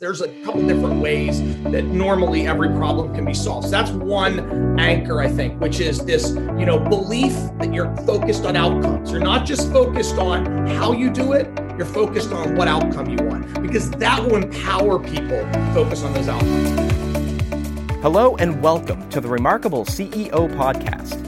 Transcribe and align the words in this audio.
There's 0.00 0.20
a 0.20 0.28
couple 0.44 0.64
different 0.64 1.02
ways 1.02 1.42
that 1.64 1.86
normally 1.86 2.46
every 2.46 2.68
problem 2.68 3.12
can 3.16 3.24
be 3.24 3.34
solved. 3.34 3.64
So 3.64 3.72
that's 3.72 3.90
one 3.90 4.78
anchor, 4.78 5.20
I 5.20 5.28
think, 5.28 5.60
which 5.60 5.80
is 5.80 5.98
this, 6.04 6.30
you 6.30 6.64
know, 6.64 6.78
belief 6.78 7.32
that 7.58 7.74
you're 7.74 7.92
focused 8.06 8.44
on 8.44 8.54
outcomes. 8.54 9.10
You're 9.10 9.18
not 9.18 9.44
just 9.44 9.72
focused 9.72 10.14
on 10.18 10.68
how 10.68 10.92
you 10.92 11.10
do 11.10 11.32
it, 11.32 11.48
you're 11.76 11.84
focused 11.84 12.30
on 12.30 12.54
what 12.54 12.68
outcome 12.68 13.08
you 13.08 13.16
want, 13.26 13.60
because 13.60 13.90
that 13.90 14.22
will 14.22 14.36
empower 14.36 15.00
people 15.00 15.30
to 15.30 15.70
focus 15.74 16.04
on 16.04 16.12
those 16.12 16.28
outcomes. 16.28 17.90
Hello 18.00 18.36
and 18.36 18.62
welcome 18.62 19.08
to 19.08 19.20
the 19.20 19.28
Remarkable 19.28 19.84
CEO 19.84 20.48
Podcast, 20.54 21.18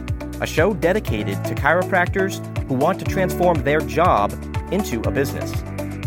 a 0.41 0.47
show 0.47 0.75
dedicated 0.75 1.45
to 1.45 1.57
chiropractors 1.57 2.39
who 2.69 2.75
want 2.75 3.01
to 3.01 3.05
transform 3.05 3.65
their 3.65 3.81
job 3.81 4.33
into 4.71 5.01
a 5.01 5.11
business 5.11 5.53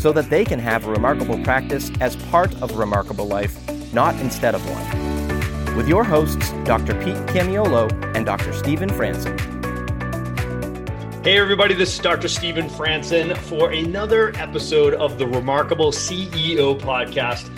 so 0.04 0.11
that 0.11 0.29
they 0.29 0.43
can 0.43 0.59
have 0.59 0.85
a 0.85 0.91
remarkable 0.91 1.41
practice 1.45 1.89
as 2.01 2.17
part 2.25 2.53
of 2.61 2.71
a 2.71 2.75
remarkable 2.75 3.25
life, 3.25 3.57
not 3.93 4.13
instead 4.20 4.53
of 4.53 4.61
one. 4.70 5.77
With 5.77 5.88
your 5.88 6.03
hosts, 6.03 6.52
Dr. 6.66 6.94
Pete 6.95 7.16
Camiolo 7.27 7.89
and 8.13 8.25
Dr. 8.25 8.52
Stephen 8.52 8.89
Franson. 8.89 9.39
Hey, 11.23 11.39
everybody, 11.39 11.73
this 11.73 11.94
is 11.94 11.99
Dr. 11.99 12.27
Stephen 12.27 12.67
Franson 12.67 13.38
for 13.38 13.71
another 13.71 14.34
episode 14.35 14.94
of 14.95 15.17
the 15.17 15.25
Remarkable 15.25 15.94
CEO 15.94 16.77
podcast. 16.81 17.49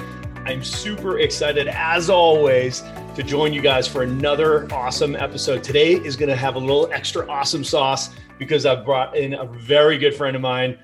I'm 0.48 0.64
super 0.64 1.18
excited, 1.18 1.68
as 1.68 2.12
always, 2.12 2.84
to 3.16 3.24
join 3.24 3.54
you 3.54 3.62
guys 3.62 3.88
for 3.88 4.04
another 4.04 4.72
awesome 4.72 5.16
episode. 5.16 5.64
Today 5.64 5.94
is 5.94 6.16
going 6.16 6.30
to 6.30 6.36
have 6.36 6.54
a 6.54 6.60
little 6.60 6.92
extra 6.94 7.28
awesome 7.28 7.64
sauce 7.64 8.12
because 8.38 8.68
I've 8.68 8.86
brought 8.86 9.18
in 9.18 9.34
a 9.34 9.46
very 9.46 9.98
good 9.98 10.14
friend 10.14 10.36
of 10.36 10.44
mine 10.44 10.78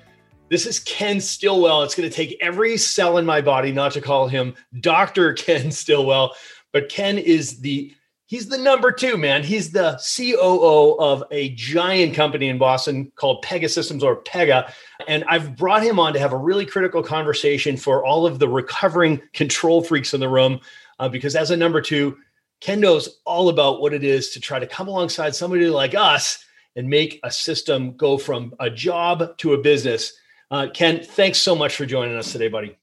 this 0.52 0.66
is 0.66 0.80
Ken 0.80 1.18
Stillwell. 1.18 1.82
It's 1.82 1.94
going 1.94 2.08
to 2.08 2.14
take 2.14 2.36
every 2.42 2.76
cell 2.76 3.16
in 3.16 3.24
my 3.24 3.40
body 3.40 3.72
not 3.72 3.92
to 3.92 4.02
call 4.02 4.28
him 4.28 4.54
Dr. 4.80 5.32
Ken 5.32 5.72
Stillwell, 5.72 6.36
but 6.72 6.90
Ken 6.90 7.16
is 7.16 7.60
the 7.60 7.94
he's 8.26 8.48
the 8.48 8.58
number 8.58 8.92
2, 8.92 9.16
man. 9.16 9.42
He's 9.42 9.70
the 9.70 9.98
COO 10.14 10.98
of 11.00 11.24
a 11.30 11.54
giant 11.54 12.14
company 12.14 12.50
in 12.50 12.58
Boston 12.58 13.10
called 13.16 13.42
Pega 13.42 13.70
Systems 13.70 14.04
or 14.04 14.22
Pega, 14.24 14.70
and 15.08 15.24
I've 15.26 15.56
brought 15.56 15.82
him 15.82 15.98
on 15.98 16.12
to 16.12 16.18
have 16.18 16.34
a 16.34 16.38
really 16.38 16.66
critical 16.66 17.02
conversation 17.02 17.78
for 17.78 18.04
all 18.04 18.26
of 18.26 18.38
the 18.38 18.48
recovering 18.48 19.22
control 19.32 19.82
freaks 19.82 20.12
in 20.12 20.20
the 20.20 20.28
room 20.28 20.60
uh, 20.98 21.08
because 21.08 21.34
as 21.34 21.50
a 21.50 21.56
number 21.56 21.80
2, 21.80 22.14
Ken 22.60 22.78
knows 22.78 23.20
all 23.24 23.48
about 23.48 23.80
what 23.80 23.94
it 23.94 24.04
is 24.04 24.28
to 24.32 24.40
try 24.40 24.58
to 24.58 24.66
come 24.66 24.86
alongside 24.86 25.34
somebody 25.34 25.66
like 25.68 25.94
us 25.94 26.44
and 26.76 26.86
make 26.86 27.20
a 27.24 27.30
system 27.30 27.96
go 27.96 28.18
from 28.18 28.54
a 28.60 28.68
job 28.68 29.38
to 29.38 29.54
a 29.54 29.58
business 29.58 30.12
uh, 30.52 30.68
Ken, 30.72 31.02
thanks 31.02 31.38
so 31.38 31.56
much 31.56 31.74
for 31.74 31.86
joining 31.86 32.14
us 32.14 32.30
today, 32.30 32.48
buddy. 32.48 32.76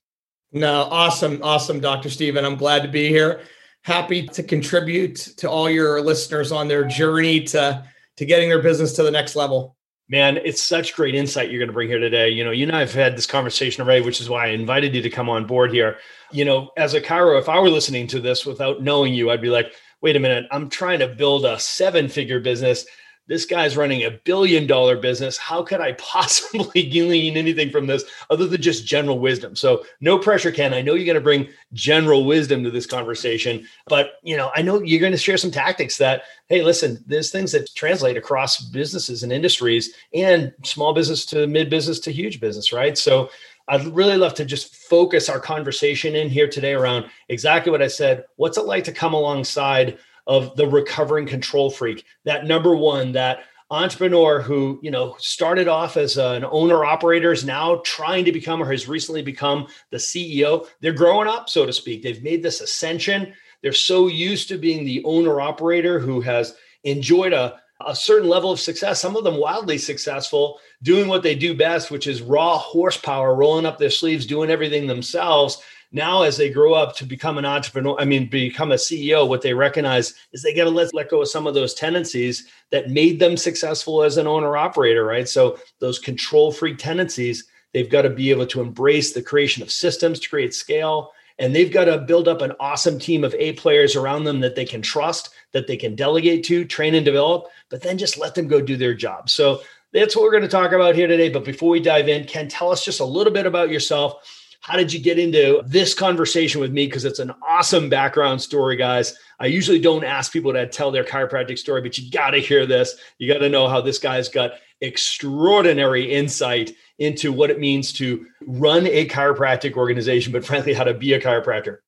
No, 0.52 0.82
awesome, 0.90 1.38
awesome, 1.40 1.78
Dr. 1.78 2.10
Stephen. 2.10 2.44
I'm 2.44 2.56
glad 2.56 2.82
to 2.82 2.88
be 2.88 3.08
here. 3.08 3.42
Happy 3.82 4.26
to 4.26 4.42
contribute 4.42 5.14
to 5.36 5.48
all 5.48 5.70
your 5.70 6.02
listeners 6.02 6.50
on 6.50 6.66
their 6.66 6.84
journey 6.84 7.44
to 7.44 7.86
to 8.16 8.26
getting 8.26 8.48
their 8.48 8.60
business 8.60 8.92
to 8.94 9.04
the 9.04 9.10
next 9.10 9.36
level. 9.36 9.76
Man, 10.08 10.38
it's 10.38 10.60
such 10.60 10.96
great 10.96 11.14
insight 11.14 11.50
you're 11.50 11.60
going 11.60 11.68
to 11.68 11.72
bring 11.72 11.88
here 11.88 12.00
today. 12.00 12.28
You 12.28 12.44
know, 12.44 12.50
you 12.50 12.66
and 12.66 12.74
I 12.74 12.80
have 12.80 12.92
had 12.92 13.16
this 13.16 13.26
conversation 13.26 13.82
already, 13.82 14.04
which 14.04 14.20
is 14.20 14.28
why 14.28 14.46
I 14.46 14.48
invited 14.48 14.92
you 14.92 15.00
to 15.02 15.08
come 15.08 15.30
on 15.30 15.46
board 15.46 15.72
here. 15.72 15.98
You 16.32 16.44
know, 16.44 16.72
as 16.76 16.94
a 16.94 17.00
chiro, 17.00 17.38
if 17.38 17.48
I 17.48 17.60
were 17.60 17.70
listening 17.70 18.08
to 18.08 18.20
this 18.20 18.44
without 18.44 18.82
knowing 18.82 19.14
you, 19.14 19.30
I'd 19.30 19.40
be 19.40 19.48
like, 19.48 19.72
wait 20.02 20.16
a 20.16 20.20
minute, 20.20 20.46
I'm 20.50 20.68
trying 20.68 20.98
to 20.98 21.08
build 21.08 21.44
a 21.44 21.58
seven 21.60 22.08
figure 22.08 22.40
business 22.40 22.84
this 23.30 23.46
guy's 23.46 23.76
running 23.76 24.02
a 24.02 24.10
billion 24.10 24.66
dollar 24.66 24.96
business. 24.96 25.38
How 25.38 25.62
could 25.62 25.80
I 25.80 25.92
possibly 25.98 26.82
glean 26.90 27.36
anything 27.36 27.70
from 27.70 27.86
this 27.86 28.04
other 28.28 28.48
than 28.48 28.60
just 28.60 28.84
general 28.84 29.20
wisdom? 29.20 29.54
So 29.54 29.84
no 30.00 30.18
pressure, 30.18 30.50
Ken. 30.50 30.74
I 30.74 30.82
know 30.82 30.94
you're 30.94 31.06
going 31.06 31.14
to 31.14 31.20
bring 31.20 31.48
general 31.72 32.24
wisdom 32.24 32.64
to 32.64 32.72
this 32.72 32.86
conversation, 32.86 33.64
but 33.86 34.14
you 34.24 34.36
know, 34.36 34.50
I 34.56 34.62
know 34.62 34.82
you're 34.82 35.00
going 35.00 35.12
to 35.12 35.18
share 35.18 35.36
some 35.36 35.52
tactics 35.52 35.96
that, 35.98 36.24
hey, 36.48 36.62
listen, 36.62 37.02
there's 37.06 37.30
things 37.30 37.52
that 37.52 37.72
translate 37.76 38.16
across 38.16 38.60
businesses 38.60 39.22
and 39.22 39.32
industries 39.32 39.94
and 40.12 40.52
small 40.64 40.92
business 40.92 41.24
to 41.26 41.46
mid 41.46 41.70
business 41.70 42.00
to 42.00 42.12
huge 42.12 42.40
business, 42.40 42.72
right? 42.72 42.98
So 42.98 43.30
I'd 43.68 43.86
really 43.86 44.16
love 44.16 44.34
to 44.34 44.44
just 44.44 44.74
focus 44.74 45.28
our 45.28 45.38
conversation 45.38 46.16
in 46.16 46.28
here 46.30 46.48
today 46.48 46.72
around 46.72 47.06
exactly 47.28 47.70
what 47.70 47.80
I 47.80 47.86
said. 47.86 48.24
What's 48.34 48.58
it 48.58 48.64
like 48.66 48.82
to 48.84 48.92
come 48.92 49.14
alongside 49.14 49.98
of 50.26 50.54
the 50.56 50.66
recovering 50.66 51.26
control 51.26 51.70
freak, 51.70 52.04
that 52.24 52.46
number 52.46 52.74
one, 52.74 53.12
that 53.12 53.40
entrepreneur 53.70 54.40
who 54.40 54.80
you 54.82 54.90
know 54.90 55.14
started 55.18 55.68
off 55.68 55.96
as 55.96 56.16
an 56.16 56.44
owner 56.50 56.84
operator 56.84 57.32
is 57.32 57.44
now 57.44 57.80
trying 57.84 58.24
to 58.24 58.32
become 58.32 58.60
or 58.60 58.70
has 58.70 58.88
recently 58.88 59.22
become 59.22 59.66
the 59.90 59.96
ceo 59.96 60.66
they're 60.80 60.92
growing 60.92 61.28
up 61.28 61.48
so 61.48 61.64
to 61.64 61.72
speak. 61.72 62.02
They've 62.02 62.22
made 62.22 62.42
this 62.42 62.60
ascension. 62.60 63.32
They're 63.62 63.72
so 63.72 64.08
used 64.08 64.48
to 64.48 64.58
being 64.58 64.84
the 64.84 65.04
owner 65.04 65.40
operator 65.40 65.98
who 65.98 66.20
has 66.22 66.56
enjoyed 66.84 67.32
a, 67.32 67.60
a 67.86 67.94
certain 67.94 68.28
level 68.28 68.50
of 68.50 68.58
success 68.58 69.00
some 69.00 69.16
of 69.16 69.24
them 69.24 69.36
wildly 69.36 69.78
successful 69.78 70.58
doing 70.82 71.08
what 71.08 71.22
they 71.22 71.34
do 71.34 71.54
best 71.54 71.90
which 71.90 72.06
is 72.06 72.22
raw 72.22 72.58
horsepower 72.58 73.34
rolling 73.34 73.66
up 73.66 73.78
their 73.78 73.90
sleeves 73.90 74.26
doing 74.26 74.50
everything 74.50 74.86
themselves 74.86 75.62
now 75.92 76.22
as 76.22 76.36
they 76.36 76.50
grow 76.50 76.72
up 76.72 76.94
to 76.94 77.04
become 77.04 77.38
an 77.38 77.44
entrepreneur 77.44 77.96
i 77.98 78.04
mean 78.04 78.28
become 78.28 78.72
a 78.72 78.76
ceo 78.76 79.26
what 79.26 79.42
they 79.42 79.54
recognize 79.54 80.14
is 80.32 80.42
they 80.42 80.54
got 80.54 80.64
to 80.64 80.70
let, 80.70 80.92
let 80.94 81.10
go 81.10 81.22
of 81.22 81.28
some 81.28 81.46
of 81.46 81.54
those 81.54 81.74
tendencies 81.74 82.46
that 82.70 82.90
made 82.90 83.18
them 83.18 83.36
successful 83.36 84.02
as 84.02 84.16
an 84.16 84.26
owner 84.26 84.56
operator 84.56 85.04
right 85.04 85.28
so 85.28 85.58
those 85.80 85.98
control 85.98 86.52
freak 86.52 86.78
tendencies 86.78 87.44
they've 87.72 87.90
got 87.90 88.02
to 88.02 88.10
be 88.10 88.30
able 88.30 88.46
to 88.46 88.60
embrace 88.60 89.12
the 89.12 89.22
creation 89.22 89.62
of 89.62 89.70
systems 89.70 90.20
to 90.20 90.28
create 90.28 90.54
scale 90.54 91.12
and 91.40 91.56
they've 91.56 91.72
got 91.72 91.86
to 91.86 91.98
build 91.98 92.28
up 92.28 92.42
an 92.42 92.52
awesome 92.60 92.98
team 92.98 93.24
of 93.24 93.34
A 93.34 93.54
players 93.54 93.96
around 93.96 94.24
them 94.24 94.40
that 94.40 94.56
they 94.56 94.66
can 94.66 94.82
trust, 94.82 95.30
that 95.52 95.66
they 95.66 95.76
can 95.76 95.96
delegate 95.96 96.44
to, 96.44 96.66
train 96.66 96.94
and 96.94 97.04
develop, 97.04 97.46
but 97.70 97.80
then 97.80 97.96
just 97.96 98.18
let 98.18 98.34
them 98.34 98.46
go 98.46 98.60
do 98.60 98.76
their 98.76 98.92
job. 98.92 99.30
So 99.30 99.62
that's 99.92 100.14
what 100.14 100.22
we're 100.22 100.32
going 100.32 100.42
to 100.42 100.48
talk 100.48 100.72
about 100.72 100.94
here 100.94 101.06
today. 101.06 101.30
But 101.30 101.46
before 101.46 101.70
we 101.70 101.80
dive 101.80 102.10
in, 102.10 102.26
Ken, 102.26 102.46
tell 102.46 102.70
us 102.70 102.84
just 102.84 103.00
a 103.00 103.06
little 103.06 103.32
bit 103.32 103.46
about 103.46 103.70
yourself 103.70 104.39
how 104.60 104.76
did 104.76 104.92
you 104.92 105.00
get 105.00 105.18
into 105.18 105.62
this 105.64 105.94
conversation 105.94 106.60
with 106.60 106.70
me? 106.70 106.86
Because 106.86 107.06
it's 107.06 107.18
an 107.18 107.32
awesome 107.46 107.88
background 107.88 108.42
story, 108.42 108.76
guys. 108.76 109.16
I 109.38 109.46
usually 109.46 109.78
don't 109.78 110.04
ask 110.04 110.32
people 110.32 110.52
to 110.52 110.66
tell 110.66 110.90
their 110.90 111.04
chiropractic 111.04 111.58
story, 111.58 111.80
but 111.80 111.96
you 111.96 112.10
got 112.10 112.30
to 112.30 112.38
hear 112.38 112.66
this. 112.66 112.94
You 113.18 113.32
got 113.32 113.40
to 113.40 113.48
know 113.48 113.68
how 113.68 113.80
this 113.80 113.98
guy's 113.98 114.28
got 114.28 114.52
extraordinary 114.82 116.12
insight 116.12 116.72
into 116.98 117.32
what 117.32 117.50
it 117.50 117.58
means 117.58 117.92
to 117.94 118.26
run 118.46 118.86
a 118.86 119.06
chiropractic 119.08 119.76
organization, 119.76 120.32
but 120.32 120.44
frankly, 120.44 120.74
how 120.74 120.84
to 120.84 120.94
be 120.94 121.14
a 121.14 121.20
chiropractor. 121.20 121.78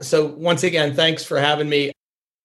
So, 0.00 0.26
once 0.26 0.62
again, 0.62 0.94
thanks 0.94 1.24
for 1.24 1.38
having 1.38 1.68
me. 1.68 1.92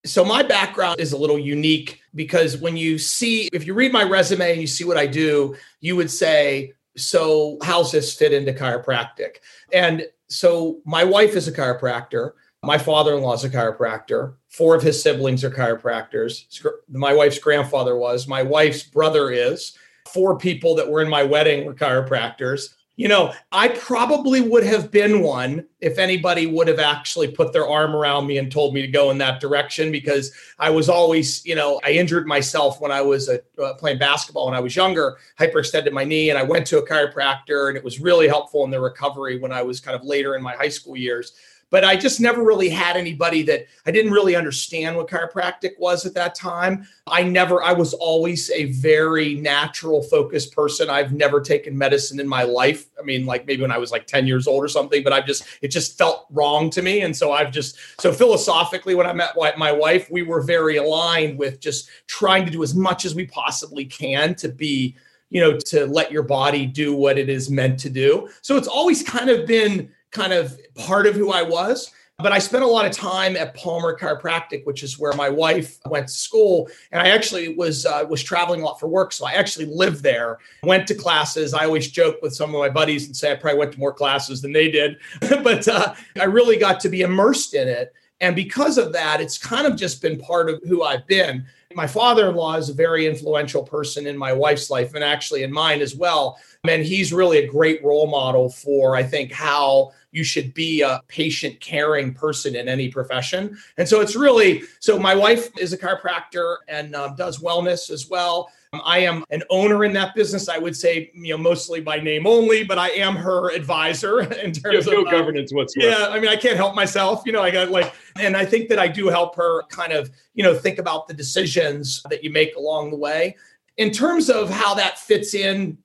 So, 0.05 0.25
my 0.25 0.43
background 0.43 0.99
is 0.99 1.13
a 1.13 1.17
little 1.17 1.39
unique 1.39 2.01
because 2.13 2.57
when 2.57 2.75
you 2.75 2.97
see, 2.97 3.47
if 3.53 3.65
you 3.65 3.73
read 3.73 3.93
my 3.93 4.03
resume 4.03 4.51
and 4.51 4.59
you 4.59 4.67
see 4.67 4.83
what 4.83 4.97
I 4.97 5.07
do, 5.07 5.55
you 5.79 5.95
would 5.95 6.11
say, 6.11 6.73
so 6.95 7.57
how's 7.63 7.91
this 7.91 8.13
fit 8.13 8.33
into 8.33 8.53
chiropractic? 8.53 9.37
And 9.71 10.05
so 10.27 10.79
my 10.85 11.03
wife 11.03 11.35
is 11.35 11.47
a 11.47 11.51
chiropractor. 11.51 12.33
My 12.63 12.77
father-in-law 12.77 13.33
is 13.33 13.43
a 13.43 13.49
chiropractor. 13.49 14.35
Four 14.49 14.75
of 14.75 14.81
his 14.81 15.01
siblings 15.01 15.43
are 15.43 15.49
chiropractors. 15.49 16.65
My 16.89 17.13
wife's 17.13 17.39
grandfather 17.39 17.97
was. 17.97 18.27
My 18.27 18.41
wife's 18.43 18.83
brother 18.83 19.31
is. 19.31 19.77
Four 20.09 20.37
people 20.37 20.75
that 20.75 20.89
were 20.89 21.01
in 21.01 21.09
my 21.09 21.23
wedding 21.23 21.65
were 21.65 21.73
chiropractors 21.73 22.73
you 22.95 23.07
know, 23.07 23.33
I 23.51 23.69
probably 23.69 24.41
would 24.41 24.63
have 24.63 24.91
been 24.91 25.21
one 25.23 25.65
if 25.81 25.97
anybody 25.97 26.45
would 26.45 26.67
have 26.67 26.79
actually 26.79 27.27
put 27.27 27.51
their 27.51 27.67
arm 27.67 27.95
around 27.95 28.27
me 28.27 28.37
and 28.37 28.51
told 28.51 28.73
me 28.73 28.81
to 28.81 28.87
go 28.87 29.09
in 29.09 29.17
that 29.17 29.41
direction 29.41 29.91
because 29.91 30.31
I 30.59 30.69
was 30.69 30.89
always, 30.89 31.43
you 31.43 31.55
know, 31.55 31.81
I 31.83 31.91
injured 31.91 32.27
myself 32.27 32.79
when 32.79 32.91
I 32.91 33.01
was 33.01 33.29
a, 33.29 33.41
uh, 33.59 33.73
playing 33.73 33.97
basketball 33.97 34.45
when 34.45 34.55
I 34.55 34.59
was 34.59 34.75
younger, 34.75 35.17
hyperextended 35.39 35.91
my 35.91 36.03
knee, 36.03 36.29
and 36.29 36.37
I 36.37 36.43
went 36.43 36.67
to 36.67 36.77
a 36.77 36.87
chiropractor, 36.87 37.69
and 37.69 37.75
it 37.75 37.83
was 37.83 37.99
really 37.99 38.27
helpful 38.27 38.63
in 38.63 38.69
the 38.69 38.79
recovery 38.79 39.39
when 39.39 39.51
I 39.51 39.63
was 39.63 39.79
kind 39.79 39.95
of 39.95 40.03
later 40.03 40.35
in 40.35 40.43
my 40.43 40.53
high 40.53 40.69
school 40.69 40.95
years 40.95 41.33
but 41.73 41.83
I 41.83 41.95
just 41.95 42.19
never 42.19 42.43
really 42.43 42.69
had 42.69 42.97
anybody 42.97 43.41
that 43.41 43.65
I 43.87 43.89
didn't 43.89 44.11
really 44.11 44.35
understand 44.35 44.95
what 44.95 45.07
chiropractic 45.07 45.71
was 45.79 46.05
at 46.05 46.13
that 46.13 46.35
time. 46.35 46.87
I 47.07 47.23
never, 47.23 47.63
I 47.63 47.73
was 47.73 47.95
always 47.95 48.51
a 48.51 48.65
very 48.65 49.33
natural 49.33 50.03
focused 50.03 50.53
person. 50.53 50.91
I've 50.91 51.13
never 51.13 51.41
taken 51.41 51.75
medicine 51.75 52.19
in 52.19 52.27
my 52.27 52.43
life. 52.43 52.85
I 52.99 53.01
mean, 53.01 53.25
like 53.25 53.47
maybe 53.47 53.63
when 53.63 53.71
I 53.71 53.79
was 53.79 53.91
like 53.91 54.05
10 54.05 54.27
years 54.27 54.45
old 54.45 54.63
or 54.63 54.67
something, 54.67 55.03
but 55.03 55.13
I've 55.13 55.25
just, 55.25 55.45
it 55.63 55.69
just 55.69 55.97
felt 55.97 56.27
wrong 56.29 56.69
to 56.69 56.83
me. 56.83 57.01
And 57.01 57.17
so 57.17 57.31
I've 57.31 57.51
just, 57.51 57.79
so 57.99 58.13
philosophically, 58.13 58.93
when 58.93 59.07
I 59.07 59.13
met 59.13 59.35
my 59.57 59.71
wife, 59.71 60.11
we 60.11 60.21
were 60.21 60.41
very 60.43 60.77
aligned 60.77 61.39
with 61.39 61.59
just 61.59 61.89
trying 62.05 62.45
to 62.45 62.51
do 62.51 62.61
as 62.61 62.75
much 62.75 63.03
as 63.03 63.15
we 63.15 63.25
possibly 63.25 63.85
can 63.85 64.35
to 64.35 64.47
be 64.47 64.95
you 65.31 65.41
know 65.41 65.57
to 65.57 65.87
let 65.87 66.11
your 66.11 66.21
body 66.21 66.67
do 66.67 66.95
what 66.95 67.17
it 67.17 67.27
is 67.27 67.49
meant 67.49 67.79
to 67.79 67.89
do 67.89 68.29
so 68.43 68.55
it's 68.55 68.67
always 68.67 69.01
kind 69.01 69.31
of 69.31 69.47
been 69.47 69.89
kind 70.13 70.31
of 70.31 70.57
part 70.75 71.05
of 71.07 71.15
who 71.15 71.31
I 71.31 71.41
was. 71.41 71.91
But 72.19 72.31
I 72.31 72.37
spent 72.37 72.63
a 72.63 72.67
lot 72.67 72.85
of 72.85 72.91
time 72.91 73.35
at 73.35 73.55
Palmer 73.55 73.97
Chiropractic, 73.97 74.65
which 74.65 74.83
is 74.83 74.99
where 74.99 75.13
my 75.13 75.29
wife 75.29 75.79
went 75.87 76.07
to 76.07 76.13
school, 76.13 76.69
and 76.91 77.01
I 77.01 77.09
actually 77.09 77.55
was 77.55 77.87
uh, 77.87 78.05
was 78.07 78.21
traveling 78.21 78.61
a 78.61 78.65
lot 78.65 78.79
for 78.79 78.87
work, 78.87 79.11
so 79.11 79.25
I 79.25 79.33
actually 79.33 79.65
lived 79.65 80.03
there. 80.03 80.37
Went 80.61 80.87
to 80.87 80.95
classes. 80.95 81.55
I 81.55 81.65
always 81.65 81.89
joke 81.89 82.17
with 82.21 82.35
some 82.35 82.53
of 82.53 82.59
my 82.59 82.69
buddies 82.69 83.07
and 83.07 83.17
say 83.17 83.31
I 83.31 83.35
probably 83.35 83.59
went 83.59 83.73
to 83.73 83.79
more 83.79 83.93
classes 83.93 84.43
than 84.43 84.53
they 84.53 84.69
did, 84.69 84.97
but 85.21 85.67
uh, 85.67 85.95
I 86.19 86.25
really 86.25 86.57
got 86.57 86.79
to 86.81 86.89
be 86.89 87.01
immersed 87.01 87.55
in 87.55 87.67
it. 87.67 87.93
And 88.21 88.35
because 88.35 88.77
of 88.77 88.93
that, 88.93 89.19
it's 89.19 89.37
kind 89.37 89.65
of 89.65 89.75
just 89.75 90.01
been 90.01 90.19
part 90.19 90.49
of 90.49 90.61
who 90.65 90.83
I've 90.83 91.05
been. 91.07 91.45
My 91.75 91.87
father 91.87 92.29
in 92.29 92.35
law 92.35 92.55
is 92.55 92.69
a 92.69 92.73
very 92.73 93.07
influential 93.07 93.63
person 93.63 94.07
in 94.07 94.17
my 94.17 94.31
wife's 94.31 94.69
life 94.69 94.93
and 94.93 95.03
actually 95.03 95.43
in 95.43 95.51
mine 95.51 95.81
as 95.81 95.95
well. 95.95 96.37
And 96.63 96.83
he's 96.83 97.11
really 97.11 97.39
a 97.39 97.47
great 97.47 97.83
role 97.83 98.07
model 98.07 98.49
for, 98.49 98.95
I 98.95 99.03
think, 99.03 99.33
how 99.33 99.91
you 100.13 100.23
should 100.23 100.53
be 100.53 100.81
a 100.81 101.01
patient 101.07 101.59
caring 101.59 102.13
person 102.13 102.55
in 102.55 102.69
any 102.69 102.87
profession. 102.87 103.57
And 103.77 103.89
so 103.89 103.99
it's 103.99 104.15
really 104.15 104.63
so 104.79 104.97
my 104.97 105.15
wife 105.15 105.49
is 105.57 105.73
a 105.73 105.77
chiropractor 105.77 106.57
and 106.69 106.95
um, 106.95 107.15
does 107.15 107.39
wellness 107.39 107.89
as 107.89 108.09
well. 108.09 108.49
I 108.83 108.99
am 108.99 109.23
an 109.29 109.43
owner 109.49 109.83
in 109.83 109.93
that 109.93 110.15
business. 110.15 110.49
I 110.49 110.57
would 110.57 110.75
say, 110.75 111.11
you 111.13 111.33
know, 111.33 111.37
mostly 111.37 111.79
by 111.79 111.99
name 111.99 112.25
only, 112.25 112.63
but 112.63 112.79
I 112.79 112.89
am 112.89 113.15
her 113.15 113.51
advisor 113.51 114.21
in 114.43 114.51
terms 114.51 114.87
no 114.87 114.99
of 114.99 115.03
no 115.03 115.05
uh, 115.05 115.11
governance 115.11 115.53
whatsoever. 115.53 115.89
Yeah, 115.89 116.07
I 116.09 116.19
mean, 116.19 116.29
I 116.29 116.35
can't 116.35 116.57
help 116.57 116.73
myself. 116.75 117.23
You 117.25 117.33
know, 117.33 117.41
I 117.41 117.51
got 117.51 117.69
like, 117.69 117.93
and 118.17 118.35
I 118.35 118.45
think 118.45 118.69
that 118.69 118.79
I 118.79 118.87
do 118.87 119.07
help 119.07 119.35
her 119.35 119.63
kind 119.63 119.93
of, 119.93 120.09
you 120.33 120.43
know, 120.43 120.55
think 120.55 120.79
about 120.79 121.07
the 121.07 121.13
decisions 121.13 122.01
that 122.09 122.23
you 122.23 122.31
make 122.31 122.55
along 122.55 122.91
the 122.91 122.97
way. 122.97 123.35
In 123.77 123.91
terms 123.91 124.29
of 124.29 124.49
how 124.49 124.75
that 124.75 124.99
fits 124.99 125.33
in 125.33 125.77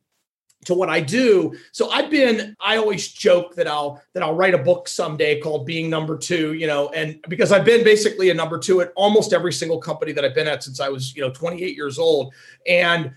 to 0.69 0.75
what 0.75 0.89
I 0.89 1.01
do. 1.01 1.55
So 1.73 1.91
I've 1.91 2.11
been 2.11 2.55
I 2.61 2.77
always 2.77 3.09
joke 3.09 3.55
that 3.57 3.67
I'll 3.67 4.03
that 4.15 4.23
I'll 4.23 4.35
write 4.35 4.55
a 4.55 4.59
book 4.59 4.87
someday 4.87 5.41
called 5.41 5.67
Being 5.67 5.91
Number 5.91 6.17
2, 6.17 6.53
you 6.53 6.67
know, 6.67 6.91
and 6.91 7.21
because 7.29 7.53
I've 7.53 7.65
been 7.65 7.83
basically 7.85 8.31
a 8.31 8.35
number 8.35 8.59
2 8.59 8.83
at 8.83 8.93
almost 8.95 9.33
every 9.33 9.53
single 9.53 9.81
company 9.81 10.13
that 10.13 10.25
I've 10.25 10.35
been 10.35 10.47
at 10.47 10.63
since 10.63 10.79
I 10.79 10.89
was, 10.89 11.17
you 11.17 11.23
know, 11.23 11.31
28 11.31 11.75
years 11.75 11.99
old. 11.99 12.35
And 12.67 13.13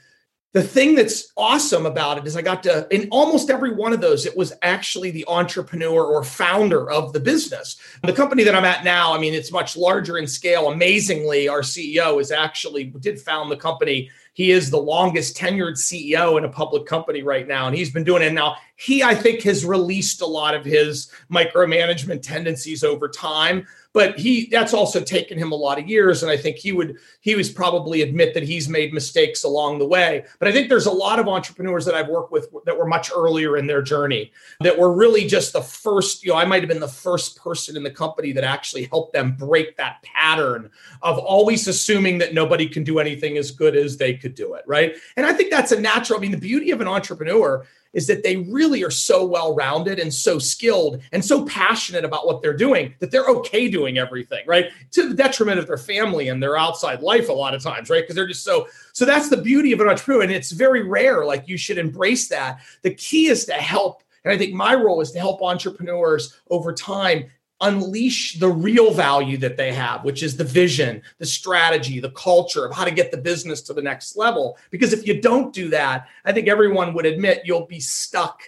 the 0.53 0.63
thing 0.63 0.95
that's 0.95 1.31
awesome 1.37 1.85
about 1.85 2.17
it 2.17 2.27
is 2.27 2.35
I 2.35 2.41
got 2.41 2.63
to, 2.63 2.85
in 2.89 3.07
almost 3.09 3.49
every 3.49 3.73
one 3.73 3.93
of 3.93 4.01
those, 4.01 4.25
it 4.25 4.35
was 4.35 4.51
actually 4.61 5.09
the 5.11 5.25
entrepreneur 5.29 6.03
or 6.03 6.23
founder 6.25 6.91
of 6.91 7.13
the 7.13 7.21
business. 7.21 7.77
The 8.03 8.11
company 8.11 8.43
that 8.43 8.55
I'm 8.55 8.65
at 8.65 8.83
now, 8.83 9.13
I 9.13 9.17
mean, 9.17 9.33
it's 9.33 9.51
much 9.51 9.77
larger 9.77 10.17
in 10.17 10.27
scale. 10.27 10.69
Amazingly, 10.69 11.47
our 11.47 11.61
CEO 11.61 12.19
is 12.19 12.31
actually 12.31 12.85
did 12.85 13.19
found 13.19 13.49
the 13.49 13.55
company 13.55 14.09
he 14.33 14.51
is 14.51 14.69
the 14.69 14.77
longest 14.77 15.35
tenured 15.35 15.73
CEO 15.73 16.37
in 16.37 16.45
a 16.45 16.49
public 16.49 16.85
company 16.85 17.21
right 17.21 17.47
now, 17.47 17.67
and 17.67 17.75
he's 17.75 17.91
been 17.91 18.03
doing 18.03 18.23
it. 18.23 18.31
Now, 18.31 18.55
he, 18.77 19.03
I 19.03 19.13
think, 19.13 19.41
has 19.43 19.65
released 19.65 20.21
a 20.21 20.25
lot 20.25 20.55
of 20.55 20.63
his 20.63 21.11
micromanagement 21.29 22.21
tendencies 22.21 22.83
over 22.83 23.09
time 23.09 23.67
but 23.93 24.17
he 24.17 24.47
that's 24.47 24.73
also 24.73 25.01
taken 25.01 25.37
him 25.37 25.51
a 25.51 25.55
lot 25.55 25.79
of 25.79 25.87
years 25.87 26.23
and 26.23 26.31
i 26.31 26.37
think 26.37 26.57
he 26.57 26.71
would 26.71 26.97
he 27.21 27.35
was 27.35 27.49
probably 27.49 28.01
admit 28.01 28.33
that 28.33 28.43
he's 28.43 28.69
made 28.69 28.93
mistakes 28.93 29.43
along 29.43 29.79
the 29.79 29.85
way. 29.85 30.25
But 30.39 30.47
i 30.47 30.51
think 30.51 30.69
there's 30.69 30.85
a 30.85 30.91
lot 30.91 31.19
of 31.19 31.27
entrepreneurs 31.27 31.85
that 31.85 31.95
i've 31.95 32.07
worked 32.07 32.31
with 32.31 32.47
that 32.65 32.77
were 32.77 32.87
much 32.87 33.11
earlier 33.15 33.57
in 33.57 33.67
their 33.67 33.81
journey 33.81 34.31
that 34.61 34.77
were 34.77 34.93
really 34.93 35.27
just 35.27 35.53
the 35.53 35.61
first 35.61 36.23
you 36.23 36.31
know 36.31 36.37
i 36.37 36.45
might 36.45 36.61
have 36.61 36.69
been 36.69 36.79
the 36.79 36.87
first 36.87 37.37
person 37.37 37.75
in 37.75 37.83
the 37.83 37.91
company 37.91 38.31
that 38.31 38.43
actually 38.43 38.85
helped 38.85 39.13
them 39.13 39.35
break 39.35 39.77
that 39.77 40.01
pattern 40.03 40.69
of 41.01 41.17
always 41.17 41.67
assuming 41.67 42.17
that 42.17 42.33
nobody 42.33 42.67
can 42.67 42.83
do 42.83 42.99
anything 42.99 43.37
as 43.37 43.51
good 43.51 43.75
as 43.75 43.97
they 43.97 44.13
could 44.13 44.35
do 44.35 44.53
it 44.53 44.63
right? 44.67 44.95
And 45.17 45.25
i 45.25 45.33
think 45.33 45.51
that's 45.51 45.71
a 45.71 45.79
natural 45.79 46.17
i 46.17 46.21
mean 46.21 46.31
the 46.31 46.37
beauty 46.37 46.71
of 46.71 46.81
an 46.81 46.87
entrepreneur 46.87 47.65
is 47.93 48.07
that 48.07 48.23
they 48.23 48.37
really 48.37 48.83
are 48.83 48.91
so 48.91 49.25
well 49.25 49.53
rounded 49.55 49.99
and 49.99 50.13
so 50.13 50.39
skilled 50.39 51.01
and 51.11 51.23
so 51.23 51.45
passionate 51.45 52.05
about 52.05 52.25
what 52.25 52.41
they're 52.41 52.55
doing 52.55 52.93
that 52.99 53.11
they're 53.11 53.27
okay 53.27 53.69
doing 53.69 53.97
everything, 53.97 54.43
right? 54.47 54.67
To 54.91 55.09
the 55.09 55.15
detriment 55.15 55.59
of 55.59 55.67
their 55.67 55.77
family 55.77 56.29
and 56.29 56.41
their 56.41 56.57
outside 56.57 57.01
life 57.01 57.29
a 57.29 57.33
lot 57.33 57.53
of 57.53 57.61
times, 57.61 57.89
right? 57.89 58.03
Because 58.03 58.15
they're 58.15 58.27
just 58.27 58.43
so, 58.43 58.67
so 58.93 59.05
that's 59.05 59.29
the 59.29 59.41
beauty 59.41 59.71
of 59.71 59.81
an 59.81 59.89
entrepreneur. 59.89 60.23
And 60.23 60.31
it's 60.31 60.51
very 60.51 60.83
rare. 60.83 61.25
Like 61.25 61.47
you 61.47 61.57
should 61.57 61.77
embrace 61.77 62.27
that. 62.29 62.61
The 62.81 62.93
key 62.93 63.27
is 63.27 63.45
to 63.45 63.53
help. 63.53 64.03
And 64.23 64.33
I 64.33 64.37
think 64.37 64.53
my 64.53 64.75
role 64.75 65.01
is 65.01 65.11
to 65.11 65.19
help 65.19 65.41
entrepreneurs 65.41 66.39
over 66.49 66.73
time 66.73 67.25
unleash 67.61 68.39
the 68.39 68.49
real 68.49 68.93
value 68.93 69.37
that 69.37 69.57
they 69.57 69.71
have, 69.71 70.03
which 70.03 70.23
is 70.23 70.35
the 70.35 70.43
vision, 70.43 71.01
the 71.19 71.25
strategy, 71.25 71.99
the 71.99 72.11
culture 72.11 72.65
of 72.65 72.73
how 72.73 72.83
to 72.83 72.91
get 72.91 73.11
the 73.11 73.17
business 73.17 73.61
to 73.61 73.73
the 73.73 73.81
next 73.81 74.17
level. 74.17 74.57
Because 74.69 74.93
if 74.93 75.07
you 75.07 75.21
don't 75.21 75.53
do 75.53 75.69
that, 75.69 76.07
I 76.25 76.31
think 76.31 76.47
everyone 76.47 76.93
would 76.93 77.05
admit 77.05 77.43
you'll 77.45 77.67
be 77.67 77.79
stuck 77.79 78.43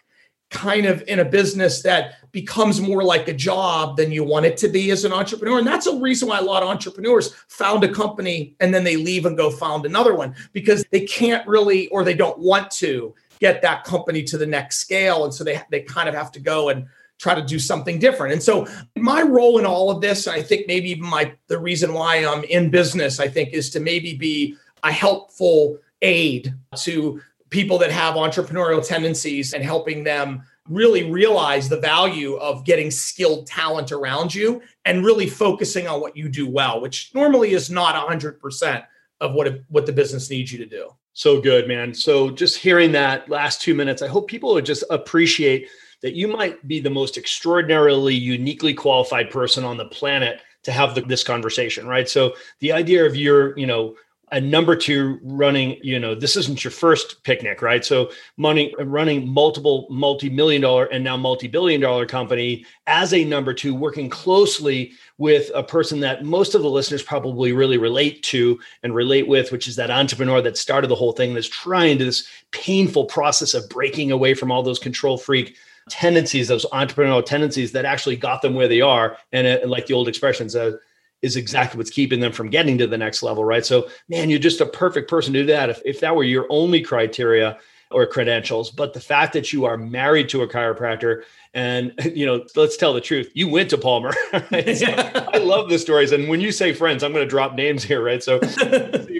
kind 0.53 0.85
of 0.85 1.03
in 1.07 1.19
a 1.19 1.25
business 1.25 1.81
that 1.81 2.31
becomes 2.31 2.79
more 2.79 3.03
like 3.03 3.27
a 3.27 3.33
job 3.33 3.97
than 3.97 4.11
you 4.11 4.23
want 4.23 4.45
it 4.45 4.55
to 4.55 4.67
be 4.67 4.91
as 4.91 5.03
an 5.03 5.11
entrepreneur. 5.11 5.57
And 5.57 5.67
that's 5.67 5.87
a 5.87 5.99
reason 5.99 6.29
why 6.29 6.37
a 6.37 6.43
lot 6.43 6.63
of 6.63 6.69
entrepreneurs 6.69 7.33
found 7.47 7.83
a 7.83 7.91
company 7.91 8.55
and 8.59 8.73
then 8.73 8.83
they 8.83 8.95
leave 8.95 9.25
and 9.25 9.35
go 9.35 9.49
found 9.49 9.85
another 9.85 10.13
one 10.13 10.35
because 10.53 10.85
they 10.91 11.01
can't 11.01 11.45
really 11.47 11.87
or 11.87 12.03
they 12.03 12.13
don't 12.13 12.37
want 12.37 12.69
to 12.71 13.13
get 13.39 13.61
that 13.63 13.83
company 13.83 14.23
to 14.23 14.37
the 14.37 14.45
next 14.45 14.77
scale. 14.77 15.25
And 15.25 15.33
so 15.33 15.43
they, 15.43 15.59
they 15.69 15.81
kind 15.81 16.07
of 16.07 16.15
have 16.15 16.31
to 16.33 16.39
go 16.39 16.69
and 16.69 16.85
try 17.23 17.33
to 17.33 17.41
do 17.41 17.57
something 17.57 17.99
different. 17.99 18.33
And 18.33 18.43
so 18.43 18.67
my 18.97 19.21
role 19.21 19.57
in 19.57 19.65
all 19.65 19.89
of 19.89 20.01
this, 20.01 20.27
I 20.27 20.41
think 20.41 20.67
maybe 20.67 20.91
even 20.91 21.05
my 21.05 21.33
the 21.47 21.57
reason 21.57 21.93
why 21.93 22.17
I'm 22.17 22.43
in 22.43 22.69
business, 22.69 23.19
I 23.19 23.29
think, 23.29 23.53
is 23.53 23.69
to 23.71 23.79
maybe 23.79 24.13
be 24.13 24.57
a 24.83 24.91
helpful 24.91 25.77
aid 26.01 26.53
to 26.83 27.21
people 27.49 27.77
that 27.77 27.91
have 27.91 28.15
entrepreneurial 28.15 28.85
tendencies 28.85 29.53
and 29.53 29.63
helping 29.63 30.03
them 30.03 30.43
really 30.67 31.09
realize 31.09 31.69
the 31.69 31.79
value 31.79 32.35
of 32.35 32.65
getting 32.65 32.91
skilled 32.91 33.47
talent 33.47 33.93
around 33.93 34.33
you 34.35 34.61
and 34.83 35.05
really 35.05 35.27
focusing 35.27 35.87
on 35.87 36.01
what 36.01 36.17
you 36.17 36.27
do 36.27 36.47
well, 36.47 36.81
which 36.81 37.11
normally 37.13 37.51
is 37.51 37.69
not 37.69 37.95
100% 37.95 38.83
of 39.21 39.33
what, 39.33 39.47
it, 39.47 39.63
what 39.69 39.85
the 39.85 39.93
business 39.93 40.29
needs 40.29 40.51
you 40.51 40.57
to 40.57 40.65
do. 40.65 40.89
So 41.13 41.39
good, 41.39 41.67
man. 41.67 41.93
So 41.93 42.31
just 42.31 42.57
hearing 42.57 42.91
that 42.93 43.29
last 43.29 43.61
two 43.61 43.75
minutes, 43.75 44.01
I 44.01 44.07
hope 44.07 44.27
people 44.27 44.53
would 44.53 44.65
just 44.65 44.83
appreciate 44.89 45.67
that 46.03 46.13
you 46.13 46.27
might 46.27 46.67
be 46.67 46.79
the 46.79 46.89
most 46.89 47.17
extraordinarily 47.17 48.13
uniquely 48.13 48.73
qualified 48.73 49.31
person 49.31 49.63
on 49.63 49.77
the 49.77 49.85
planet 49.85 50.41
to 50.63 50.71
have 50.71 50.93
the, 50.93 51.01
this 51.01 51.23
conversation, 51.23 51.87
right? 51.87 52.07
So 52.07 52.35
the 52.59 52.73
idea 52.73 53.05
of 53.05 53.15
your, 53.15 53.57
you 53.57 53.65
know, 53.65 53.95
a 54.31 54.41
number 54.41 54.75
two 54.75 55.19
running, 55.21 55.77
you 55.83 55.99
know, 55.99 56.15
this 56.15 56.35
isn't 56.35 56.63
your 56.63 56.71
first 56.71 57.23
picnic, 57.23 57.61
right? 57.61 57.85
So 57.85 58.11
money 58.35 58.73
running 58.79 59.27
multiple 59.27 59.85
multi-million 59.91 60.61
dollar 60.61 60.85
and 60.85 61.03
now 61.03 61.15
multi-billion 61.15 61.79
dollar 61.79 62.07
company 62.07 62.65
as 62.87 63.13
a 63.13 63.23
number 63.23 63.53
two, 63.53 63.75
working 63.75 64.09
closely 64.09 64.93
with 65.19 65.51
a 65.53 65.61
person 65.61 65.99
that 65.99 66.25
most 66.25 66.55
of 66.55 66.63
the 66.63 66.69
listeners 66.69 67.03
probably 67.03 67.53
really 67.53 67.77
relate 67.77 68.23
to 68.23 68.59
and 68.81 68.95
relate 68.95 69.27
with, 69.27 69.51
which 69.51 69.67
is 69.67 69.75
that 69.75 69.91
entrepreneur 69.91 70.41
that 70.41 70.57
started 70.57 70.87
the 70.87 70.95
whole 70.95 71.13
thing 71.13 71.35
that's 71.35 71.47
trying 71.47 71.99
to 71.99 72.05
this 72.05 72.27
painful 72.51 73.05
process 73.05 73.53
of 73.53 73.69
breaking 73.69 74.11
away 74.11 74.33
from 74.33 74.51
all 74.51 74.63
those 74.63 74.79
control 74.79 75.17
freak 75.17 75.55
tendencies, 75.89 76.47
those 76.47 76.65
entrepreneurial 76.67 77.25
tendencies 77.25 77.71
that 77.73 77.85
actually 77.85 78.15
got 78.15 78.41
them 78.41 78.53
where 78.53 78.67
they 78.67 78.81
are. 78.81 79.17
And 79.31 79.47
it, 79.47 79.67
like 79.67 79.85
the 79.85 79.93
old 79.93 80.07
expression 80.07 80.49
says, 80.49 80.75
is 81.21 81.37
exactly 81.37 81.77
what's 81.77 81.89
keeping 81.89 82.19
them 82.19 82.31
from 82.31 82.49
getting 82.49 82.77
to 82.77 82.87
the 82.87 82.97
next 82.97 83.23
level, 83.23 83.45
right? 83.45 83.65
So, 83.65 83.87
man, 84.09 84.29
you're 84.29 84.39
just 84.39 84.61
a 84.61 84.65
perfect 84.65 85.09
person 85.09 85.33
to 85.33 85.39
do 85.39 85.45
that. 85.47 85.69
If, 85.69 85.81
if 85.85 85.99
that 86.01 86.15
were 86.15 86.23
your 86.23 86.45
only 86.49 86.81
criteria 86.81 87.57
or 87.91 88.05
credentials, 88.05 88.71
but 88.71 88.93
the 88.93 88.99
fact 88.99 89.31
that 89.33 89.53
you 89.53 89.63
are 89.65 89.77
married 89.77 90.27
to 90.29 90.41
a 90.41 90.47
chiropractor 90.47 91.23
and, 91.53 91.93
you 92.13 92.25
know, 92.25 92.45
let's 92.55 92.75
tell 92.75 92.93
the 92.93 92.99
truth, 92.99 93.31
you 93.33 93.47
went 93.47 93.69
to 93.69 93.77
Palmer. 93.77 94.13
Right? 94.51 94.77
So 94.77 94.87
I 94.87 95.37
love 95.41 95.69
the 95.69 95.79
stories. 95.79 96.11
And 96.11 96.27
when 96.27 96.41
you 96.41 96.51
say 96.51 96.73
friends, 96.73 97.03
I'm 97.03 97.13
going 97.13 97.25
to 97.25 97.29
drop 97.29 97.55
names 97.55 97.83
here, 97.83 98.03
right? 98.03 98.21
So, 98.21 98.39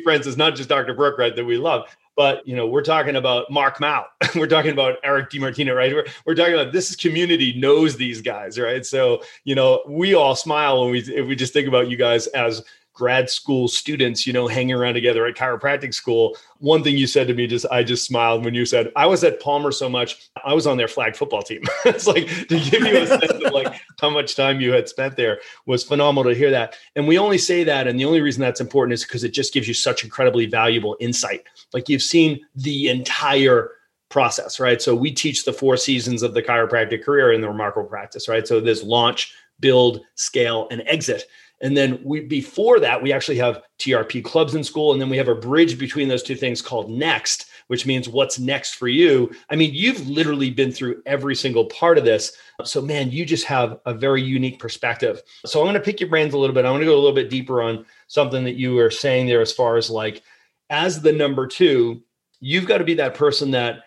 friends 0.04 0.28
is 0.28 0.38
not 0.38 0.56
just 0.56 0.70
Dr. 0.70 0.94
Brooke, 0.94 1.18
right, 1.18 1.36
that 1.36 1.46
we 1.46 1.58
love, 1.58 1.88
but 2.16 2.48
you 2.48 2.56
know, 2.56 2.68
we're 2.68 2.84
talking 2.84 3.16
about 3.16 3.50
Mark 3.50 3.80
Mount. 3.80 4.08
we're 4.36 4.48
talking 4.48 4.72
about 4.72 4.98
Eric 5.04 5.30
DiMartino, 5.30 5.76
right? 5.76 5.94
We're, 5.94 6.06
we're 6.26 6.36
talking 6.36 6.54
about 6.54 6.74
this 6.74 6.96
community 6.96 7.54
knows 7.60 7.96
these 7.96 8.22
guys, 8.22 8.60
right? 8.60 8.86
So, 8.86 9.22
you 9.44 9.56
know, 9.56 9.82
we 9.88 10.14
all 10.14 10.36
smile 10.36 10.82
when 10.82 10.92
we 10.92 11.00
if 11.00 11.28
we 11.28 11.36
just 11.36 11.54
think 11.54 11.68
about 11.68 11.90
you 11.90 11.98
guys 11.98 12.28
as 12.28 12.64
grad 12.94 13.30
school 13.30 13.68
students, 13.68 14.26
you 14.28 14.34
know, 14.34 14.48
hanging 14.48 14.76
around 14.76 14.94
together 14.94 15.26
at 15.26 15.36
chiropractic 15.36 15.94
school. 15.94 16.38
One 16.60 16.84
thing 16.84 16.96
you 16.96 17.08
said 17.08 17.28
to 17.28 17.34
me, 17.34 17.48
just 17.48 17.66
I 17.72 17.84
just 17.84 18.06
smiled 18.06 18.46
when 18.46 18.54
you 18.54 18.66
said 18.66 18.92
I 18.96 19.08
was 19.08 19.24
at 19.24 19.42
Palmer 19.42 19.72
so 19.72 19.90
much, 19.90 20.30
I 20.46 20.54
was 20.54 20.68
on 20.68 20.78
their 20.78 20.88
flag 20.88 21.16
football 21.16 21.42
team. 21.42 21.64
it's 21.86 22.08
like 22.08 22.28
to 22.48 22.60
give 22.60 22.84
you 22.84 22.98
a 22.98 23.08
sense 23.08 23.32
of 23.32 23.52
like 23.52 23.82
how 24.00 24.10
much 24.10 24.36
time 24.36 24.62
you 24.62 24.72
had 24.72 24.88
spent 24.88 25.16
there 25.16 25.40
was 25.66 25.84
phenomenal 25.84 26.32
to 26.32 26.38
hear 26.38 26.52
that. 26.52 26.76
And 26.96 27.08
we 27.08 27.18
only 27.18 27.38
say 27.38 27.64
that, 27.64 27.88
and 27.88 28.00
the 28.00 28.06
only 28.06 28.22
reason 28.22 28.42
that's 28.42 28.62
important 28.62 28.94
is 28.94 29.04
because 29.04 29.24
it 29.24 29.34
just 29.34 29.54
gives 29.54 29.68
you 29.68 29.74
such 29.74 30.04
incredibly 30.04 30.46
valuable 30.46 30.96
insight. 31.00 31.44
Like 31.74 31.90
you've 31.90 32.04
seen 32.04 32.46
the 32.56 32.90
entire 32.90 33.72
process, 34.10 34.60
right? 34.60 34.80
So 34.80 34.94
we 34.94 35.12
teach 35.12 35.44
the 35.44 35.52
four 35.52 35.76
seasons 35.76 36.22
of 36.22 36.36
the 36.36 36.44
chiropractic 36.44 37.04
career 37.04 37.34
in 37.34 37.42
the 37.42 37.48
remarkable 37.48 37.90
practice, 37.90 38.30
right? 38.30 38.48
So 38.48 38.62
there's 38.62 38.84
launch, 38.84 39.34
build, 39.60 40.02
scale, 40.14 40.68
and 40.70 40.84
exit. 40.86 41.26
And 41.64 41.76
then 41.76 42.00
we 42.04 42.20
before 42.20 42.80
that, 42.82 43.02
we 43.02 43.14
actually 43.14 43.38
have 43.38 43.64
TRP 43.80 44.24
clubs 44.24 44.54
in 44.54 44.64
school. 44.64 44.92
And 44.92 45.02
then 45.02 45.10
we 45.10 45.18
have 45.18 45.30
a 45.30 45.36
bridge 45.36 45.80
between 45.80 46.10
those 46.10 46.22
two 46.22 46.36
things 46.36 46.62
called 46.62 46.92
Next, 46.92 47.46
which 47.68 47.86
means 47.86 48.10
what's 48.10 48.38
next 48.38 48.76
for 48.76 48.90
you. 48.90 49.32
I 49.50 49.56
mean, 49.56 49.74
you've 49.74 50.08
literally 50.08 50.52
been 50.52 50.74
through 50.74 51.02
every 51.06 51.36
single 51.36 51.66
part 51.66 51.98
of 51.98 52.04
this. 52.04 52.34
So, 52.66 52.82
man, 52.82 53.12
you 53.12 53.26
just 53.26 53.46
have 53.46 53.80
a 53.86 53.94
very 53.94 54.22
unique 54.22 54.60
perspective. 54.60 55.22
So, 55.46 55.62
I'm 55.62 55.66
going 55.66 55.76
to 55.76 55.80
pick 55.80 56.02
your 56.02 56.10
brains 56.10 56.34
a 56.34 56.38
little 56.38 56.54
bit. 56.54 56.66
I 56.66 56.72
want 56.72 56.82
to 56.82 56.86
go 56.86 56.94
a 56.94 57.00
little 57.00 57.16
bit 57.16 57.30
deeper 57.30 57.62
on 57.62 57.86
something 58.08 58.44
that 58.44 58.56
you 58.56 58.76
were 58.76 58.92
saying 58.92 59.28
there 59.28 59.42
as 59.42 59.54
far 59.54 59.78
as 59.78 59.90
like, 59.90 60.22
as 60.70 61.02
the 61.02 61.14
number 61.14 61.48
two, 61.48 62.04
you've 62.42 62.68
got 62.68 62.80
to 62.80 62.84
be 62.84 62.96
that 62.96 63.16
person 63.16 63.52
that 63.52 63.84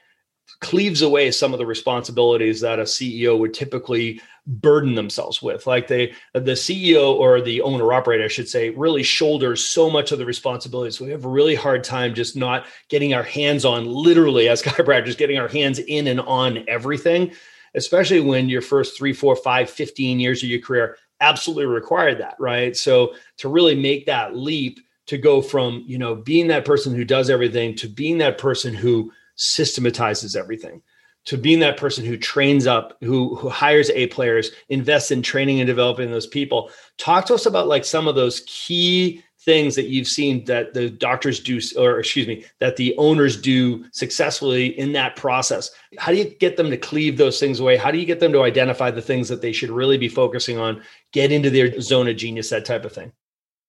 cleaves 0.61 1.03
away 1.03 1.31
some 1.31 1.53
of 1.53 1.59
the 1.59 1.67
responsibilities 1.67 2.61
that 2.61 2.79
a 2.79 2.85
CEO 2.85 3.39
would 3.39 3.53
typically 3.53 4.21
burden 4.47 4.95
themselves 4.95 5.43
with. 5.43 5.67
Like 5.67 5.89
they, 5.89 6.13
the 6.33 6.53
CEO 6.53 7.15
or 7.15 7.41
the 7.41 7.61
owner 7.63 7.93
operator, 7.93 8.25
I 8.25 8.29
should 8.29 8.49
say, 8.49 8.71
really 8.71 9.03
shoulders 9.03 9.65
so 9.65 9.91
much 9.91 10.13
of 10.13 10.19
the 10.19 10.27
responsibilities. 10.27 11.01
We 11.01 11.11
have 11.11 11.25
a 11.25 11.29
really 11.29 11.55
hard 11.55 11.83
time 11.83 12.15
just 12.15 12.37
not 12.37 12.67
getting 12.89 13.13
our 13.13 13.23
hands 13.23 13.65
on, 13.65 13.87
literally, 13.87 14.49
as 14.49 14.63
chiropractors, 14.65 15.19
getting 15.19 15.39
our 15.39 15.49
hands 15.49 15.79
in 15.79 16.07
and 16.07 16.21
on 16.21 16.65
everything, 16.69 17.33
especially 17.75 18.21
when 18.21 18.49
your 18.49 18.63
first 18.63 18.97
three, 18.97 19.13
four, 19.13 19.35
five, 19.37 19.69
15 19.69 20.21
years 20.21 20.43
of 20.43 20.49
your 20.49 20.61
career 20.61 20.97
absolutely 21.21 21.67
required 21.67 22.19
that, 22.19 22.37
right? 22.39 22.77
So 22.77 23.15
to 23.39 23.49
really 23.49 23.75
make 23.75 24.07
that 24.07 24.37
leap 24.37 24.81
to 25.07 25.19
go 25.19 25.41
from, 25.41 25.85
you 25.87 25.99
know, 25.99 26.15
being 26.15 26.49
that 26.49 26.65
person 26.65 26.95
who 26.95 27.05
does 27.05 27.31
everything 27.31 27.75
to 27.77 27.89
being 27.89 28.19
that 28.19 28.39
person 28.39 28.75
who 28.75 29.13
systematizes 29.37 30.35
everything 30.35 30.83
to 31.27 31.37
being 31.37 31.59
that 31.61 31.77
person 31.77 32.05
who 32.05 32.17
trains 32.17 32.67
up, 32.67 32.97
who 33.03 33.37
who 33.37 33.49
hires 33.49 33.91
A 33.91 34.07
players, 34.09 34.51
invests 34.69 35.11
in 35.11 35.23
training 35.23 35.61
and 35.61 35.67
developing 35.67 36.11
those 36.11 36.27
people. 36.27 36.71
Talk 36.99 37.27
to 37.27 37.35
us 37.35 37.47
about 37.47 37.69
like 37.69 37.85
some 37.85 38.09
of 38.09 38.15
those 38.15 38.43
key 38.47 39.23
things 39.41 39.77
that 39.77 39.87
you've 39.87 40.09
seen 40.09 40.45
that 40.45 40.75
the 40.75 40.91
doctors 40.91 41.39
do, 41.39 41.61
or 41.79 42.01
excuse 42.01 42.27
me, 42.27 42.45
that 42.59 42.77
the 42.77 42.95
owners 42.99 43.41
do 43.41 43.85
successfully 43.93 44.77
in 44.79 44.93
that 44.93 45.15
process. 45.15 45.71
How 45.99 46.11
do 46.11 46.19
you 46.19 46.25
get 46.25 46.57
them 46.57 46.69
to 46.71 46.77
cleave 46.77 47.17
those 47.17 47.39
things 47.39 47.61
away? 47.61 47.77
How 47.77 47.93
do 47.93 47.99
you 47.99 48.07
get 48.07 48.19
them 48.19 48.33
to 48.33 48.43
identify 48.43 48.91
the 48.91 49.01
things 49.01 49.29
that 49.29 49.43
they 49.43 49.53
should 49.53 49.71
really 49.71 49.99
be 49.99 50.09
focusing 50.09 50.59
on, 50.59 50.83
get 51.13 51.31
into 51.31 51.49
their 51.49 51.81
zone 51.81 52.09
of 52.09 52.17
genius, 52.17 52.51
that 52.51 52.65
type 52.65 52.85
of 52.85 52.93
thing? 52.93 53.13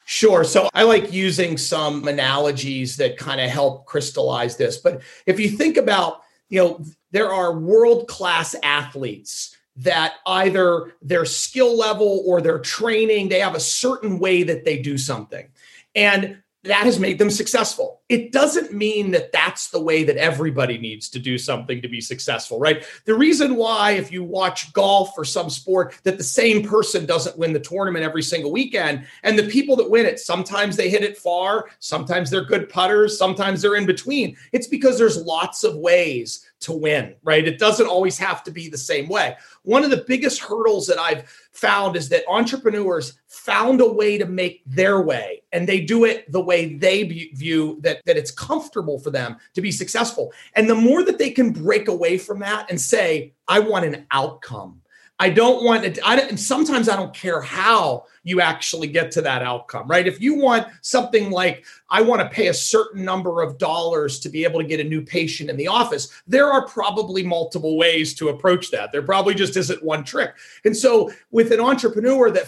Sure. 0.05 0.43
So 0.43 0.69
I 0.73 0.83
like 0.83 1.13
using 1.13 1.57
some 1.57 2.07
analogies 2.07 2.97
that 2.97 3.17
kind 3.17 3.39
of 3.39 3.49
help 3.49 3.85
crystallize 3.85 4.57
this. 4.57 4.77
But 4.77 5.01
if 5.27 5.39
you 5.39 5.49
think 5.49 5.77
about, 5.77 6.21
you 6.49 6.59
know, 6.59 6.85
there 7.11 7.31
are 7.33 7.57
world 7.57 8.07
class 8.07 8.55
athletes 8.63 9.55
that 9.77 10.15
either 10.25 10.93
their 11.01 11.25
skill 11.25 11.77
level 11.77 12.23
or 12.25 12.41
their 12.41 12.59
training, 12.59 13.29
they 13.29 13.39
have 13.39 13.55
a 13.55 13.59
certain 13.59 14.19
way 14.19 14.43
that 14.43 14.65
they 14.65 14.81
do 14.81 14.97
something. 14.97 15.47
And 15.95 16.41
that 16.63 16.85
has 16.85 16.99
made 16.99 17.19
them 17.19 17.29
successful. 17.29 18.01
It 18.09 18.31
doesn't 18.31 18.71
mean 18.71 19.11
that 19.11 19.33
that's 19.33 19.69
the 19.69 19.81
way 19.81 20.05
that 20.05 20.15
everybody 20.15 20.77
needs 20.77 21.09
to 21.09 21.19
do 21.19 21.37
something 21.37 21.81
to 21.81 21.89
be 21.89 21.99
successful, 21.99 22.57
right? 22.57 22.85
The 23.03 23.13
reason 23.13 23.55
why, 23.57 23.91
if 23.91 24.13
you 24.13 24.23
watch 24.23 24.71
golf 24.71 25.11
or 25.17 25.25
some 25.25 25.49
sport, 25.49 25.99
that 26.03 26.17
the 26.17 26.23
same 26.23 26.63
person 26.63 27.05
doesn't 27.05 27.37
win 27.37 27.51
the 27.51 27.59
tournament 27.59 28.05
every 28.05 28.23
single 28.23 28.51
weekend, 28.51 29.05
and 29.23 29.37
the 29.37 29.49
people 29.49 29.75
that 29.75 29.89
win 29.89 30.05
it, 30.05 30.19
sometimes 30.19 30.77
they 30.77 30.89
hit 30.89 31.03
it 31.03 31.17
far, 31.17 31.69
sometimes 31.79 32.29
they're 32.29 32.45
good 32.45 32.69
putters, 32.69 33.17
sometimes 33.17 33.61
they're 33.61 33.75
in 33.75 33.85
between. 33.85 34.37
It's 34.53 34.67
because 34.67 34.97
there's 34.97 35.17
lots 35.17 35.65
of 35.65 35.75
ways 35.75 36.45
to 36.59 36.71
win, 36.71 37.13
right? 37.23 37.47
It 37.47 37.59
doesn't 37.59 37.87
always 37.87 38.17
have 38.17 38.43
to 38.45 38.51
be 38.51 38.69
the 38.69 38.77
same 38.77 39.07
way. 39.07 39.35
One 39.63 39.83
of 39.83 39.91
the 39.91 40.05
biggest 40.07 40.41
hurdles 40.41 40.87
that 40.87 40.97
I've 40.97 41.29
found 41.51 41.95
is 41.95 42.09
that 42.09 42.23
entrepreneurs 42.27 43.19
found 43.27 43.81
a 43.81 43.91
way 43.91 44.17
to 44.17 44.25
make 44.25 44.63
their 44.65 45.01
way 45.01 45.43
and 45.51 45.67
they 45.67 45.81
do 45.81 46.05
it 46.05 46.31
the 46.31 46.41
way 46.41 46.75
they 46.75 47.03
view 47.03 47.79
that 47.81 47.96
that 48.05 48.17
it's 48.17 48.31
comfortable 48.31 48.99
for 48.99 49.11
them 49.11 49.37
to 49.53 49.61
be 49.61 49.71
successful. 49.71 50.33
And 50.55 50.69
the 50.69 50.75
more 50.75 51.03
that 51.03 51.17
they 51.17 51.31
can 51.31 51.51
break 51.51 51.87
away 51.87 52.17
from 52.17 52.39
that 52.39 52.69
and 52.69 52.79
say, 52.79 53.33
I 53.47 53.59
want 53.59 53.85
an 53.85 54.05
outcome. 54.11 54.81
I 55.19 55.29
don't 55.29 55.63
want 55.63 55.83
it. 55.83 55.97
I 56.05 56.19
and 56.19 56.39
sometimes 56.39 56.87
I 56.87 56.95
don't 56.95 57.13
care 57.13 57.41
how 57.41 58.05
you 58.23 58.41
actually 58.41 58.87
get 58.87 59.11
to 59.11 59.21
that 59.21 59.41
outcome, 59.41 59.87
right? 59.87 60.07
If 60.07 60.21
you 60.21 60.35
want 60.35 60.67
something 60.81 61.31
like, 61.31 61.65
I 61.89 62.01
want 62.01 62.21
to 62.21 62.29
pay 62.29 62.47
a 62.47 62.53
certain 62.53 63.05
number 63.05 63.41
of 63.41 63.57
dollars 63.57 64.19
to 64.19 64.29
be 64.29 64.43
able 64.43 64.59
to 64.59 64.67
get 64.67 64.79
a 64.79 64.83
new 64.83 65.01
patient 65.01 65.49
in 65.49 65.55
the 65.55 65.67
office, 65.67 66.09
there 66.27 66.51
are 66.51 66.67
probably 66.67 67.23
multiple 67.23 67.77
ways 67.77 68.13
to 68.15 68.29
approach 68.29 68.71
that. 68.71 68.91
There 68.91 69.01
probably 69.01 69.33
just 69.33 69.55
isn't 69.55 69.83
one 69.83 70.03
trick. 70.03 70.33
And 70.65 70.75
so, 70.75 71.11
with 71.31 71.51
an 71.51 71.59
entrepreneur 71.59 72.29
that 72.31 72.47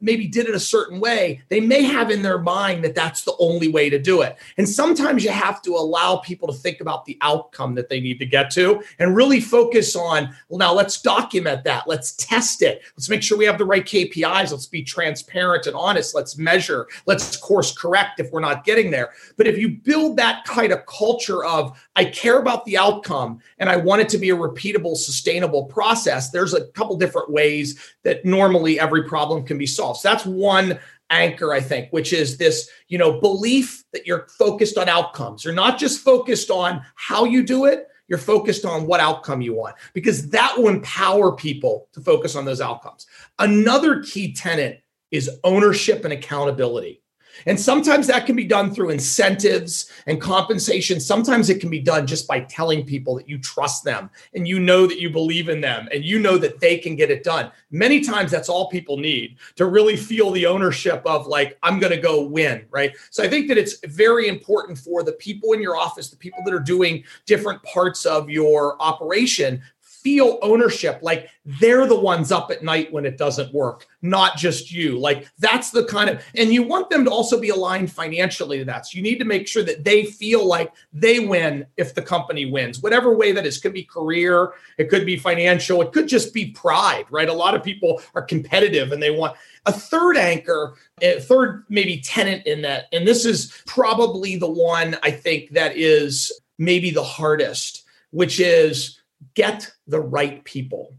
maybe 0.00 0.26
did 0.26 0.48
it 0.48 0.54
a 0.54 0.60
certain 0.60 1.00
way, 1.00 1.42
they 1.48 1.60
may 1.60 1.82
have 1.82 2.10
in 2.10 2.22
their 2.22 2.38
mind 2.38 2.84
that 2.84 2.94
that's 2.94 3.24
the 3.24 3.36
only 3.38 3.68
way 3.68 3.90
to 3.90 3.98
do 3.98 4.22
it. 4.22 4.36
And 4.56 4.68
sometimes 4.68 5.24
you 5.24 5.30
have 5.30 5.60
to 5.62 5.72
allow 5.72 6.16
people 6.16 6.48
to 6.48 6.54
think 6.54 6.80
about 6.80 7.04
the 7.04 7.18
outcome 7.20 7.74
that 7.74 7.88
they 7.88 8.00
need 8.00 8.18
to 8.20 8.26
get 8.26 8.50
to 8.52 8.82
and 8.98 9.14
really 9.14 9.40
focus 9.40 9.96
on, 9.96 10.34
well, 10.48 10.58
now 10.58 10.72
let's 10.72 11.00
document 11.00 11.64
that. 11.64 11.86
Let's 11.86 12.12
test 12.12 12.62
it. 12.62 12.82
Let's 12.96 13.08
make 13.08 13.22
sure 13.22 13.36
we 13.36 13.44
have 13.44 13.58
the 13.58 13.64
right 13.64 13.84
KPIs. 13.84 14.50
Let's 14.50 14.66
be 14.66 14.82
transparent 14.82 15.17
transparent 15.18 15.66
and 15.66 15.76
honest. 15.76 16.14
Let's 16.14 16.38
measure. 16.38 16.86
Let's 17.06 17.36
course 17.36 17.76
correct 17.76 18.20
if 18.20 18.30
we're 18.30 18.40
not 18.40 18.64
getting 18.64 18.90
there. 18.90 19.10
But 19.36 19.46
if 19.46 19.58
you 19.58 19.70
build 19.70 20.16
that 20.16 20.44
kind 20.44 20.72
of 20.72 20.86
culture 20.86 21.44
of, 21.44 21.78
I 21.96 22.06
care 22.06 22.38
about 22.38 22.64
the 22.64 22.78
outcome 22.78 23.40
and 23.58 23.68
I 23.68 23.76
want 23.76 24.02
it 24.02 24.08
to 24.10 24.18
be 24.18 24.30
a 24.30 24.36
repeatable, 24.36 24.96
sustainable 24.96 25.64
process, 25.64 26.30
there's 26.30 26.54
a 26.54 26.66
couple 26.68 26.96
different 26.96 27.30
ways 27.30 27.78
that 28.04 28.24
normally 28.24 28.78
every 28.78 29.04
problem 29.04 29.44
can 29.44 29.58
be 29.58 29.66
solved. 29.66 30.00
So 30.00 30.08
that's 30.08 30.26
one 30.26 30.78
anchor 31.10 31.54
i 31.54 31.60
think 31.60 31.90
which 31.90 32.12
is 32.12 32.36
this 32.36 32.68
you 32.88 32.98
know 32.98 33.18
belief 33.18 33.82
that 33.94 34.06
you're 34.06 34.26
focused 34.38 34.76
on 34.76 34.90
outcomes 34.90 35.42
you're 35.42 35.54
not 35.54 35.78
just 35.78 36.04
focused 36.04 36.50
on 36.50 36.84
how 36.96 37.24
you 37.24 37.42
do 37.42 37.64
it 37.64 37.88
you're 38.08 38.18
focused 38.18 38.66
on 38.66 38.86
what 38.86 39.00
outcome 39.00 39.40
you 39.40 39.54
want 39.54 39.74
because 39.94 40.28
that 40.28 40.52
will 40.58 40.68
empower 40.68 41.32
people 41.32 41.88
to 41.92 42.02
focus 42.02 42.36
on 42.36 42.44
those 42.44 42.60
outcomes 42.60 43.06
another 43.38 44.02
key 44.02 44.34
tenet 44.34 44.84
is 45.10 45.30
ownership 45.44 46.04
and 46.04 46.12
accountability. 46.12 47.02
And 47.46 47.58
sometimes 47.58 48.06
that 48.08 48.26
can 48.26 48.34
be 48.34 48.44
done 48.44 48.74
through 48.74 48.90
incentives 48.90 49.92
and 50.06 50.20
compensation. 50.20 50.98
Sometimes 50.98 51.50
it 51.50 51.60
can 51.60 51.70
be 51.70 51.78
done 51.78 52.06
just 52.06 52.26
by 52.26 52.40
telling 52.40 52.84
people 52.84 53.14
that 53.16 53.28
you 53.28 53.38
trust 53.38 53.84
them 53.84 54.10
and 54.34 54.48
you 54.48 54.58
know 54.58 54.86
that 54.86 55.00
you 55.00 55.10
believe 55.10 55.48
in 55.48 55.60
them 55.60 55.88
and 55.92 56.04
you 56.04 56.18
know 56.18 56.36
that 56.38 56.60
they 56.60 56.78
can 56.78 56.96
get 56.96 57.10
it 57.10 57.22
done. 57.22 57.52
Many 57.70 58.00
times 58.00 58.30
that's 58.30 58.48
all 58.48 58.68
people 58.68 58.96
need 58.96 59.36
to 59.56 59.66
really 59.66 59.96
feel 59.96 60.30
the 60.30 60.46
ownership 60.46 61.02
of, 61.06 61.26
like, 61.26 61.56
I'm 61.62 61.78
going 61.78 61.92
to 61.92 62.00
go 62.00 62.22
win, 62.22 62.66
right? 62.70 62.96
So 63.10 63.22
I 63.22 63.28
think 63.28 63.48
that 63.48 63.58
it's 63.58 63.78
very 63.86 64.28
important 64.28 64.78
for 64.78 65.02
the 65.02 65.12
people 65.12 65.52
in 65.52 65.62
your 65.62 65.76
office, 65.76 66.10
the 66.10 66.16
people 66.16 66.40
that 66.44 66.54
are 66.54 66.60
doing 66.60 67.04
different 67.26 67.62
parts 67.62 68.04
of 68.04 68.28
your 68.28 68.80
operation, 68.82 69.62
feel 70.08 70.38
ownership 70.40 70.98
like 71.02 71.28
they're 71.60 71.86
the 71.86 71.98
ones 71.98 72.32
up 72.32 72.50
at 72.50 72.64
night 72.64 72.90
when 72.90 73.04
it 73.04 73.18
doesn't 73.18 73.52
work 73.52 73.86
not 74.00 74.38
just 74.38 74.72
you. 74.72 74.98
Like 74.98 75.28
that's 75.38 75.70
the 75.70 75.84
kind 75.84 76.08
of 76.08 76.24
and 76.34 76.50
you 76.50 76.62
want 76.62 76.88
them 76.88 77.04
to 77.04 77.10
also 77.10 77.38
be 77.38 77.50
aligned 77.50 77.92
financially 77.92 78.56
to 78.58 78.64
that. 78.64 78.86
So 78.86 78.96
you 78.96 79.02
need 79.02 79.18
to 79.18 79.26
make 79.26 79.46
sure 79.46 79.62
that 79.64 79.84
they 79.84 80.06
feel 80.06 80.46
like 80.46 80.72
they 80.94 81.20
win 81.20 81.66
if 81.76 81.94
the 81.94 82.00
company 82.00 82.46
wins. 82.46 82.80
Whatever 82.80 83.14
way 83.14 83.32
that 83.32 83.44
is 83.44 83.58
could 83.58 83.74
be 83.74 83.84
career 83.84 84.54
it 84.78 84.88
could 84.88 85.04
be 85.04 85.18
financial 85.18 85.82
it 85.82 85.92
could 85.92 86.08
just 86.08 86.32
be 86.32 86.52
pride 86.52 87.04
right? 87.10 87.28
A 87.28 87.32
lot 87.32 87.54
of 87.54 87.62
people 87.62 88.00
are 88.14 88.22
competitive 88.22 88.92
and 88.92 89.02
they 89.02 89.10
want 89.10 89.36
a 89.66 89.72
third 89.72 90.16
anchor 90.16 90.74
a 91.02 91.20
third 91.20 91.64
maybe 91.68 92.00
tenant 92.00 92.46
in 92.46 92.62
that. 92.62 92.86
And 92.92 93.06
this 93.06 93.26
is 93.26 93.62
probably 93.66 94.36
the 94.36 94.50
one 94.50 94.96
i 95.02 95.10
think 95.10 95.50
that 95.50 95.76
is 95.76 96.32
maybe 96.56 96.90
the 96.90 97.04
hardest 97.04 97.84
which 98.10 98.40
is 98.40 98.97
get 99.34 99.70
the 99.86 100.00
right 100.00 100.44
people. 100.44 100.96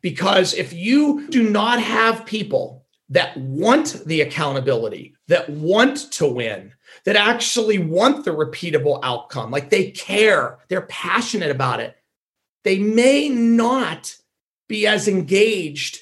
Because 0.00 0.54
if 0.54 0.72
you 0.72 1.28
do 1.28 1.48
not 1.48 1.80
have 1.80 2.26
people 2.26 2.84
that 3.08 3.36
want 3.36 4.02
the 4.06 4.22
accountability, 4.22 5.14
that 5.28 5.48
want 5.50 6.10
to 6.12 6.26
win, 6.26 6.72
that 7.04 7.16
actually 7.16 7.78
want 7.78 8.24
the 8.24 8.30
repeatable 8.30 9.00
outcome, 9.02 9.50
like 9.50 9.70
they 9.70 9.90
care, 9.90 10.58
they're 10.68 10.82
passionate 10.82 11.50
about 11.50 11.80
it, 11.80 11.96
they 12.64 12.78
may 12.78 13.28
not 13.28 14.16
be 14.68 14.86
as 14.86 15.08
engaged 15.08 16.00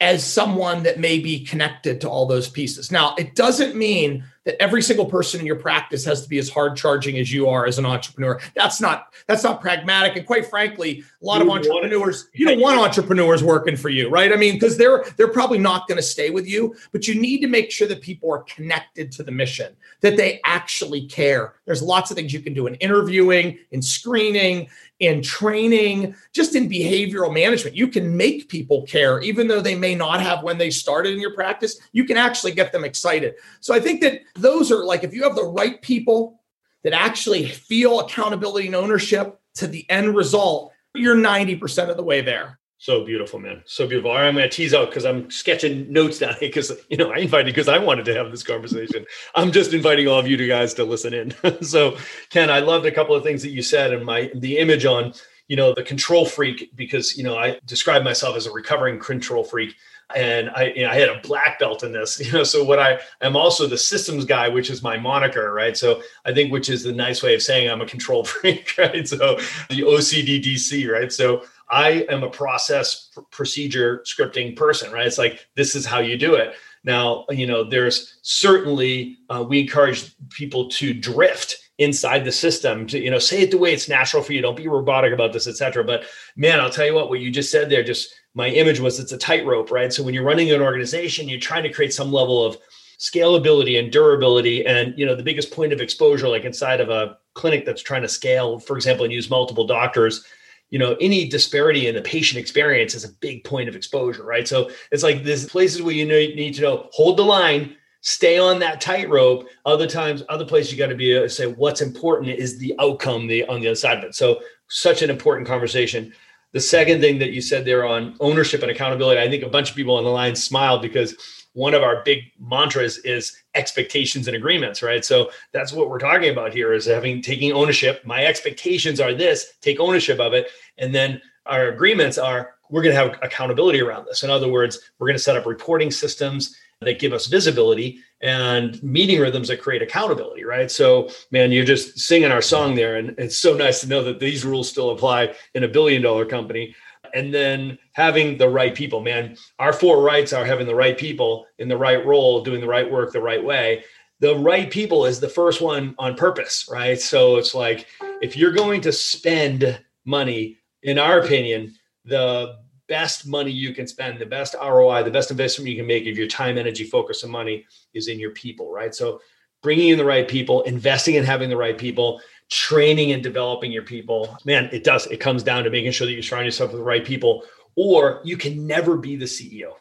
as 0.00 0.24
someone 0.24 0.82
that 0.84 0.98
may 0.98 1.18
be 1.18 1.44
connected 1.44 2.00
to 2.00 2.08
all 2.08 2.26
those 2.26 2.48
pieces. 2.48 2.92
Now, 2.92 3.14
it 3.16 3.34
doesn't 3.34 3.74
mean 3.74 4.24
that 4.44 4.60
every 4.60 4.82
single 4.82 5.06
person 5.06 5.40
in 5.40 5.46
your 5.46 5.56
practice 5.56 6.04
has 6.04 6.22
to 6.22 6.28
be 6.28 6.38
as 6.38 6.48
hard 6.48 6.76
charging 6.76 7.18
as 7.18 7.32
you 7.32 7.48
are 7.48 7.66
as 7.66 7.78
an 7.78 7.86
entrepreneur. 7.86 8.40
That's 8.54 8.80
not 8.80 9.14
that's 9.26 9.42
not 9.42 9.60
pragmatic. 9.60 10.16
And 10.16 10.26
quite 10.26 10.46
frankly, 10.46 11.02
a 11.22 11.24
lot 11.24 11.42
you 11.42 11.50
of 11.50 11.56
entrepreneurs, 11.56 12.28
you 12.32 12.46
don't 12.46 12.60
want 12.60 12.78
entrepreneurs 12.78 13.42
working 13.42 13.76
for 13.76 13.88
you, 13.88 14.08
right? 14.08 14.32
I 14.32 14.36
mean, 14.36 14.54
because 14.54 14.76
they're 14.76 15.04
they're 15.16 15.28
probably 15.28 15.58
not 15.58 15.88
going 15.88 15.96
to 15.96 16.02
stay 16.02 16.30
with 16.30 16.46
you, 16.46 16.74
but 16.92 17.08
you 17.08 17.20
need 17.20 17.40
to 17.40 17.48
make 17.48 17.70
sure 17.70 17.88
that 17.88 18.02
people 18.02 18.32
are 18.32 18.42
connected 18.44 19.10
to 19.12 19.22
the 19.22 19.32
mission, 19.32 19.74
that 20.00 20.16
they 20.16 20.40
actually 20.44 21.06
care. 21.06 21.54
There's 21.64 21.82
lots 21.82 22.10
of 22.10 22.16
things 22.16 22.32
you 22.32 22.40
can 22.40 22.54
do 22.54 22.66
in 22.66 22.74
interviewing, 22.76 23.58
in 23.70 23.80
screening, 23.80 24.68
in 25.00 25.22
training, 25.22 26.14
just 26.32 26.54
in 26.54 26.68
behavioral 26.68 27.32
management. 27.32 27.76
You 27.76 27.88
can 27.88 28.16
make 28.16 28.48
people 28.48 28.82
care, 28.82 29.20
even 29.20 29.48
though 29.48 29.60
they 29.60 29.74
may 29.74 29.94
not 29.94 30.20
have 30.20 30.42
when 30.42 30.58
they 30.58 30.70
started 30.70 31.14
in 31.14 31.20
your 31.20 31.34
practice. 31.34 31.80
You 31.92 32.04
can 32.04 32.16
actually 32.16 32.52
get 32.52 32.72
them 32.72 32.84
excited. 32.84 33.34
So 33.60 33.74
I 33.74 33.80
think 33.80 34.00
that 34.02 34.20
those 34.34 34.70
are 34.70 34.84
like 34.84 35.04
if 35.04 35.12
you 35.12 35.24
have 35.24 35.34
the 35.34 35.44
right 35.44 35.80
people 35.82 36.40
that 36.84 36.92
actually 36.92 37.46
feel 37.46 38.00
accountability 38.00 38.66
and 38.66 38.76
ownership 38.76 39.40
to 39.54 39.66
the 39.66 39.88
end 39.90 40.14
result, 40.14 40.72
you're 40.94 41.16
90% 41.16 41.88
of 41.88 41.96
the 41.96 42.04
way 42.04 42.20
there. 42.20 42.58
So 42.84 43.02
beautiful, 43.02 43.38
man. 43.38 43.62
So 43.64 43.86
beautiful. 43.86 44.10
All 44.10 44.18
right, 44.18 44.26
I'm 44.26 44.34
going 44.34 44.46
to 44.46 44.54
tease 44.54 44.74
out 44.74 44.90
because 44.90 45.06
I'm 45.06 45.30
sketching 45.30 45.90
notes 45.90 46.18
down 46.18 46.34
here 46.34 46.50
because, 46.50 46.70
you 46.90 46.98
know, 46.98 47.10
I 47.10 47.16
invited 47.16 47.46
because 47.46 47.66
I 47.66 47.78
wanted 47.78 48.04
to 48.04 48.14
have 48.14 48.30
this 48.30 48.42
conversation. 48.42 49.06
I'm 49.34 49.52
just 49.52 49.72
inviting 49.72 50.06
all 50.06 50.18
of 50.18 50.28
you 50.28 50.36
guys 50.46 50.74
to 50.74 50.84
listen 50.84 51.14
in. 51.14 51.34
so, 51.62 51.96
Ken, 52.28 52.50
I 52.50 52.58
loved 52.58 52.84
a 52.84 52.92
couple 52.92 53.14
of 53.14 53.22
things 53.22 53.40
that 53.40 53.52
you 53.52 53.62
said 53.62 53.94
and 53.94 54.04
my 54.04 54.30
the 54.34 54.58
image 54.58 54.84
on, 54.84 55.14
you 55.48 55.56
know, 55.56 55.74
the 55.74 55.82
control 55.82 56.24
freak 56.24 56.70
because, 56.74 57.16
you 57.16 57.24
know, 57.24 57.36
I 57.36 57.58
describe 57.66 58.02
myself 58.02 58.36
as 58.36 58.46
a 58.46 58.52
recovering 58.52 58.98
control 58.98 59.44
freak 59.44 59.74
and 60.14 60.50
I, 60.50 60.72
you 60.76 60.82
know, 60.82 60.90
I 60.90 60.94
had 60.94 61.08
a 61.08 61.20
black 61.20 61.58
belt 61.58 61.82
in 61.82 61.92
this, 61.92 62.20
you 62.24 62.32
know. 62.32 62.44
So 62.44 62.64
what 62.64 62.78
I 62.78 63.00
am 63.20 63.36
also 63.36 63.66
the 63.66 63.78
systems 63.78 64.24
guy, 64.24 64.48
which 64.48 64.70
is 64.70 64.82
my 64.82 64.96
moniker, 64.98 65.52
right? 65.52 65.76
So 65.76 66.02
I 66.24 66.32
think 66.32 66.52
which 66.52 66.68
is 66.68 66.82
the 66.82 66.92
nice 66.92 67.22
way 67.22 67.34
of 67.34 67.42
saying 67.42 67.70
I'm 67.70 67.80
a 67.80 67.86
control 67.86 68.24
freak, 68.24 68.74
right? 68.78 69.06
So 69.06 69.38
the 69.68 69.80
OCDDC, 69.80 70.90
right? 70.90 71.12
So 71.12 71.44
I 71.70 72.06
am 72.10 72.22
a 72.22 72.30
process 72.30 73.10
procedure 73.30 74.04
scripting 74.04 74.56
person, 74.56 74.92
right? 74.92 75.06
It's 75.06 75.18
like 75.18 75.48
this 75.56 75.74
is 75.74 75.86
how 75.86 76.00
you 76.00 76.18
do 76.18 76.34
it. 76.34 76.54
Now, 76.84 77.24
you 77.30 77.46
know, 77.46 77.64
there's 77.64 78.18
certainly 78.20 79.16
uh, 79.30 79.44
we 79.48 79.60
encourage 79.60 80.14
people 80.28 80.68
to 80.70 80.92
drift 80.92 81.63
inside 81.78 82.24
the 82.24 82.32
system 82.32 82.86
to 82.86 83.00
you 83.00 83.10
know 83.10 83.18
say 83.18 83.42
it 83.42 83.50
the 83.50 83.58
way 83.58 83.72
it's 83.72 83.88
natural 83.88 84.22
for 84.22 84.32
you 84.32 84.40
don't 84.40 84.56
be 84.56 84.68
robotic 84.68 85.12
about 85.12 85.32
this 85.32 85.48
etc 85.48 85.82
but 85.82 86.04
man 86.36 86.60
i'll 86.60 86.70
tell 86.70 86.86
you 86.86 86.94
what 86.94 87.08
what 87.08 87.18
you 87.18 87.32
just 87.32 87.50
said 87.50 87.68
there 87.68 87.82
just 87.82 88.14
my 88.34 88.48
image 88.48 88.80
was 88.80 88.98
it's 88.98 89.12
a 89.12 89.18
tightrope, 89.18 89.70
right? 89.70 89.92
So 89.92 90.02
when 90.02 90.12
you're 90.12 90.24
running 90.24 90.50
an 90.50 90.60
organization, 90.60 91.28
you're 91.28 91.40
trying 91.40 91.62
to 91.62 91.72
create 91.72 91.94
some 91.94 92.12
level 92.12 92.44
of 92.44 92.58
scalability 92.98 93.78
and 93.78 93.92
durability. 93.92 94.66
And 94.66 94.96
you 94.98 95.06
know, 95.06 95.14
the 95.14 95.22
biggest 95.22 95.52
point 95.52 95.72
of 95.72 95.80
exposure, 95.80 96.28
like 96.28 96.44
inside 96.44 96.80
of 96.80 96.90
a 96.90 97.16
clinic 97.34 97.64
that's 97.64 97.82
trying 97.82 98.02
to 98.02 98.08
scale, 98.08 98.58
for 98.58 98.76
example, 98.76 99.04
and 99.04 99.12
use 99.12 99.30
multiple 99.30 99.66
doctors, 99.66 100.24
you 100.70 100.78
know, 100.78 100.96
any 101.00 101.28
disparity 101.28 101.86
in 101.86 101.94
the 101.94 102.02
patient 102.02 102.40
experience 102.40 102.94
is 102.94 103.04
a 103.04 103.12
big 103.20 103.44
point 103.44 103.68
of 103.68 103.76
exposure, 103.76 104.24
right? 104.24 104.48
So 104.48 104.70
it's 104.90 105.04
like 105.04 105.22
there's 105.22 105.46
places 105.46 105.82
where 105.82 105.94
you 105.94 106.06
need 106.06 106.54
to 106.54 106.62
know, 106.62 106.88
hold 106.92 107.16
the 107.16 107.22
line, 107.22 107.76
stay 108.04 108.38
on 108.38 108.58
that 108.58 108.82
tightrope. 108.82 109.48
Other 109.64 109.86
times, 109.86 110.22
other 110.28 110.44
places 110.44 110.70
you 110.70 110.78
got 110.78 110.88
to 110.88 110.94
be 110.94 111.12
to 111.14 111.28
say 111.28 111.46
what's 111.46 111.80
important 111.80 112.28
is 112.28 112.58
the 112.58 112.74
outcome 112.78 113.26
the 113.26 113.44
on 113.46 113.60
the 113.60 113.68
other 113.68 113.74
side 113.74 113.98
of 113.98 114.04
it. 114.04 114.14
So 114.14 114.40
such 114.68 115.00
an 115.00 115.08
important 115.08 115.48
conversation. 115.48 116.12
The 116.52 116.60
second 116.60 117.00
thing 117.00 117.18
that 117.18 117.32
you 117.32 117.40
said 117.40 117.64
there 117.64 117.86
on 117.86 118.14
ownership 118.20 118.62
and 118.62 118.70
accountability, 118.70 119.20
I 119.20 119.28
think 119.28 119.42
a 119.42 119.48
bunch 119.48 119.70
of 119.70 119.76
people 119.76 119.96
on 119.96 120.04
the 120.04 120.10
line 120.10 120.36
smiled 120.36 120.82
because 120.82 121.16
one 121.54 121.72
of 121.72 121.82
our 121.82 122.02
big 122.04 122.24
mantras 122.38 122.98
is 122.98 123.34
expectations 123.54 124.28
and 124.28 124.36
agreements, 124.36 124.82
right? 124.82 125.04
So 125.04 125.30
that's 125.52 125.72
what 125.72 125.88
we're 125.88 125.98
talking 125.98 126.30
about 126.30 126.52
here 126.52 126.74
is 126.74 126.84
having 126.84 127.22
taking 127.22 127.52
ownership. 127.52 128.04
My 128.04 128.26
expectations 128.26 129.00
are 129.00 129.14
this, 129.14 129.54
take 129.62 129.80
ownership 129.80 130.20
of 130.20 130.34
it. 130.34 130.48
And 130.76 130.94
then 130.94 131.22
our 131.46 131.68
agreements 131.68 132.18
are 132.18 132.54
we're 132.70 132.82
going 132.82 132.94
to 132.94 133.00
have 133.00 133.18
accountability 133.22 133.80
around 133.80 134.06
this. 134.06 134.22
In 134.22 134.30
other 134.30 134.48
words, 134.48 134.78
we're 134.98 135.06
going 135.06 135.16
to 135.16 135.22
set 135.22 135.36
up 135.36 135.46
reporting 135.46 135.90
systems 135.90 136.56
that 136.80 136.98
give 136.98 137.12
us 137.12 137.26
visibility 137.26 137.98
and 138.20 138.82
meeting 138.82 139.20
rhythms 139.20 139.48
that 139.48 139.60
create 139.60 139.82
accountability, 139.82 140.44
right? 140.44 140.70
So, 140.70 141.10
man, 141.30 141.52
you're 141.52 141.64
just 141.64 141.98
singing 141.98 142.32
our 142.32 142.42
song 142.42 142.74
there. 142.74 142.96
And 142.96 143.14
it's 143.18 143.38
so 143.38 143.54
nice 143.54 143.80
to 143.80 143.88
know 143.88 144.02
that 144.04 144.20
these 144.20 144.44
rules 144.44 144.68
still 144.68 144.90
apply 144.90 145.34
in 145.54 145.64
a 145.64 145.68
billion 145.68 146.02
dollar 146.02 146.24
company. 146.24 146.74
And 147.14 147.32
then 147.32 147.78
having 147.92 148.38
the 148.38 148.48
right 148.48 148.74
people, 148.74 149.00
man, 149.00 149.36
our 149.58 149.72
four 149.72 150.02
rights 150.02 150.32
are 150.32 150.44
having 150.44 150.66
the 150.66 150.74
right 150.74 150.96
people 150.96 151.46
in 151.58 151.68
the 151.68 151.76
right 151.76 152.04
role, 152.04 152.42
doing 152.42 152.60
the 152.60 152.66
right 152.66 152.90
work 152.90 153.12
the 153.12 153.20
right 153.20 153.44
way. 153.44 153.84
The 154.20 154.36
right 154.36 154.70
people 154.70 155.04
is 155.04 155.20
the 155.20 155.28
first 155.28 155.60
one 155.60 155.94
on 155.98 156.14
purpose, 156.14 156.66
right? 156.70 157.00
So 157.00 157.36
it's 157.36 157.54
like 157.54 157.86
if 158.22 158.36
you're 158.36 158.52
going 158.52 158.80
to 158.82 158.92
spend 158.92 159.80
money, 160.04 160.58
in 160.82 160.98
our 160.98 161.20
opinion, 161.20 161.74
the 162.04 162.58
best 162.88 163.26
money 163.26 163.50
you 163.50 163.74
can 163.74 163.86
spend, 163.86 164.18
the 164.18 164.26
best 164.26 164.54
ROI, 164.60 165.02
the 165.02 165.10
best 165.10 165.30
investment 165.30 165.70
you 165.70 165.76
can 165.76 165.86
make 165.86 166.06
of 166.06 166.18
your 166.18 166.26
time, 166.26 166.58
energy, 166.58 166.84
focus, 166.84 167.22
and 167.22 167.32
money 167.32 167.64
is 167.94 168.08
in 168.08 168.18
your 168.18 168.30
people, 168.32 168.70
right? 168.70 168.94
So 168.94 169.20
bringing 169.62 169.88
in 169.88 169.98
the 169.98 170.04
right 170.04 170.28
people, 170.28 170.62
investing 170.62 171.14
in 171.14 171.24
having 171.24 171.48
the 171.48 171.56
right 171.56 171.76
people, 171.76 172.20
training 172.50 173.12
and 173.12 173.22
developing 173.22 173.72
your 173.72 173.82
people. 173.82 174.36
Man, 174.44 174.68
it 174.72 174.84
does. 174.84 175.06
It 175.06 175.18
comes 175.18 175.42
down 175.42 175.64
to 175.64 175.70
making 175.70 175.92
sure 175.92 176.06
that 176.06 176.12
you 176.12 176.22
surround 176.22 176.44
yourself 176.44 176.70
with 176.70 176.80
the 176.80 176.84
right 176.84 177.04
people, 177.04 177.44
or 177.74 178.20
you 178.24 178.36
can 178.36 178.66
never 178.66 178.96
be 178.96 179.16
the 179.16 179.24
CEO. 179.24 179.72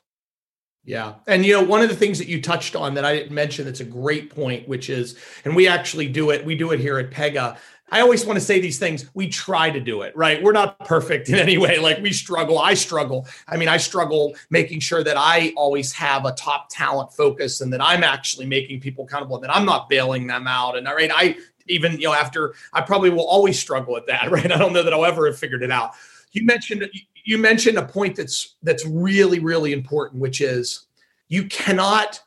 Yeah. 0.86 1.16
And 1.28 1.46
you 1.46 1.54
know, 1.54 1.64
one 1.64 1.82
of 1.82 1.90
the 1.90 1.96
things 1.96 2.20
that 2.20 2.28
you 2.28 2.42
touched 2.42 2.76
on 2.76 2.94
that 2.96 3.06
I 3.06 3.16
didn't 3.16 3.34
mention 3.34 3.66
that's 3.66 3.80
a 3.80 3.86
great 3.86 4.30
point, 4.30 4.68
which 4.68 4.90
is, 4.90 5.18
and 5.46 5.56
we 5.56 5.68
actually 5.68 6.10
do 6.10 6.32
it, 6.32 6.46
we 6.46 6.56
do 6.56 6.72
it 6.72 6.80
here 6.80 6.98
at 7.00 7.10
Pega, 7.10 7.58
I 7.94 8.02
always 8.02 8.26
want 8.26 8.40
to 8.40 8.44
say 8.44 8.60
these 8.60 8.80
things. 8.80 9.06
We 9.14 9.30
try 9.30 9.70
to 9.70 9.80
do 9.80 10.02
it, 10.02 10.18
right? 10.18 10.42
We're 10.42 10.52
not 10.52 10.80
perfect 10.80 11.30
in 11.30 11.36
any 11.36 11.60
way. 11.60 11.78
Like 11.78 12.02
we 12.02 12.12
struggle. 12.12 12.58
I 12.58 12.74
struggle. 12.74 13.28
I 13.48 13.56
mean, 13.56 13.70
I 13.70 13.78
struggle 13.78 14.36
making 14.50 14.80
sure 14.80 15.04
that 15.04 15.16
I 15.16 15.54
always 15.56 15.94
have 15.94 16.26
a 16.26 16.32
top 16.32 16.70
talent 16.72 17.14
focus 17.14 17.62
and 17.62 17.72
that 17.72 17.84
I'm 17.84 18.04
actually 18.04 18.48
making 18.48 18.80
people 18.80 19.06
accountable, 19.06 19.36
and 19.36 19.44
that 19.44 19.56
I'm 19.56 19.66
not 19.66 19.90
bailing 19.90 20.26
them 20.26 20.48
out. 20.48 20.76
And 20.76 20.88
right, 20.88 21.12
I 21.14 21.36
even, 21.68 21.94
you 21.94 22.08
know, 22.08 22.14
after 22.14 22.56
I 22.74 22.82
probably 22.82 23.12
will 23.12 23.28
always 23.28 23.60
struggle 23.60 23.96
at 23.96 24.08
that, 24.08 24.32
right? 24.32 24.52
I 24.52 24.58
don't 24.58 24.74
know 24.74 24.82
that 24.82 24.92
I'll 24.92 25.06
ever 25.06 25.28
have 25.28 25.38
figured 25.38 25.62
it 25.62 25.72
out. 25.72 25.92
You 26.32 26.48
mentioned 26.48 26.90
you 27.26 27.38
mentioned 27.38 27.78
a 27.78 27.86
point 27.86 28.16
that's 28.16 28.56
that's 28.64 28.84
really, 28.88 29.38
really 29.38 29.72
important, 29.72 30.20
which 30.20 30.42
is 30.42 30.88
you 31.28 31.46
cannot, 31.46 32.22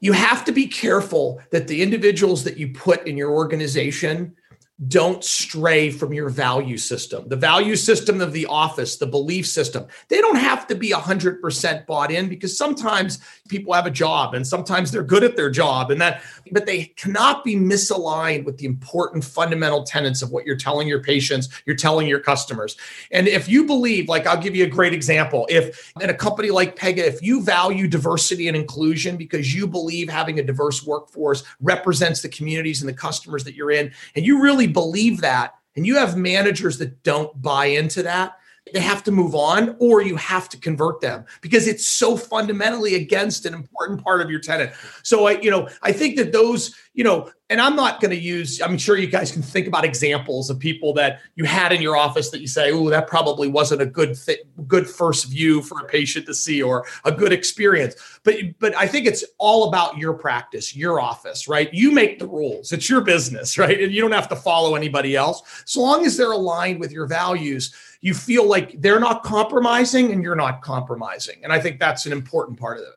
you 0.00 0.12
have 0.12 0.44
to 0.44 0.52
be 0.52 0.66
careful 0.66 1.40
that 1.52 1.68
the 1.68 1.82
individuals 1.82 2.44
that 2.44 2.58
you 2.58 2.68
put 2.68 3.06
in 3.06 3.16
your 3.16 3.30
organization 3.30 4.36
don't 4.88 5.24
stray 5.24 5.90
from 5.90 6.12
your 6.12 6.28
value 6.28 6.76
system. 6.76 7.26
The 7.28 7.36
value 7.36 7.76
system 7.76 8.20
of 8.20 8.34
the 8.34 8.44
office, 8.44 8.96
the 8.96 9.06
belief 9.06 9.46
system, 9.46 9.86
they 10.08 10.20
don't 10.20 10.36
have 10.36 10.66
to 10.66 10.74
be 10.74 10.90
100% 10.90 11.86
bought 11.86 12.10
in 12.10 12.28
because 12.28 12.58
sometimes 12.58 13.18
people 13.48 13.72
have 13.72 13.86
a 13.86 13.90
job 13.90 14.34
and 14.34 14.46
sometimes 14.46 14.90
they're 14.90 15.02
good 15.02 15.24
at 15.24 15.34
their 15.34 15.48
job 15.48 15.90
and 15.90 16.00
that 16.00 16.22
but 16.52 16.66
they 16.66 16.84
cannot 16.96 17.42
be 17.42 17.56
misaligned 17.56 18.44
with 18.44 18.58
the 18.58 18.66
important 18.66 19.24
fundamental 19.24 19.82
tenets 19.82 20.22
of 20.22 20.30
what 20.30 20.44
you're 20.44 20.56
telling 20.56 20.86
your 20.86 21.02
patients, 21.02 21.48
you're 21.64 21.74
telling 21.74 22.06
your 22.06 22.20
customers. 22.20 22.76
And 23.10 23.26
if 23.26 23.48
you 23.48 23.64
believe, 23.64 24.08
like 24.08 24.26
I'll 24.26 24.40
give 24.40 24.54
you 24.54 24.64
a 24.64 24.68
great 24.68 24.92
example, 24.92 25.46
if 25.48 25.92
in 26.00 26.10
a 26.10 26.14
company 26.14 26.50
like 26.50 26.76
Pega, 26.76 26.98
if 26.98 27.22
you 27.22 27.42
value 27.42 27.88
diversity 27.88 28.46
and 28.48 28.56
inclusion 28.56 29.16
because 29.16 29.54
you 29.54 29.66
believe 29.66 30.08
having 30.08 30.38
a 30.38 30.42
diverse 30.42 30.84
workforce 30.84 31.44
represents 31.60 32.20
the 32.20 32.28
communities 32.28 32.82
and 32.82 32.88
the 32.88 32.94
customers 32.94 33.42
that 33.44 33.54
you're 33.54 33.70
in 33.70 33.90
and 34.14 34.24
you 34.24 34.42
really 34.42 34.65
really 34.66 34.72
believe 34.72 35.20
that 35.20 35.54
and 35.76 35.86
you 35.86 35.96
have 35.96 36.16
managers 36.16 36.78
that 36.78 37.02
don't 37.02 37.40
buy 37.42 37.66
into 37.66 38.02
that, 38.02 38.38
they 38.72 38.80
have 38.80 39.04
to 39.04 39.12
move 39.12 39.34
on 39.34 39.76
or 39.78 40.02
you 40.02 40.16
have 40.16 40.48
to 40.48 40.56
convert 40.58 41.00
them 41.00 41.24
because 41.40 41.68
it's 41.68 41.86
so 41.86 42.16
fundamentally 42.16 42.96
against 42.96 43.46
an 43.46 43.54
important 43.54 44.02
part 44.02 44.20
of 44.20 44.30
your 44.30 44.40
tenant. 44.40 44.72
So 45.02 45.26
I, 45.26 45.32
you 45.40 45.50
know, 45.50 45.68
I 45.82 45.92
think 45.92 46.16
that 46.16 46.32
those, 46.32 46.74
you 46.94 47.04
know, 47.04 47.30
and 47.48 47.60
I'm 47.60 47.76
not 47.76 48.00
going 48.00 48.10
to 48.10 48.20
use, 48.20 48.60
I'm 48.60 48.76
sure 48.76 48.96
you 48.96 49.06
guys 49.06 49.30
can 49.30 49.40
think 49.40 49.68
about 49.68 49.84
examples 49.84 50.50
of 50.50 50.58
people 50.58 50.92
that 50.94 51.20
you 51.36 51.44
had 51.44 51.72
in 51.72 51.80
your 51.80 51.96
office 51.96 52.30
that 52.30 52.40
you 52.40 52.48
say, 52.48 52.72
oh, 52.72 52.90
that 52.90 53.06
probably 53.06 53.46
wasn't 53.46 53.82
a 53.82 53.86
good 53.86 54.16
th- 54.16 54.40
good 54.66 54.88
first 54.88 55.26
view 55.26 55.62
for 55.62 55.80
a 55.80 55.84
patient 55.84 56.26
to 56.26 56.34
see 56.34 56.60
or 56.60 56.84
a 57.04 57.12
good 57.12 57.32
experience. 57.32 57.94
But 58.24 58.36
but 58.58 58.76
I 58.76 58.88
think 58.88 59.06
it's 59.06 59.24
all 59.38 59.68
about 59.68 59.96
your 59.96 60.14
practice, 60.14 60.74
your 60.74 61.00
office, 61.00 61.46
right? 61.46 61.72
You 61.72 61.92
make 61.92 62.18
the 62.18 62.26
rules. 62.26 62.72
It's 62.72 62.90
your 62.90 63.00
business, 63.00 63.56
right? 63.58 63.80
And 63.80 63.92
you 63.92 64.00
don't 64.00 64.12
have 64.12 64.28
to 64.28 64.36
follow 64.36 64.74
anybody 64.74 65.14
else. 65.14 65.42
So 65.66 65.80
long 65.80 66.04
as 66.04 66.16
they're 66.16 66.32
aligned 66.32 66.80
with 66.80 66.90
your 66.90 67.06
values, 67.06 67.74
you 68.00 68.12
feel 68.12 68.48
like 68.48 68.80
they're 68.80 69.00
not 69.00 69.22
compromising 69.22 70.10
and 70.12 70.22
you're 70.22 70.34
not 70.34 70.62
compromising. 70.62 71.44
And 71.44 71.52
I 71.52 71.60
think 71.60 71.78
that's 71.78 72.06
an 72.06 72.12
important 72.12 72.58
part 72.58 72.78
of 72.78 72.84
it. 72.84 72.94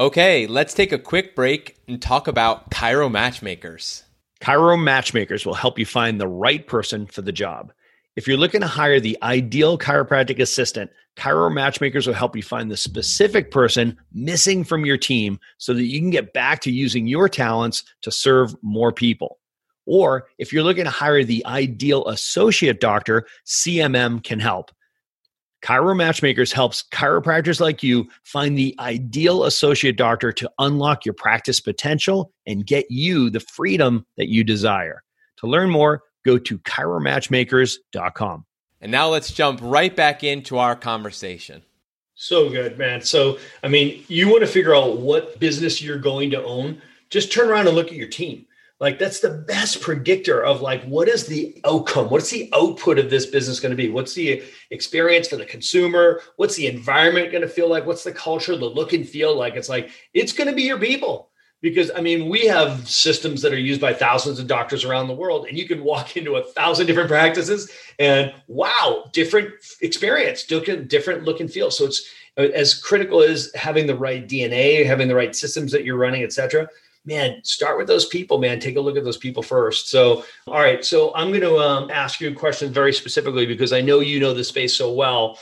Okay, 0.00 0.46
let's 0.46 0.72
take 0.72 0.92
a 0.92 0.98
quick 0.98 1.36
break 1.36 1.76
and 1.86 2.00
talk 2.00 2.26
about 2.26 2.70
Chiro 2.70 3.12
Matchmakers. 3.12 4.02
Chiro 4.40 4.82
Matchmakers 4.82 5.44
will 5.44 5.52
help 5.52 5.78
you 5.78 5.84
find 5.84 6.18
the 6.18 6.26
right 6.26 6.66
person 6.66 7.04
for 7.04 7.20
the 7.20 7.32
job. 7.32 7.70
If 8.16 8.26
you're 8.26 8.38
looking 8.38 8.62
to 8.62 8.66
hire 8.66 8.98
the 8.98 9.18
ideal 9.22 9.76
chiropractic 9.76 10.40
assistant, 10.40 10.90
Chiro 11.18 11.52
Matchmakers 11.52 12.06
will 12.06 12.14
help 12.14 12.34
you 12.34 12.42
find 12.42 12.70
the 12.70 12.78
specific 12.78 13.50
person 13.50 13.94
missing 14.10 14.64
from 14.64 14.86
your 14.86 14.96
team 14.96 15.38
so 15.58 15.74
that 15.74 15.84
you 15.84 16.00
can 16.00 16.08
get 16.08 16.32
back 16.32 16.62
to 16.62 16.72
using 16.72 17.06
your 17.06 17.28
talents 17.28 17.84
to 18.00 18.10
serve 18.10 18.56
more 18.62 18.92
people. 18.92 19.38
Or 19.84 20.28
if 20.38 20.50
you're 20.50 20.64
looking 20.64 20.84
to 20.84 20.90
hire 20.90 21.24
the 21.24 21.44
ideal 21.44 22.08
associate 22.08 22.80
doctor, 22.80 23.26
CMM 23.44 24.24
can 24.24 24.40
help. 24.40 24.70
Chiro 25.62 25.96
Matchmakers 25.96 26.52
helps 26.52 26.84
chiropractors 26.90 27.60
like 27.60 27.82
you 27.82 28.08
find 28.24 28.56
the 28.56 28.74
ideal 28.78 29.44
associate 29.44 29.96
doctor 29.96 30.32
to 30.32 30.50
unlock 30.58 31.04
your 31.04 31.14
practice 31.14 31.60
potential 31.60 32.32
and 32.46 32.66
get 32.66 32.86
you 32.90 33.30
the 33.30 33.40
freedom 33.40 34.06
that 34.16 34.28
you 34.28 34.42
desire. 34.42 35.02
To 35.38 35.46
learn 35.46 35.70
more, 35.70 36.02
go 36.24 36.38
to 36.38 36.58
chiromatchmakers.com. 36.60 38.44
And 38.80 38.92
now 38.92 39.08
let's 39.08 39.32
jump 39.32 39.60
right 39.62 39.94
back 39.94 40.24
into 40.24 40.58
our 40.58 40.74
conversation. 40.74 41.62
So 42.14 42.48
good, 42.48 42.78
man. 42.78 43.02
So, 43.02 43.38
I 43.62 43.68
mean, 43.68 44.04
you 44.08 44.28
want 44.28 44.40
to 44.40 44.46
figure 44.46 44.74
out 44.74 44.98
what 44.98 45.38
business 45.38 45.80
you're 45.82 45.98
going 45.98 46.30
to 46.30 46.42
own, 46.42 46.80
just 47.08 47.32
turn 47.32 47.48
around 47.48 47.66
and 47.66 47.76
look 47.76 47.88
at 47.88 47.94
your 47.94 48.08
team 48.08 48.46
like 48.80 48.98
that's 48.98 49.20
the 49.20 49.44
best 49.46 49.82
predictor 49.82 50.42
of 50.42 50.62
like 50.62 50.82
what 50.84 51.06
is 51.06 51.26
the 51.26 51.60
outcome? 51.64 52.08
What's 52.08 52.30
the 52.30 52.50
output 52.54 52.98
of 52.98 53.10
this 53.10 53.26
business 53.26 53.60
going 53.60 53.70
to 53.70 53.76
be? 53.76 53.90
What's 53.90 54.14
the 54.14 54.42
experience 54.70 55.28
for 55.28 55.36
the 55.36 55.44
consumer? 55.44 56.22
What's 56.36 56.56
the 56.56 56.66
environment 56.66 57.30
going 57.30 57.42
to 57.42 57.48
feel 57.48 57.68
like? 57.68 57.84
What's 57.84 58.04
the 58.04 58.12
culture 58.12 58.56
the 58.56 58.64
look 58.64 58.94
and 58.94 59.06
feel 59.06 59.36
like? 59.36 59.54
It's 59.54 59.68
like 59.68 59.90
it's 60.14 60.32
going 60.32 60.48
to 60.48 60.56
be 60.56 60.62
your 60.62 60.78
people. 60.78 61.28
Because 61.62 61.90
I 61.94 62.00
mean, 62.00 62.30
we 62.30 62.46
have 62.46 62.88
systems 62.88 63.42
that 63.42 63.52
are 63.52 63.58
used 63.58 63.82
by 63.82 63.92
thousands 63.92 64.38
of 64.38 64.46
doctors 64.46 64.82
around 64.82 65.08
the 65.08 65.14
world, 65.14 65.46
and 65.46 65.58
you 65.58 65.68
can 65.68 65.84
walk 65.84 66.16
into 66.16 66.36
a 66.36 66.44
thousand 66.44 66.86
different 66.86 67.10
practices 67.10 67.70
and 67.98 68.32
wow, 68.48 69.10
different 69.12 69.50
experience, 69.82 70.44
different 70.44 71.24
look 71.24 71.40
and 71.40 71.52
feel. 71.52 71.70
So 71.70 71.84
it's 71.84 72.08
uh, 72.38 72.48
as 72.54 72.72
critical 72.72 73.22
as 73.22 73.52
having 73.54 73.86
the 73.86 73.94
right 73.94 74.26
DNA, 74.26 74.86
having 74.86 75.06
the 75.06 75.14
right 75.14 75.36
systems 75.36 75.70
that 75.72 75.84
you're 75.84 75.98
running, 75.98 76.22
et 76.22 76.32
cetera. 76.32 76.66
Man, 77.06 77.40
start 77.44 77.78
with 77.78 77.86
those 77.86 78.06
people, 78.06 78.38
man. 78.38 78.60
Take 78.60 78.76
a 78.76 78.80
look 78.80 78.96
at 78.96 79.04
those 79.04 79.16
people 79.16 79.42
first. 79.42 79.88
So, 79.88 80.24
all 80.46 80.60
right. 80.60 80.84
So, 80.84 81.14
I'm 81.14 81.28
going 81.28 81.40
to 81.40 81.56
um, 81.56 81.90
ask 81.90 82.20
you 82.20 82.30
a 82.30 82.34
question 82.34 82.72
very 82.72 82.92
specifically 82.92 83.46
because 83.46 83.72
I 83.72 83.80
know 83.80 84.00
you 84.00 84.20
know 84.20 84.34
the 84.34 84.44
space 84.44 84.76
so 84.76 84.92
well 84.92 85.38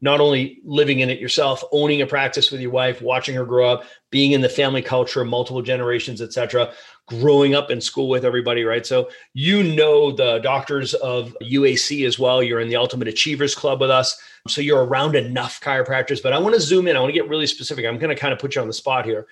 not 0.00 0.20
only 0.20 0.60
living 0.64 1.00
in 1.00 1.10
it 1.10 1.18
yourself, 1.18 1.62
owning 1.72 2.02
a 2.02 2.06
practice 2.06 2.50
with 2.50 2.60
your 2.60 2.70
wife, 2.70 3.00
watching 3.00 3.34
her 3.34 3.44
grow 3.44 3.68
up, 3.70 3.84
being 4.10 4.32
in 4.32 4.40
the 4.40 4.48
family 4.48 4.82
culture, 4.82 5.24
multiple 5.24 5.62
generations, 5.62 6.20
etc., 6.20 6.72
growing 7.08 7.54
up 7.54 7.70
in 7.70 7.80
school 7.80 8.08
with 8.08 8.24
everybody, 8.24 8.64
right? 8.64 8.84
So 8.84 9.08
you 9.32 9.62
know 9.62 10.10
the 10.10 10.38
doctors 10.38 10.94
of 10.94 11.36
UAC 11.42 12.06
as 12.06 12.18
well. 12.18 12.42
You're 12.42 12.60
in 12.60 12.68
the 12.68 12.76
Ultimate 12.76 13.08
Achievers 13.08 13.54
Club 13.54 13.80
with 13.80 13.90
us. 13.90 14.20
So 14.48 14.60
you're 14.60 14.84
around 14.84 15.16
enough 15.16 15.60
chiropractors, 15.60 16.22
but 16.22 16.32
I 16.32 16.38
want 16.38 16.54
to 16.54 16.60
zoom 16.60 16.88
in. 16.88 16.96
I 16.96 17.00
want 17.00 17.10
to 17.12 17.18
get 17.18 17.28
really 17.28 17.46
specific. 17.46 17.84
I'm 17.84 17.98
going 17.98 18.14
to 18.14 18.20
kind 18.20 18.32
of 18.32 18.38
put 18.38 18.54
you 18.54 18.60
on 18.60 18.68
the 18.68 18.72
spot 18.72 19.04
here. 19.04 19.26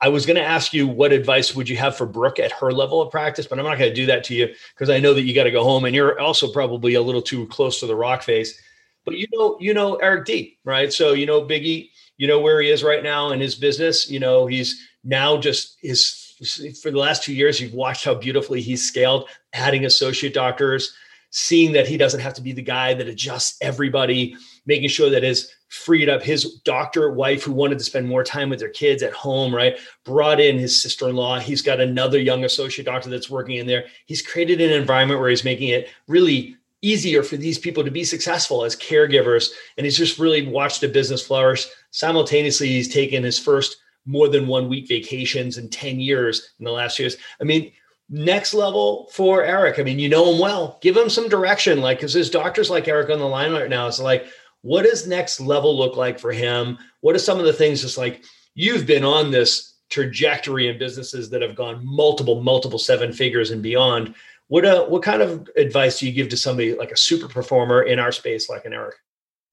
I 0.00 0.08
was 0.08 0.26
going 0.26 0.36
to 0.36 0.42
ask 0.42 0.72
you 0.72 0.86
what 0.86 1.12
advice 1.12 1.56
would 1.56 1.68
you 1.68 1.76
have 1.76 1.96
for 1.96 2.06
Brooke 2.06 2.38
at 2.38 2.52
her 2.52 2.70
level 2.70 3.02
of 3.02 3.10
practice, 3.10 3.46
but 3.46 3.58
I'm 3.58 3.64
not 3.64 3.78
going 3.78 3.90
to 3.90 3.94
do 3.94 4.06
that 4.06 4.22
to 4.24 4.34
you 4.34 4.54
because 4.74 4.90
I 4.90 5.00
know 5.00 5.12
that 5.12 5.22
you 5.22 5.34
got 5.34 5.44
to 5.44 5.50
go 5.50 5.64
home 5.64 5.84
and 5.84 5.94
you're 5.94 6.20
also 6.20 6.52
probably 6.52 6.94
a 6.94 7.02
little 7.02 7.22
too 7.22 7.46
close 7.48 7.80
to 7.80 7.86
the 7.86 7.96
rock 7.96 8.22
face. 8.22 8.60
But 9.04 9.16
you 9.16 9.26
know, 9.32 9.56
you 9.58 9.74
know 9.74 9.96
Eric 9.96 10.26
D, 10.26 10.58
right? 10.64 10.92
So 10.92 11.14
you 11.14 11.26
know 11.26 11.42
Biggie, 11.42 11.90
you 12.16 12.28
know 12.28 12.40
where 12.40 12.60
he 12.60 12.70
is 12.70 12.84
right 12.84 13.02
now 13.02 13.30
in 13.30 13.40
his 13.40 13.54
business. 13.54 14.08
You 14.08 14.20
know, 14.20 14.46
he's 14.46 14.86
now 15.02 15.38
just 15.38 15.78
is 15.82 16.28
for 16.80 16.90
the 16.90 16.98
last 16.98 17.24
two 17.24 17.34
years, 17.34 17.60
you've 17.60 17.74
watched 17.74 18.04
how 18.04 18.14
beautifully 18.14 18.60
he's 18.60 18.86
scaled, 18.86 19.28
adding 19.54 19.84
associate 19.86 20.34
doctors, 20.34 20.94
seeing 21.30 21.72
that 21.72 21.88
he 21.88 21.96
doesn't 21.96 22.20
have 22.20 22.34
to 22.34 22.42
be 22.42 22.52
the 22.52 22.62
guy 22.62 22.94
that 22.94 23.08
adjusts 23.08 23.56
everybody, 23.60 24.36
making 24.66 24.88
sure 24.88 25.10
that 25.10 25.22
his 25.22 25.52
freed 25.68 26.08
up 26.08 26.22
his 26.22 26.60
doctor 26.64 27.12
wife 27.12 27.42
who 27.42 27.52
wanted 27.52 27.78
to 27.78 27.84
spend 27.84 28.08
more 28.08 28.24
time 28.24 28.48
with 28.50 28.58
their 28.58 28.70
kids 28.70 29.02
at 29.02 29.12
home, 29.12 29.54
right? 29.54 29.78
Brought 30.04 30.40
in 30.40 30.58
his 30.58 30.80
sister-in-law. 30.82 31.40
He's 31.40 31.62
got 31.62 31.80
another 31.80 32.18
young 32.18 32.44
associate 32.44 32.86
doctor 32.86 33.10
that's 33.10 33.30
working 33.30 33.56
in 33.56 33.66
there. 33.66 33.84
He's 34.06 34.22
created 34.22 34.60
an 34.60 34.70
environment 34.70 35.20
where 35.20 35.28
he's 35.30 35.44
making 35.44 35.68
it 35.68 35.88
really 36.06 36.56
easier 36.80 37.22
for 37.22 37.36
these 37.36 37.58
people 37.58 37.84
to 37.84 37.90
be 37.90 38.04
successful 38.04 38.64
as 38.64 38.76
caregivers. 38.76 39.50
And 39.76 39.84
he's 39.84 39.98
just 39.98 40.18
really 40.18 40.46
watched 40.46 40.80
the 40.80 40.88
business 40.88 41.26
flourish. 41.26 41.66
Simultaneously, 41.90 42.68
he's 42.68 42.92
taken 42.92 43.22
his 43.22 43.38
first 43.38 43.76
more 44.06 44.28
than 44.28 44.46
one 44.46 44.68
week 44.68 44.88
vacations 44.88 45.58
in 45.58 45.68
10 45.68 46.00
years 46.00 46.54
in 46.58 46.64
the 46.64 46.70
last 46.70 46.98
years. 46.98 47.16
I 47.40 47.44
mean, 47.44 47.72
next 48.08 48.54
level 48.54 49.08
for 49.12 49.44
Eric. 49.44 49.78
I 49.78 49.82
mean, 49.82 49.98
you 49.98 50.08
know 50.08 50.32
him 50.32 50.40
well. 50.40 50.78
Give 50.80 50.96
him 50.96 51.10
some 51.10 51.28
direction. 51.28 51.80
Like, 51.80 51.98
because 51.98 52.14
there's 52.14 52.30
doctors 52.30 52.70
like 52.70 52.88
Eric 52.88 53.10
on 53.10 53.18
the 53.18 53.26
line 53.26 53.52
right 53.52 53.68
now. 53.68 53.86
It's 53.86 54.00
like, 54.00 54.26
what 54.62 54.82
does 54.82 55.06
next 55.06 55.40
level 55.40 55.76
look 55.76 55.96
like 55.96 56.18
for 56.18 56.32
him? 56.32 56.78
What 57.00 57.14
are 57.14 57.20
some 57.20 57.38
of 57.38 57.44
the 57.44 57.52
things 57.52 57.82
just 57.82 57.98
like 57.98 58.24
you've 58.54 58.86
been 58.86 59.04
on 59.04 59.30
this 59.30 59.76
trajectory 59.90 60.68
in 60.68 60.78
businesses 60.78 61.30
that 61.30 61.42
have 61.42 61.54
gone 61.54 61.80
multiple, 61.84 62.42
multiple 62.42 62.78
seven 62.78 63.12
figures 63.12 63.50
and 63.50 63.62
beyond? 63.62 64.14
What 64.48 64.64
uh, 64.64 64.86
what 64.86 65.02
kind 65.02 65.22
of 65.22 65.48
advice 65.56 66.00
do 66.00 66.06
you 66.06 66.12
give 66.12 66.28
to 66.30 66.36
somebody 66.36 66.74
like 66.74 66.90
a 66.90 66.96
super 66.96 67.28
performer 67.28 67.82
in 67.82 67.98
our 67.98 68.12
space, 68.12 68.48
like 68.48 68.64
an 68.64 68.72
Eric? 68.72 68.96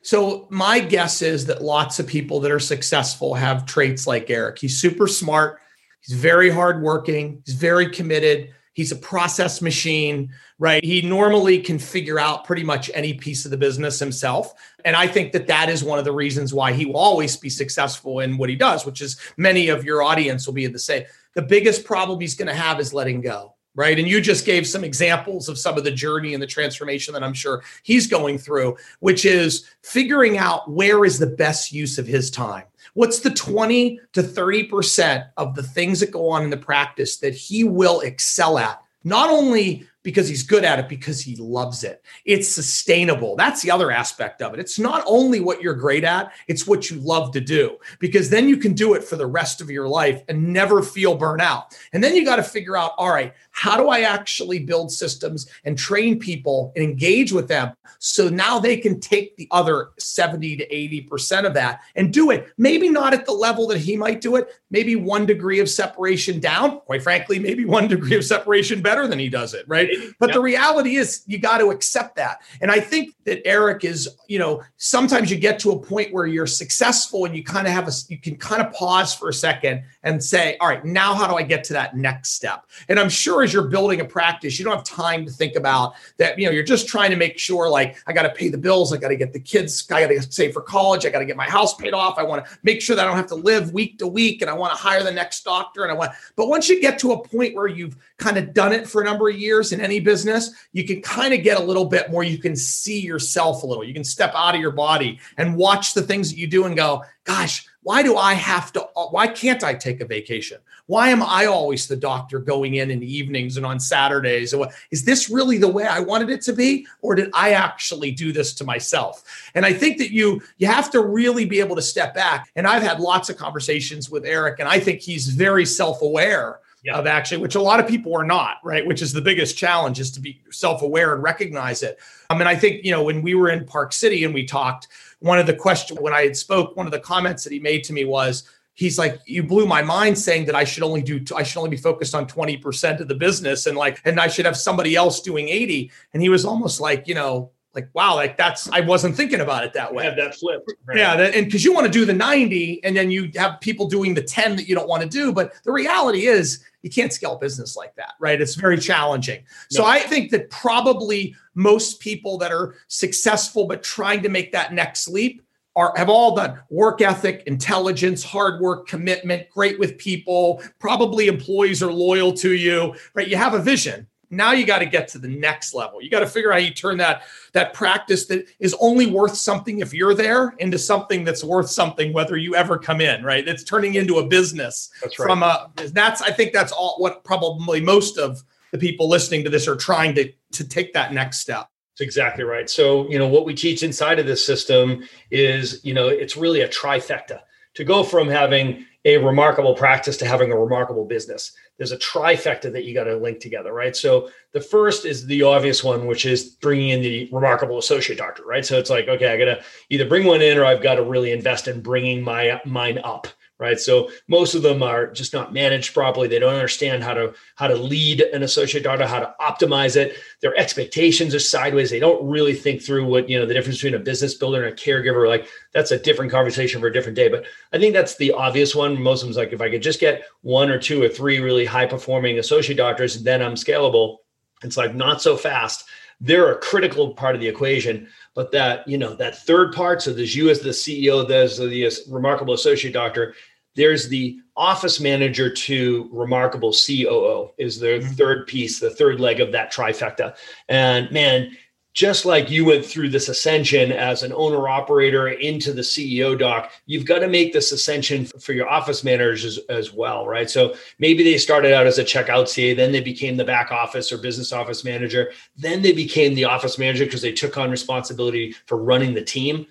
So 0.04 0.48
my 0.52 0.80
guess 0.80 1.22
is 1.22 1.48
that 1.48 1.64
lots 1.64 2.00
of 2.00 2.08
people 2.08 2.40
that 2.42 2.52
are 2.52 2.60
successful 2.60 3.34
have 3.34 3.66
traits 3.66 4.06
like 4.06 4.30
Eric. 4.30 4.60
He's 4.60 4.80
super 4.80 5.08
smart. 5.08 5.60
He's 6.02 6.16
very 6.16 6.50
hardworking. 6.50 7.42
He's 7.46 7.56
very 7.56 7.90
committed. 7.90 8.54
He's 8.76 8.92
a 8.92 8.98
process 8.98 9.62
machine, 9.62 10.34
right? 10.60 10.84
He 10.84 11.02
normally 11.02 11.60
can 11.60 11.80
figure 11.80 12.20
out 12.20 12.44
pretty 12.44 12.64
much 12.64 12.92
any 12.94 13.14
piece 13.14 13.46
of 13.46 13.52
the 13.52 13.58
business 13.58 14.00
himself. 14.00 14.54
And 14.84 14.98
I 14.98 15.08
think 15.08 15.32
that 15.32 15.48
that 15.48 15.70
is 15.70 15.82
one 15.82 15.98
of 15.98 16.04
the 16.04 16.12
reasons 16.12 16.54
why 16.54 16.74
he 16.74 16.86
will 16.86 16.98
always 16.98 17.38
be 17.38 17.50
successful 17.50 18.20
in 18.20 18.38
what 18.38 18.50
he 18.50 18.58
does, 18.58 18.86
which 18.86 19.02
is 19.02 19.18
many 19.38 19.70
of 19.70 19.86
your 19.86 20.04
audience 20.04 20.46
will 20.46 20.54
be 20.54 20.68
the 20.68 20.78
same. 20.78 21.06
The 21.36 21.42
biggest 21.42 21.86
problem 21.86 22.20
he's 22.20 22.36
going 22.36 22.50
to 22.50 22.54
have 22.54 22.82
is 22.82 22.94
letting 22.94 23.22
go 23.22 23.56
right? 23.78 24.00
And 24.00 24.08
you 24.08 24.22
just 24.22 24.46
gave 24.46 24.66
some 24.66 24.84
examples 24.84 25.50
of 25.50 25.58
some 25.58 25.78
of 25.78 25.84
the 25.84 25.92
journey 25.92 26.34
and 26.34 26.42
the 26.42 26.48
transformation 26.48 27.14
that 27.14 27.24
I'm 27.24 27.34
sure 27.34 27.62
he's 27.84 28.08
going 28.08 28.38
through, 28.38 28.78
which 29.02 29.26
is 29.26 29.70
figuring 29.84 30.38
out 30.38 30.72
where 30.72 31.04
is 31.04 31.20
the 31.20 31.28
best 31.28 31.72
use 31.74 31.98
of 31.98 32.08
his 32.08 32.32
time. 32.32 32.64
What's 32.96 33.20
the 33.20 33.30
20 33.30 34.00
to 34.14 34.24
30% 34.24 35.28
of 35.36 35.54
the 35.54 35.64
things 35.64 36.00
that 36.00 36.12
go 36.12 36.30
on 36.30 36.44
in 36.44 36.50
the 36.50 36.58
practice 36.58 37.18
that 37.18 37.36
he 37.36 37.66
will 37.66 38.00
excel 38.00 38.58
at? 38.58 38.82
Not 39.04 39.30
only 39.30 39.86
because 40.06 40.30
he's 40.30 40.44
good 40.44 40.64
at 40.64 40.80
it 40.80 40.88
because 40.88 41.20
he 41.20 41.36
loves 41.36 41.84
it. 41.84 42.06
It's 42.26 42.48
sustainable. 42.48 43.36
That's 43.36 43.62
the 43.64 43.72
other 43.72 43.92
aspect 43.92 44.42
of 44.42 44.54
it. 44.54 44.60
It's 44.60 44.80
not 44.80 45.04
only 45.08 45.40
what 45.42 45.62
you're 45.62 45.74
great 45.74 46.04
at, 46.04 46.32
it's 46.48 46.68
what 46.68 46.90
you 46.90 47.00
love 47.00 47.32
to 47.34 47.42
do 47.42 47.78
because 48.00 48.30
then 48.30 48.48
you 48.48 48.56
can 48.56 48.74
do 48.74 48.94
it 48.94 49.04
for 49.04 49.16
the 49.16 49.26
rest 49.26 49.62
of 49.62 49.70
your 49.72 49.90
life 49.90 50.22
and 50.30 50.54
never 50.54 50.84
feel 50.84 51.18
burnout. 51.18 51.76
And 51.92 52.04
then 52.04 52.16
you 52.16 52.24
got 52.24 52.36
to 52.36 52.44
figure 52.44 52.78
out 52.78 52.92
all 52.98 53.10
right, 53.10 53.34
how 53.56 53.78
do 53.78 53.88
I 53.88 54.02
actually 54.02 54.60
build 54.60 54.92
systems 54.92 55.48
and 55.64 55.78
train 55.78 56.20
people 56.20 56.74
and 56.76 56.84
engage 56.84 57.32
with 57.32 57.48
them 57.48 57.74
so 58.00 58.28
now 58.28 58.60
they 58.60 58.76
can 58.76 59.00
take 59.00 59.38
the 59.38 59.48
other 59.50 59.92
70 59.98 60.58
to 60.58 60.68
80% 60.68 61.46
of 61.46 61.54
that 61.54 61.80
and 61.96 62.12
do 62.12 62.32
it? 62.32 62.50
Maybe 62.58 62.90
not 62.90 63.14
at 63.14 63.26
the 63.26 63.32
level 63.32 63.68
that 63.68 63.78
he 63.78 63.96
might 63.96 64.20
do 64.20 64.36
it, 64.36 64.50
maybe 64.72 64.98
one 64.98 65.26
degree 65.26 65.62
of 65.62 65.70
separation 65.70 66.42
down. 66.42 66.82
Quite 66.82 67.02
frankly, 67.02 67.40
maybe 67.40 67.64
one 67.64 67.88
degree 67.88 68.18
of 68.18 68.26
separation 68.26 68.82
better 68.82 69.08
than 69.08 69.20
he 69.20 69.30
does 69.30 69.54
it, 69.54 69.64
right? 69.70 69.90
But 70.20 70.30
yep. 70.30 70.34
the 70.36 70.42
reality 70.42 70.98
is 70.98 71.24
you 71.26 71.40
got 71.40 71.60
to 71.60 71.72
accept 71.72 72.18
that. 72.18 72.42
And 72.60 72.70
I 72.70 72.82
think 72.82 73.16
that 73.24 73.48
Eric 73.48 73.86
is, 73.86 74.10
you 74.28 74.38
know, 74.38 74.64
sometimes 74.76 75.32
you 75.32 75.38
get 75.38 75.60
to 75.60 75.72
a 75.72 75.80
point 75.80 76.14
where 76.14 76.26
you're 76.26 76.46
successful 76.46 77.24
and 77.24 77.34
you 77.34 77.44
kind 77.44 77.68
of 77.68 77.74
have 77.74 77.88
a, 77.88 77.92
you 78.10 78.18
can 78.18 78.36
kind 78.36 78.62
of 78.62 78.74
pause 78.74 79.16
for 79.16 79.30
a 79.30 79.34
second 79.34 79.84
and 80.04 80.22
say, 80.22 80.58
all 80.60 80.68
right, 80.68 80.84
now 80.84 81.14
how 81.14 81.26
do 81.26 81.36
I 81.36 81.44
get 81.44 81.64
to 81.66 81.74
that 81.74 81.96
next 81.96 82.34
step? 82.34 82.66
And 82.90 83.00
I'm 83.00 83.08
sure 83.08 83.45
as 83.46 83.54
you're 83.54 83.70
building 83.70 84.02
a 84.02 84.06
practice, 84.06 84.60
you 84.60 84.66
don't 84.66 84.76
have 84.76 84.84
time 84.84 85.26
to 85.26 85.32
think 85.32 85.56
about 85.56 85.94
that. 86.18 86.38
You 86.38 86.48
know, 86.48 86.52
you're 86.52 86.64
just 86.64 86.90
trying 86.90 87.12
to 87.12 87.16
make 87.16 87.40
sure, 87.40 87.70
like, 87.70 87.98
I 88.06 88.12
got 88.12 88.24
to 88.24 88.30
pay 88.30 88.50
the 88.50 88.58
bills, 88.58 88.92
I 88.92 88.98
got 88.98 89.08
to 89.08 89.16
get 89.16 89.32
the 89.32 89.40
kids, 89.40 89.88
I 89.90 90.02
got 90.02 90.08
to 90.10 90.22
save 90.32 90.52
for 90.52 90.62
college, 90.62 91.06
I 91.06 91.10
got 91.10 91.20
to 91.20 91.26
get 91.26 91.38
my 91.38 91.50
house 91.50 91.74
paid 91.76 91.94
off. 91.94 92.18
I 92.18 92.24
want 92.24 92.46
to 92.46 92.58
make 92.64 92.82
sure 92.82 92.96
that 92.96 93.06
I 93.06 93.08
don't 93.08 93.18
have 93.18 93.28
to 93.28 93.36
live 93.36 93.72
week 93.72 94.00
to 94.00 94.08
week, 94.08 94.42
and 94.42 94.50
I 94.50 94.54
want 94.54 94.74
to 94.74 94.78
hire 94.78 95.04
the 95.04 95.12
next 95.12 95.44
doctor. 95.46 95.84
And 95.84 95.92
I 95.92 95.96
want, 95.96 96.12
but 96.36 96.50
once 96.50 96.68
you 96.68 96.82
get 96.82 97.00
to 97.00 97.14
a 97.14 97.24
point 97.26 97.56
where 97.56 97.68
you've 97.68 97.96
kind 98.18 98.38
of 98.38 98.54
done 98.54 98.74
it 98.74 98.88
for 98.88 99.02
a 99.02 99.06
number 99.06 99.30
of 99.30 99.36
years 99.38 99.72
in 99.72 99.80
any 99.80 100.00
business, 100.00 100.52
you 100.74 100.86
can 100.86 101.02
kind 101.02 101.34
of 101.34 101.44
get 101.44 101.58
a 101.58 101.64
little 101.64 101.86
bit 101.86 102.12
more. 102.12 102.24
You 102.24 102.38
can 102.38 102.56
see 102.56 103.00
yourself 103.00 103.64
a 103.64 103.66
little. 103.66 103.84
You 103.84 103.94
can 103.94 104.04
step 104.04 104.34
out 104.36 104.56
of 104.56 104.62
your 104.62 104.72
body 104.72 105.20
and 105.38 105.56
watch 105.56 105.94
the 105.94 106.02
things 106.02 106.32
that 106.32 106.38
you 106.38 106.48
do 106.48 106.66
and 106.66 106.76
go, 106.76 107.04
gosh, 107.24 107.68
why 107.86 108.02
do 108.02 108.18
I 108.18 108.34
have 108.34 108.74
to? 108.74 108.80
Why 109.12 109.28
can't 109.28 109.64
I 109.64 109.76
take 109.76 110.02
a 110.02 110.06
vacation? 110.06 110.58
Why 110.88 111.10
am 111.10 111.22
I 111.22 111.46
always 111.46 111.88
the 111.88 111.96
doctor 111.96 112.40
going 112.40 112.74
in 112.76 112.90
in 112.90 113.00
the 113.00 113.16
evenings 113.16 113.58
and 113.58 113.66
on 113.66 113.80
Saturdays? 113.80 114.56
Is 114.90 115.06
this 115.06 115.30
really 115.30 115.60
the 115.60 115.68
way 115.68 115.86
I 115.86 116.00
wanted 116.00 116.32
it 116.32 116.42
to 116.46 116.54
be, 116.54 116.88
or 117.04 117.14
did 117.14 117.30
I 117.36 117.52
actually 117.52 118.10
do 118.10 118.32
this 118.32 118.56
to 118.56 118.64
myself? 118.64 119.52
And 119.54 119.68
I 119.68 119.72
think 119.72 120.00
that 120.00 120.12
you 120.12 120.42
you 120.58 120.66
have 120.66 120.90
to 120.92 121.02
really 121.02 121.46
be 121.46 121.60
able 121.60 121.76
to 121.76 121.82
step 121.84 122.16
back. 122.16 122.50
And 122.56 122.66
I've 122.66 122.82
had 122.82 123.00
lots 123.00 123.30
of 123.30 123.38
conversations 123.38 124.10
with 124.10 124.26
Eric, 124.26 124.58
and 124.58 124.68
I 124.68 124.80
think 124.80 125.02
he's 125.02 125.28
very 125.28 125.64
self 125.64 126.02
aware 126.02 126.62
yeah. 126.86 126.96
of 126.96 127.08
actually, 127.08 127.38
which 127.38 127.56
a 127.56 127.62
lot 127.62 127.80
of 127.80 127.88
people 127.88 128.16
are 128.16 128.26
not, 128.26 128.58
right? 128.64 128.86
Which 128.86 129.02
is 129.02 129.12
the 129.12 129.22
biggest 129.22 129.58
challenge 129.58 130.00
is 130.00 130.12
to 130.12 130.20
be 130.20 130.42
self-aware 130.52 131.14
and 131.14 131.24
recognize 131.24 131.84
it. 131.84 132.00
I 132.30 132.38
mean, 132.38 132.48
I 132.48 132.56
think, 132.56 132.86
you 132.86 132.92
know, 132.92 133.04
when 133.04 133.22
we 133.22 133.34
were 133.36 133.50
in 133.50 133.66
Park 133.66 133.92
City 133.92 134.24
and 134.24 134.34
we 134.34 134.46
talked, 134.46 134.88
one 135.20 135.40
of 135.40 135.48
the 135.48 135.56
questions 135.56 136.00
when 136.00 136.14
I 136.14 136.22
had 136.22 136.38
spoke, 136.38 136.76
one 136.76 136.86
of 136.86 136.92
the 136.92 137.00
comments 137.00 137.44
that 137.44 137.54
he 137.54 137.60
made 137.60 137.84
to 137.86 137.94
me 137.94 138.06
was, 138.06 138.50
he's 138.76 139.00
like 139.00 139.22
you 139.26 139.42
blew 139.42 139.66
my 139.66 139.82
mind 139.82 140.18
saying 140.18 140.46
that 140.46 140.54
i 140.54 140.64
should 140.64 140.84
only 140.84 141.02
do 141.02 141.20
i 141.36 141.42
should 141.42 141.58
only 141.58 141.70
be 141.70 141.78
focused 141.78 142.14
on 142.14 142.28
20% 142.28 143.00
of 143.00 143.08
the 143.08 143.16
business 143.16 143.66
and 143.66 143.76
like 143.76 144.02
and 144.06 144.20
i 144.20 144.28
should 144.28 144.46
have 144.46 144.56
somebody 144.56 144.96
else 144.96 145.22
doing 145.22 145.50
80 145.50 145.92
and 146.14 146.22
he 146.22 146.30
was 146.30 146.46
almost 146.46 146.80
like 146.80 147.08
you 147.08 147.16
know 147.16 147.52
like 147.74 147.90
wow 147.94 148.16
like 148.16 148.38
that's 148.38 148.70
i 148.72 148.82
wasn't 148.82 149.16
thinking 149.16 149.42
about 149.42 149.64
it 149.64 149.74
that 149.74 149.94
way 149.94 150.04
have 150.04 150.16
that 150.18 150.36
flip 150.36 150.66
right? 150.86 150.98
yeah 150.98 151.16
that, 151.16 151.34
and 151.34 151.46
because 151.46 151.64
you 151.64 151.74
want 151.74 151.86
to 151.86 151.92
do 151.92 152.06
the 152.06 152.14
90 152.14 152.84
and 152.84 152.96
then 152.96 153.10
you 153.10 153.32
have 153.36 153.60
people 153.62 153.88
doing 153.88 154.14
the 154.14 154.22
10 154.22 154.56
that 154.58 154.68
you 154.68 154.76
don't 154.76 154.88
want 154.88 155.02
to 155.02 155.10
do 155.10 155.32
but 155.32 155.54
the 155.64 155.72
reality 155.72 156.28
is 156.28 156.64
you 156.86 156.92
can't 156.92 157.12
scale 157.12 157.36
business 157.36 157.76
like 157.76 157.96
that, 157.96 158.14
right? 158.20 158.40
It's 158.40 158.54
very 158.54 158.78
challenging. 158.78 159.44
So 159.72 159.86
I 159.86 160.02
think 160.02 160.30
that 160.30 160.52
probably 160.52 161.36
most 161.56 162.00
people 162.00 162.38
that 162.38 162.52
are 162.52 162.76
successful 162.90 163.66
but 163.66 163.82
trying 163.82 164.22
to 164.22 164.30
make 164.30 164.52
that 164.52 164.72
next 164.72 165.08
leap 165.08 165.42
are 165.76 165.92
have 165.96 166.10
all 166.10 166.36
done 166.36 166.60
work 166.70 167.02
ethic, 167.02 167.42
intelligence, 167.48 168.24
hard 168.24 168.62
work, 168.62 168.88
commitment, 168.88 169.50
great 169.50 169.80
with 169.80 169.98
people, 169.98 170.62
probably 170.78 171.26
employees 171.26 171.82
are 171.82 171.92
loyal 171.92 172.32
to 172.34 172.54
you, 172.54 172.94
right? 173.16 173.28
You 173.28 173.38
have 173.38 173.56
a 173.56 173.60
vision. 173.60 174.06
Now 174.36 174.52
you 174.52 174.66
got 174.66 174.80
to 174.80 174.86
get 174.86 175.08
to 175.10 175.20
the 175.20 175.28
next 175.28 175.74
level. 175.74 176.02
You 176.02 176.10
got 176.10 176.20
to 176.20 176.28
figure 176.28 176.52
out 176.52 176.60
how 176.60 176.66
you 176.66 176.74
turn 176.74 176.98
that 176.98 177.24
that 177.54 177.74
practice 177.74 178.26
that 178.28 178.48
is 178.60 178.76
only 178.80 179.08
worth 179.08 179.36
something 179.36 179.80
if 179.80 179.94
you're 179.94 180.14
there 180.14 180.54
into 180.60 180.78
something 180.78 181.24
that's 181.24 181.44
worth 181.44 181.70
something 181.70 182.14
whether 182.14 182.38
you 182.38 182.56
ever 182.56 182.78
come 182.78 183.02
in, 183.02 183.24
right? 183.24 183.48
It's 183.48 183.64
turning 183.64 183.96
into 183.96 184.18
a 184.18 184.28
business. 184.28 184.90
That's 185.02 185.18
right. 185.20 185.26
From 185.26 185.44
a 185.44 185.72
that's 185.76 186.22
I 186.22 186.32
think 186.32 186.54
that's 186.54 186.72
all 186.72 186.96
what 186.98 187.24
probably 187.24 187.82
most 187.82 188.18
of 188.18 188.44
the 188.72 188.78
people 188.78 189.08
listening 189.08 189.44
to 189.46 189.50
this 189.50 189.68
are 189.68 189.76
trying 189.76 190.16
to 190.16 190.32
to 190.52 190.68
take 190.68 190.94
that 190.94 191.14
next 191.14 191.40
step. 191.40 191.70
That's 191.94 192.02
exactly 192.02 192.44
right. 192.44 192.70
So, 192.70 193.10
you 193.10 193.18
know, 193.18 193.28
what 193.28 193.46
we 193.46 193.54
teach 193.54 193.82
inside 193.82 194.20
of 194.20 194.26
this 194.26 194.46
system 194.46 195.08
is, 195.32 195.80
you 195.86 195.94
know, 195.94 196.10
it's 196.10 196.36
really 196.36 196.60
a 196.60 196.68
trifecta 196.68 197.40
to 197.76 197.84
go 197.86 198.04
from 198.04 198.28
having 198.28 198.86
a 199.06 199.18
remarkable 199.18 199.76
practice 199.76 200.18
to 200.18 200.26
having 200.26 200.52
a 200.52 200.58
remarkable 200.58 201.06
business. 201.06 201.52
There's 201.78 201.92
a 201.92 201.98
trifecta 201.98 202.72
that 202.74 202.86
you 202.86 202.94
got 202.94 203.04
to 203.04 203.16
link 203.16 203.40
together, 203.40 203.72
right? 203.72 203.96
So 203.96 204.30
the 204.52 204.62
first 204.62 205.06
is 205.06 205.28
the 205.28 205.44
obvious 205.44 205.84
one, 205.84 206.08
which 206.08 206.26
is 206.26 206.56
bringing 206.62 206.90
in 206.90 207.02
the 207.02 207.30
remarkable 207.32 207.78
associate 207.78 208.18
doctor, 208.18 208.44
right? 208.46 208.66
So 208.66 208.80
it's 208.80 208.90
like, 208.90 209.08
okay, 209.08 209.28
I 209.28 209.38
got 209.38 209.46
to 209.46 209.64
either 209.90 210.08
bring 210.08 210.26
one 210.26 210.42
in 210.42 210.58
or 210.58 210.66
I've 210.66 210.82
got 210.82 210.96
to 210.96 211.04
really 211.04 211.32
invest 211.32 211.68
in 211.68 211.82
bringing 211.82 212.24
my 212.24 212.60
mine 212.66 213.00
up, 213.04 213.28
right? 213.58 213.80
So 213.80 214.10
most 214.28 214.54
of 214.54 214.64
them 214.64 214.84
are 214.84 215.08
just 215.08 215.34
not 215.34 215.54
managed 215.54 215.94
properly. 215.94 216.28
They 216.28 216.40
don't 216.40 216.54
understand 216.54 217.04
how 217.04 217.14
to 217.14 217.34
how 217.56 217.68
to 217.68 217.76
lead 217.76 218.22
an 218.22 218.44
associate 218.44 218.84
doctor 218.84 219.08
how 219.08 219.20
to 219.20 219.34
optimize 219.40 219.96
it. 219.96 220.18
Their 220.42 220.58
expectations 220.58 221.34
are 221.34 221.40
sideways. 221.40 221.90
They 221.90 222.00
don't 222.00 222.28
really 222.28 222.54
think 222.54 222.82
through 222.82 223.06
what 223.06 223.30
you 223.30 223.40
know 223.40 223.46
the 223.46 223.54
difference 223.54 223.78
between 223.78 224.00
a 224.00 224.04
business 224.04 224.34
builder 224.34 224.64
and 224.64 224.74
a 224.74 224.76
caregiver. 224.76 225.28
Like 225.28 225.48
that's 225.74 225.92
a 225.92 226.00
different 226.00 226.32
conversation 226.32 226.82
for 226.82 226.88
a 226.88 226.94
different 226.94 227.16
day. 227.16 227.30
But 227.30 227.46
i 227.72 227.78
think 227.78 227.94
that's 227.94 228.18
the 228.18 228.34
obvious 228.34 228.76
one. 228.76 229.02
Most 229.02 229.22
of 229.22 229.28
them's 229.28 229.38
like 229.38 229.54
if 229.54 229.62
i 229.62 229.70
could 229.70 229.84
just 229.84 230.00
get 230.00 230.26
one 230.42 230.70
or 230.70 230.78
two 230.78 231.02
or 231.02 231.10
three 231.10 231.40
really 231.40 231.66
high 231.66 231.86
performing 231.86 232.40
associate 232.40 232.76
doctors 232.76 233.24
then 233.24 233.42
i'm 233.42 233.56
scalable. 233.56 234.18
It's 234.64 234.78
like 234.78 234.96
not 234.96 235.22
so 235.22 235.38
fast. 235.38 235.86
They're 236.22 236.52
a 236.52 236.60
critical 236.60 237.14
part 237.14 237.36
of 237.36 237.42
the 237.42 237.48
equation 237.48 238.08
but 238.36 238.52
that 238.52 238.88
you 238.88 238.98
know 238.98 239.16
that 239.16 239.38
third 239.38 239.74
part 239.74 240.02
so 240.02 240.14
there's 240.14 240.36
you 240.36 240.50
as 240.50 240.60
the 240.60 240.70
ceo 240.70 241.28
there's 241.28 241.58
the 241.58 241.90
remarkable 242.10 242.54
associate 242.54 242.94
doctor 242.94 243.34
there's 243.76 244.08
the 244.08 244.38
office 244.56 245.00
manager 245.00 245.50
to 245.50 246.08
remarkable 246.12 246.72
coo 246.72 247.50
is 247.58 247.80
the 247.80 247.88
mm-hmm. 247.88 248.14
third 248.14 248.46
piece 248.46 248.80
the 248.80 248.90
third 248.90 249.20
leg 249.20 249.40
of 249.40 249.52
that 249.52 249.74
trifecta 249.74 250.36
and 250.70 251.10
man 251.12 251.50
just 251.96 252.26
like 252.26 252.50
you 252.50 252.66
went 252.66 252.86
through 252.86 253.08
this 253.08 253.30
ascension 253.30 253.94
as 253.94 254.22
an 254.22 254.34
owner 254.34 254.68
operator 254.68 255.30
into 255.30 255.72
the 255.72 255.82
CEO 255.82 256.38
doc, 256.38 256.72
you've 256.86 257.06
got 257.06 257.20
to 257.20 257.30
make 257.30 257.54
this 257.54 257.72
ascension 257.72 258.26
for 258.26 258.52
your 258.52 258.70
office 258.70 259.02
managers 259.02 259.46
as, 259.46 259.60
as, 259.70 259.94
well, 259.94 260.28
right? 260.28 260.50
So 260.50 260.76
maybe 261.00 261.24
they 261.24 261.38
started 261.38 261.74
out 261.74 261.88
as 261.88 261.98
a 261.98 262.04
checkout 262.04 262.50
CA, 262.50 262.74
then 262.74 262.92
they 262.92 263.00
became 263.00 263.38
the 263.38 263.46
back 263.46 263.72
office 263.72 264.12
or 264.12 264.18
business 264.18 264.52
office 264.52 264.84
manager, 264.84 265.32
then 265.56 265.82
they 265.82 265.94
became 265.94 266.36
the 266.36 266.44
office 266.44 266.78
manager 266.78 267.06
because 267.06 267.22
they 267.22 267.32
took 267.32 267.58
on 267.58 267.72
responsibility 267.72 268.54
for 268.66 268.78
running 268.78 269.14
the 269.14 269.24
team. 269.24 269.66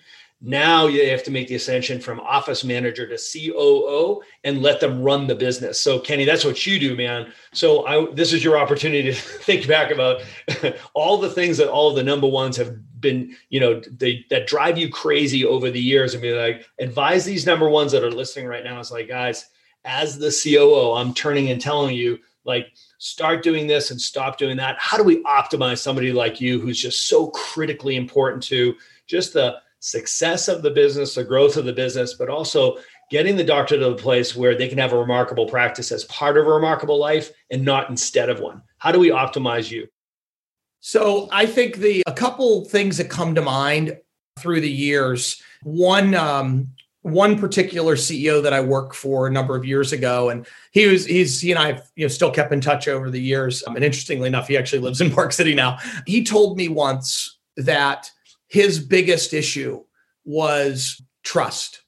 Now 0.47 0.89
you 0.89 1.09
have 1.09 1.23
to 1.23 1.31
make 1.31 1.49
the 1.49 1.55
ascension 1.55 1.99
from 2.01 2.21
office 2.21 2.65
manager 2.65 3.09
to 3.09 3.17
COO 3.17 4.21
and 4.45 4.61
let 4.61 4.79
them 4.79 5.03
run 5.03 5.27
the 5.27 5.35
business. 5.35 5.81
So 5.81 5.99
Kenny, 5.99 6.27
that's 6.27 6.45
what 6.45 6.67
you 6.67 6.79
do, 6.79 6.95
man. 6.95 7.33
So 7.55 7.87
I, 7.87 8.13
this 8.13 8.35
is 8.35 8.45
your 8.45 8.59
opportunity 8.59 9.11
to 9.11 9.15
think 9.19 9.67
back 9.67 9.91
about 9.91 10.23
all 10.95 11.17
the 11.17 11.31
things 11.31 11.57
that 11.57 11.71
all 11.71 11.95
the 11.95 12.03
number 12.03 12.27
ones 12.27 12.59
have 12.59 12.77
been, 13.01 13.35
you 13.49 13.59
know, 13.59 13.81
they 13.91 14.27
that 14.29 14.47
drive 14.47 14.77
you 14.77 14.91
crazy 14.91 15.47
over 15.47 15.71
the 15.71 15.81
years 15.81 16.13
and 16.13 16.21
be 16.21 16.33
like, 16.33 16.67
advise 16.79 17.25
these 17.25 17.47
number 17.47 17.71
ones 17.71 17.91
that 17.93 18.05
are 18.05 18.11
listening 18.11 18.47
right 18.47 18.65
now. 18.65 18.79
It's 18.79 18.91
like, 18.91 19.09
guys, 19.09 19.47
as 19.87 20.19
the 20.19 20.31
COO, 20.31 20.93
I'm 20.93 21.15
turning 21.15 21.51
and 21.51 21.61
telling 21.61 21.97
you, 21.97 22.19
like, 22.45 22.67
start 22.99 23.43
doing 23.43 23.67
this 23.67 23.91
and 23.91 23.99
stop 23.99 24.37
doing 24.37 24.59
that. 24.59 24.77
How 24.79 24.99
do 24.99 25.05
we 25.05 25.23
optimize 25.23 25.79
somebody 25.79 26.13
like 26.13 26.39
you 26.39 26.61
who's 26.61 26.79
just 26.79 27.09
so 27.09 27.29
critically 27.29 27.97
important 27.97 28.43
to 28.45 28.75
just 29.07 29.33
the 29.33 29.64
success 29.85 30.49
of 30.49 30.63
the 30.63 30.71
business, 30.71 31.15
the 31.15 31.23
growth 31.23 31.59
of 31.59 31.67
the 31.67 31.73
business, 31.73 32.15
but 32.15 32.31
also 32.31 32.79
getting 33.11 33.37
the 33.37 33.45
doctor 33.45 33.79
to 33.79 33.85
the 33.85 33.95
place 33.95 34.35
where 34.35 34.57
they 34.57 34.67
can 34.67 34.79
have 34.79 34.95
a 34.95 34.99
remarkable 34.99 35.47
practice 35.47 35.93
as 35.93 36.05
part 36.05 36.39
of 36.39 36.47
a 36.47 36.51
remarkable 36.51 36.99
life 36.99 37.31
and 37.51 37.63
not 37.63 37.91
instead 37.91 38.31
of 38.31 38.41
one. 38.41 38.63
How 38.79 38.93
do 38.93 38.99
we 38.99 39.11
optimize 39.11 39.71
you? 39.71 39.87
So 40.81 41.29
I 41.31 41.45
think 41.45 41.77
the 41.77 42.03
a 42.07 42.15
couple 42.15 42.65
things 42.65 42.97
that 42.97 43.11
come 43.11 43.35
to 43.35 43.43
mind 43.43 43.99
through 44.39 44.63
the 44.63 44.71
years. 44.71 45.43
One 45.63 46.15
um, 46.15 46.71
one 47.03 47.39
particular 47.39 47.95
CEO 47.95 48.43
that 48.43 48.55
I 48.55 48.63
worked 48.63 48.97
for 48.97 49.27
a 49.27 49.31
number 49.31 49.55
of 49.55 49.67
years 49.67 49.93
ago, 49.93 50.31
and 50.31 50.47
he 50.73 50.87
was 50.87 51.05
he's 51.05 51.43
he 51.43 51.51
and 51.53 51.59
I 51.59 51.67
have, 51.73 51.91
you 51.95 52.05
know 52.05 52.09
still 52.09 52.31
kept 52.31 52.55
in 52.55 52.63
touch 52.63 52.89
over 52.89 53.11
the 53.11 53.21
years. 53.21 53.63
Um, 53.67 53.77
and 53.77 53.85
interestingly 53.85 54.29
enough, 54.29 54.49
he 54.49 54.57
actually 54.57 54.81
lives 54.81 55.03
in 55.03 55.11
Park 55.11 55.33
City 55.33 55.55
now. 55.55 55.79
He 56.07 56.25
told 56.25 56.57
me 56.57 56.69
once 56.69 57.39
that 57.59 58.11
his 58.55 58.79
biggest 58.79 59.35
issue 59.35 59.83
was 60.25 61.03
trust. 61.25 61.83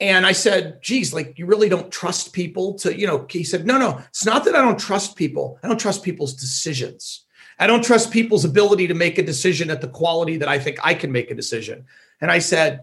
And 0.00 0.26
I 0.26 0.32
said, 0.32 0.82
geez, 0.82 1.14
like 1.14 1.38
you 1.38 1.46
really 1.46 1.68
don't 1.68 1.92
trust 1.92 2.32
people 2.32 2.74
to, 2.80 2.98
you 2.98 3.06
know, 3.06 3.24
he 3.30 3.44
said, 3.44 3.64
no, 3.64 3.78
no, 3.78 4.02
it's 4.08 4.26
not 4.26 4.44
that 4.44 4.56
I 4.56 4.62
don't 4.62 4.80
trust 4.80 5.14
people. 5.14 5.60
I 5.62 5.68
don't 5.68 5.78
trust 5.78 6.02
people's 6.02 6.34
decisions. 6.34 7.24
I 7.60 7.68
don't 7.68 7.84
trust 7.84 8.10
people's 8.10 8.44
ability 8.44 8.88
to 8.88 8.94
make 8.94 9.16
a 9.18 9.22
decision 9.22 9.70
at 9.70 9.80
the 9.80 9.86
quality 9.86 10.36
that 10.38 10.48
I 10.48 10.58
think 10.58 10.78
I 10.82 10.94
can 10.94 11.12
make 11.12 11.30
a 11.30 11.36
decision. 11.36 11.84
And 12.20 12.32
I 12.32 12.40
said, 12.40 12.82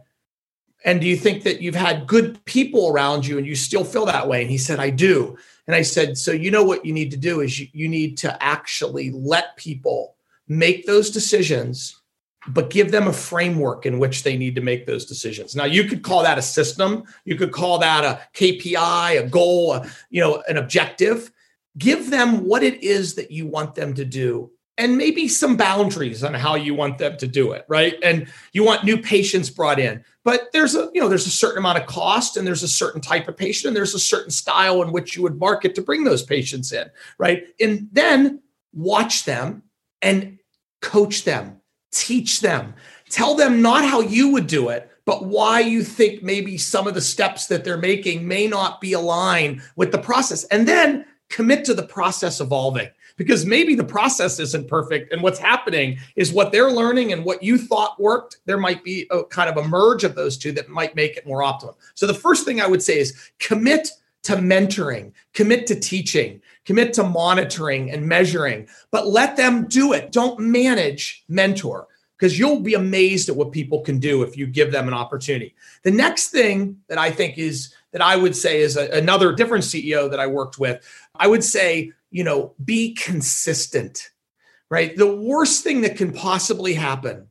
and 0.86 1.01
do 1.01 1.08
you 1.08 1.17
think 1.17 1.43
that 1.43 1.62
you've 1.62 1.75
had 1.75 2.08
good 2.08 2.45
people 2.45 2.88
around 2.88 3.27
you 3.27 3.38
and 3.38 3.45
you 3.45 3.55
still 3.55 3.84
feel 3.84 4.05
that 4.05 4.29
way? 4.29 4.43
And 4.43 4.49
he 4.49 4.58
said, 4.58 4.79
I 4.79 4.91
do. 4.91 5.38
And 5.67 5.75
I 5.75 5.82
said, 5.82 6.17
so 6.17 6.32
you 6.32 6.51
know 6.51 6.63
what 6.63 6.86
you 6.86 6.93
need 6.93 7.12
to 7.12 7.17
do 7.17 7.41
is 7.41 7.60
you, 7.60 7.67
you 7.73 7.89
need 7.89 8.17
to 8.19 8.41
actually 8.41 9.12
let 9.12 9.58
people 9.58 10.15
make 10.47 10.86
those 10.86 11.12
decisions 11.12 11.98
but 12.49 12.69
give 12.69 12.91
them 12.91 13.07
a 13.07 13.13
framework 13.13 13.85
in 13.85 13.99
which 13.99 14.23
they 14.23 14.38
need 14.38 14.55
to 14.55 14.62
make 14.62 14.85
those 14.85 15.05
decisions. 15.05 15.55
Now, 15.55 15.65
you 15.65 15.83
could 15.85 16.03
call 16.03 16.23
that 16.23 16.38
a 16.38 16.41
system, 16.41 17.03
you 17.25 17.35
could 17.35 17.51
call 17.51 17.79
that 17.79 18.03
a 18.03 18.19
KPI, 18.33 19.19
a 19.19 19.27
goal, 19.27 19.73
a, 19.73 19.89
you 20.09 20.21
know, 20.21 20.43
an 20.47 20.57
objective. 20.57 21.31
Give 21.77 22.09
them 22.09 22.45
what 22.45 22.63
it 22.63 22.83
is 22.83 23.15
that 23.15 23.31
you 23.31 23.47
want 23.47 23.75
them 23.75 23.93
to 23.93 24.03
do 24.03 24.51
and 24.79 24.97
maybe 24.97 25.27
some 25.27 25.57
boundaries 25.57 26.23
on 26.23 26.33
how 26.33 26.55
you 26.55 26.73
want 26.73 26.97
them 26.97 27.17
to 27.17 27.27
do 27.27 27.51
it, 27.51 27.65
right? 27.67 27.95
And 28.01 28.27
you 28.53 28.63
want 28.63 28.85
new 28.85 28.97
patients 28.97 29.49
brought 29.49 29.77
in. 29.77 30.03
But 30.23 30.47
there's 30.53 30.73
a, 30.73 30.89
you 30.93 31.01
know, 31.01 31.09
there's 31.09 31.27
a 31.27 31.31
certain 31.31 31.57
amount 31.57 31.79
of 31.79 31.85
cost 31.85 32.38
and 32.38 32.47
there's 32.47 32.63
a 32.63 32.67
certain 32.67 33.01
type 33.01 33.27
of 33.27 33.35
patient 33.35 33.67
and 33.67 33.75
there's 33.75 33.93
a 33.93 33.99
certain 33.99 34.31
style 34.31 34.81
in 34.81 34.93
which 34.93 35.17
you 35.17 35.23
would 35.23 35.38
market 35.38 35.75
to 35.75 35.81
bring 35.81 36.05
those 36.05 36.23
patients 36.23 36.71
in, 36.71 36.89
right? 37.17 37.43
And 37.59 37.89
then 37.91 38.41
watch 38.73 39.25
them 39.25 39.63
and 40.01 40.39
coach 40.81 41.25
them 41.25 41.58
teach 41.91 42.41
them. 42.41 42.73
Tell 43.10 43.36
them 43.36 43.62
not 43.62 43.84
how 43.84 44.02
you 44.02 44.32
would 44.32 44.47
do 44.47 44.69
it, 44.69 44.89
but 45.06 45.25
why 45.25 45.60
you 45.60 45.84
think 45.84 46.21
maybe 46.21 46.58
some 46.58 46.88
of 46.88 46.93
the 46.93 47.02
steps 47.02 47.47
that 47.47 47.63
they're 47.63 47.78
making 47.78 48.28
may 48.28 48.47
not 48.47 48.80
be 48.80 48.93
aligned 48.93 49.62
with 49.75 49.91
the 49.91 49.97
process. 49.97 50.43
And 50.45 50.67
then 50.67 51.06
commit 51.30 51.63
to 51.65 51.73
the 51.73 51.84
process 51.84 52.41
evolving 52.41 52.89
because 53.15 53.45
maybe 53.45 53.75
the 53.75 53.84
process 53.84 54.39
isn't 54.39 54.67
perfect. 54.67 55.12
And 55.12 55.21
what's 55.21 55.39
happening 55.39 55.99
is 56.15 56.32
what 56.32 56.52
they're 56.52 56.71
learning 56.71 57.12
and 57.12 57.25
what 57.25 57.43
you 57.43 57.58
thought 57.58 57.99
worked. 57.99 58.38
There 58.45 58.58
might 58.58 58.84
be 58.84 59.08
a 59.12 59.23
kind 59.25 59.49
of 59.49 59.63
a 59.63 59.67
merge 59.67 60.04
of 60.04 60.15
those 60.15 60.38
two 60.38 60.52
that 60.54 60.69
might 60.69 60.95
make 60.95 61.17
it 61.17 61.28
more 61.28 61.41
optimal 61.41 61.75
So 61.95 62.08
the 62.08 62.13
first 62.13 62.45
thing 62.45 62.62
I 62.62 62.67
would 62.67 62.82
say 62.82 62.99
is 62.99 63.32
commit 63.39 63.89
to 64.23 64.36
mentoring, 64.36 65.12
commit 65.34 65.67
to 65.67 65.80
teaching, 65.80 66.41
commit 66.69 66.93
to 66.93 67.03
monitoring 67.03 67.89
and 67.89 68.05
measuring, 68.05 68.67
but 68.91 69.08
let 69.08 69.36
them 69.36 69.67
do 69.67 69.91
it. 69.91 70.12
Don't 70.12 70.39
manage, 70.39 71.23
mentor, 71.27 71.88
because 72.15 72.38
you'll 72.38 72.60
be 72.60 72.75
amazed 72.75 73.27
at 73.27 73.36
what 73.36 73.51
people 73.51 73.82
can 73.82 73.97
do 73.97 74.21
if 74.21 74.38
you 74.38 74.45
give 74.45 74.71
them 74.71 74.88
an 74.88 74.93
opportunity. 74.93 75.55
The 75.82 75.89
next 75.89 76.27
thing 76.27 76.77
that 76.88 76.99
I 76.99 77.10
think 77.10 77.39
is 77.39 77.73
that 77.91 78.03
I 78.03 78.15
would 78.15 78.36
say 78.36 78.62
is 78.62 78.77
a, 78.77 78.88
another 78.91 79.34
different 79.34 79.63
CEO 79.63 80.12
that 80.12 80.19
I 80.19 80.27
worked 80.27 80.60
with, 80.60 80.88
I 81.15 81.25
would 81.25 81.43
say, 81.43 81.91
you 82.12 82.23
know, 82.23 82.53
be 82.63 82.93
consistent, 82.93 84.12
right? 84.69 84.95
The 84.95 85.15
worst 85.15 85.63
thing 85.63 85.82
that 85.82 85.97
can 85.97 86.13
possibly 86.13 86.75
happen 86.75 87.29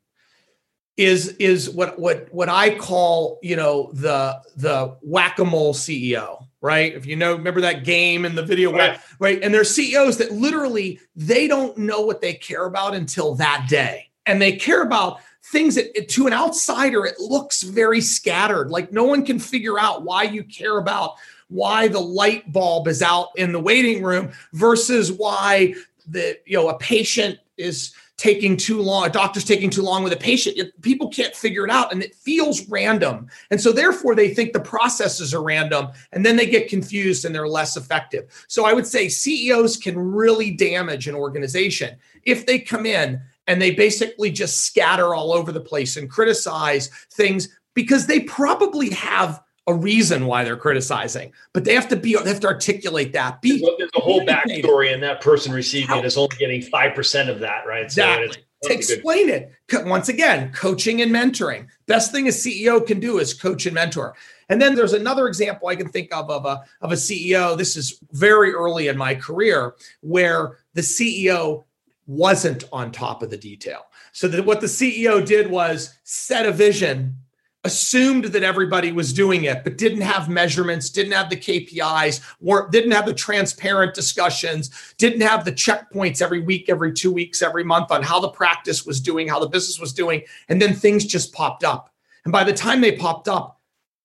is 0.97 1.29
is 1.37 1.71
what 1.71 1.97
what 1.97 2.27
what 2.35 2.49
I 2.49 2.77
call 2.77 3.39
you 3.41 3.55
know 3.55 3.93
the 3.93 4.43
the 4.57 4.97
whack 5.01 5.39
a 5.39 5.45
mole 5.45 5.75
CEO, 5.75 6.48
right? 6.61 6.95
If 6.95 7.07
you 7.07 7.17
know, 7.17 7.35
remember 7.35 7.61
that 7.63 7.85
game 7.85 8.25
in 8.25 8.35
the 8.35 8.43
video, 8.43 8.73
right. 8.73 9.01
right? 9.19 9.43
And 9.43 9.53
there's 9.53 9.71
CEOs 9.71 10.19
that 10.19 10.33
literally 10.33 11.01
they 11.15 11.47
don't 11.47 11.77
know 11.79 12.01
what 12.01 12.21
they 12.21 12.35
care 12.35 12.67
about 12.67 12.95
until 12.95 13.35
that 13.37 13.67
day, 13.69 14.11
and 14.27 14.41
they 14.41 14.53
care 14.53 14.83
about 14.83 15.21
things 15.45 15.77
that 15.77 16.09
to 16.09 16.27
an 16.27 16.33
outsider 16.33 17.07
it 17.07 17.19
looks 17.19 17.63
very 17.63 18.01
scattered, 18.01 18.71
like 18.71 18.93
no 18.93 19.05
one 19.05 19.25
can 19.25 19.39
figure 19.39 19.79
out 19.79 20.03
why 20.03 20.25
you 20.25 20.45
care 20.45 20.79
about 20.79 21.15
why 21.49 21.89
the 21.89 22.01
light 22.01 22.53
bulb 22.53 22.89
is 22.89 23.03
out 23.03 23.29
in 23.37 23.53
the 23.53 23.61
waiting 23.61 24.03
room 24.03 24.31
versus 24.53 25.11
why 25.11 25.75
the 26.07 26.39
you 26.45 26.57
know 26.57 26.69
a 26.69 26.79
patient 26.79 27.39
is 27.57 27.95
taking 28.19 28.57
too 28.57 28.83
long, 28.83 29.07
a 29.07 29.11
doctor's 29.11 29.45
taking 29.45 29.71
too 29.71 29.81
long 29.81 30.03
with 30.03 30.13
a 30.13 30.17
patient. 30.17 30.59
People 30.83 31.09
can't 31.09 31.35
figure 31.35 31.65
it 31.65 31.71
out 31.71 31.93
and 31.93 32.03
it 32.03 32.15
feels 32.15 32.69
random. 32.69 33.29
And 33.51 33.61
so, 33.61 33.73
therefore, 33.73 34.15
they 34.15 34.35
think 34.35 34.53
the 34.53 34.61
processes 34.61 35.33
are 35.33 35.43
random 35.43 35.89
and 36.13 36.27
then 36.27 36.37
they 36.37 36.47
get 36.47 36.69
confused 36.69 37.25
and 37.25 37.35
they're 37.35 37.49
less 37.49 37.77
effective. 37.77 38.45
So, 38.49 38.67
I 38.67 38.75
would 38.75 38.87
say 38.87 39.09
CEOs 39.09 39.79
can 39.79 39.97
really 39.97 40.51
damage 40.51 41.09
an 41.09 41.15
organization 41.15 41.97
if 42.25 42.45
they 42.45 42.59
come 42.59 42.85
in 42.85 43.23
and 43.47 43.63
they 43.63 43.71
basically 43.71 44.31
just 44.31 44.61
scatter 44.63 45.15
all 45.15 45.33
over 45.33 45.53
the 45.53 45.61
place 45.61 45.97
and 45.97 46.11
criticize 46.11 46.89
things 47.13 47.49
because 47.73 48.07
they 48.07 48.21
probably 48.21 48.91
have 48.91 49.41
a 49.69 49.75
reason 49.75 50.25
why 50.25 50.45
they're 50.45 50.57
criticizing, 50.57 51.33
but 51.53 51.65
they 51.65 51.75
have 51.75 51.89
to 51.89 51.97
be 51.97 52.17
they 52.17 52.31
have 52.31 52.41
to 52.41 52.49
articulate 52.49 53.13
that. 53.13 53.41
Be 53.43 53.61
there's 53.79 53.91
a 53.95 54.01
whole 54.01 54.23
backstory, 54.23 54.93
and 54.93 55.03
that 55.03 55.21
person 55.21 55.53
receiving 55.53 55.89
How? 55.89 55.99
it 55.99 56.07
is 56.07 56.17
only 56.17 56.37
getting 56.39 56.63
five 56.63 56.95
percent 56.95 57.29
of 57.29 57.39
that, 57.41 57.67
right? 57.67 57.85
Exactly. 57.85 58.29
So 58.63 58.71
to 58.71 58.75
explain 58.75 59.29
it 59.29 59.53
once 59.85 60.09
again, 60.09 60.51
coaching 60.53 61.01
and 61.03 61.13
mentoring. 61.13 61.69
Best 61.87 62.11
thing 62.11 62.27
a 62.27 62.31
CEO 62.31 62.85
can 62.85 62.99
do 62.99 63.19
is 63.19 63.33
coach 63.33 63.67
and 63.67 63.75
mentor. 63.75 64.17
And 64.49 64.61
then 64.61 64.75
there's 64.75 64.95
another 64.95 65.29
example 65.29 65.69
I 65.69 65.77
can 65.77 65.91
think 65.91 66.13
of 66.13 66.29
of 66.31 66.47
a 66.47 66.65
of 66.81 66.91
a 66.91 66.97
CEO. 66.97 67.57
This 67.57 67.77
is 67.77 68.01
very 68.13 68.53
early 68.53 68.89
in 68.89 68.97
my 68.97 69.15
career 69.15 69.75
where 70.01 70.59
the 70.73 70.81
CEO 70.81 71.65
wasn't 72.07 72.65
on 72.73 72.91
top 72.91 73.23
of 73.23 73.29
the 73.29 73.37
detail. 73.37 73.83
So 74.13 74.27
that 74.29 74.47
what 74.47 74.63
the 74.63 74.67
CEO 74.67 75.25
did 75.25 75.51
was 75.51 75.95
set 76.05 76.47
a 76.47 76.53
vision 76.53 77.19
assumed 77.65 78.27
that 78.27 78.43
everybody 78.43 78.93
was 78.93 79.13
doing 79.13 79.45
it, 79.45 79.65
but 79.65 79.77
didn't 79.77 80.01
have 80.01 80.29
measurements, 80.29 80.91
didn't 80.91 81.13
have 81.13 81.29
the 81.29 81.37
KPIs, 81.37 82.71
didn't 82.71 82.93
have 82.93 83.07
the 83.07 83.15
transparent 83.15 83.95
discussions, 83.95 84.95
didn't 84.97 85.23
have 85.23 85.45
the 85.45 85.53
checkpoints 85.53 86.23
every 86.23 86.41
week, 86.41 86.69
every 86.69 86.93
two 86.93 87.13
weeks, 87.13 87.43
every 87.43 87.65
month 87.65 87.91
on 87.91 88.03
how 88.03 88.21
the 88.21 88.29
practice 88.29 88.87
was 88.87 89.01
doing, 89.01 89.29
how 89.29 89.41
the 89.41 89.49
business 89.49 89.81
was 89.81 89.93
doing. 89.93 90.23
And 90.49 90.63
then 90.63 90.75
things 90.75 91.05
just 91.05 91.33
popped 91.33 91.65
up. 91.65 91.93
And 92.25 92.33
by 92.33 92.45
the 92.45 92.53
time 92.53 92.81
they 92.81 92.97
popped 92.97 93.29
up, 93.29 93.58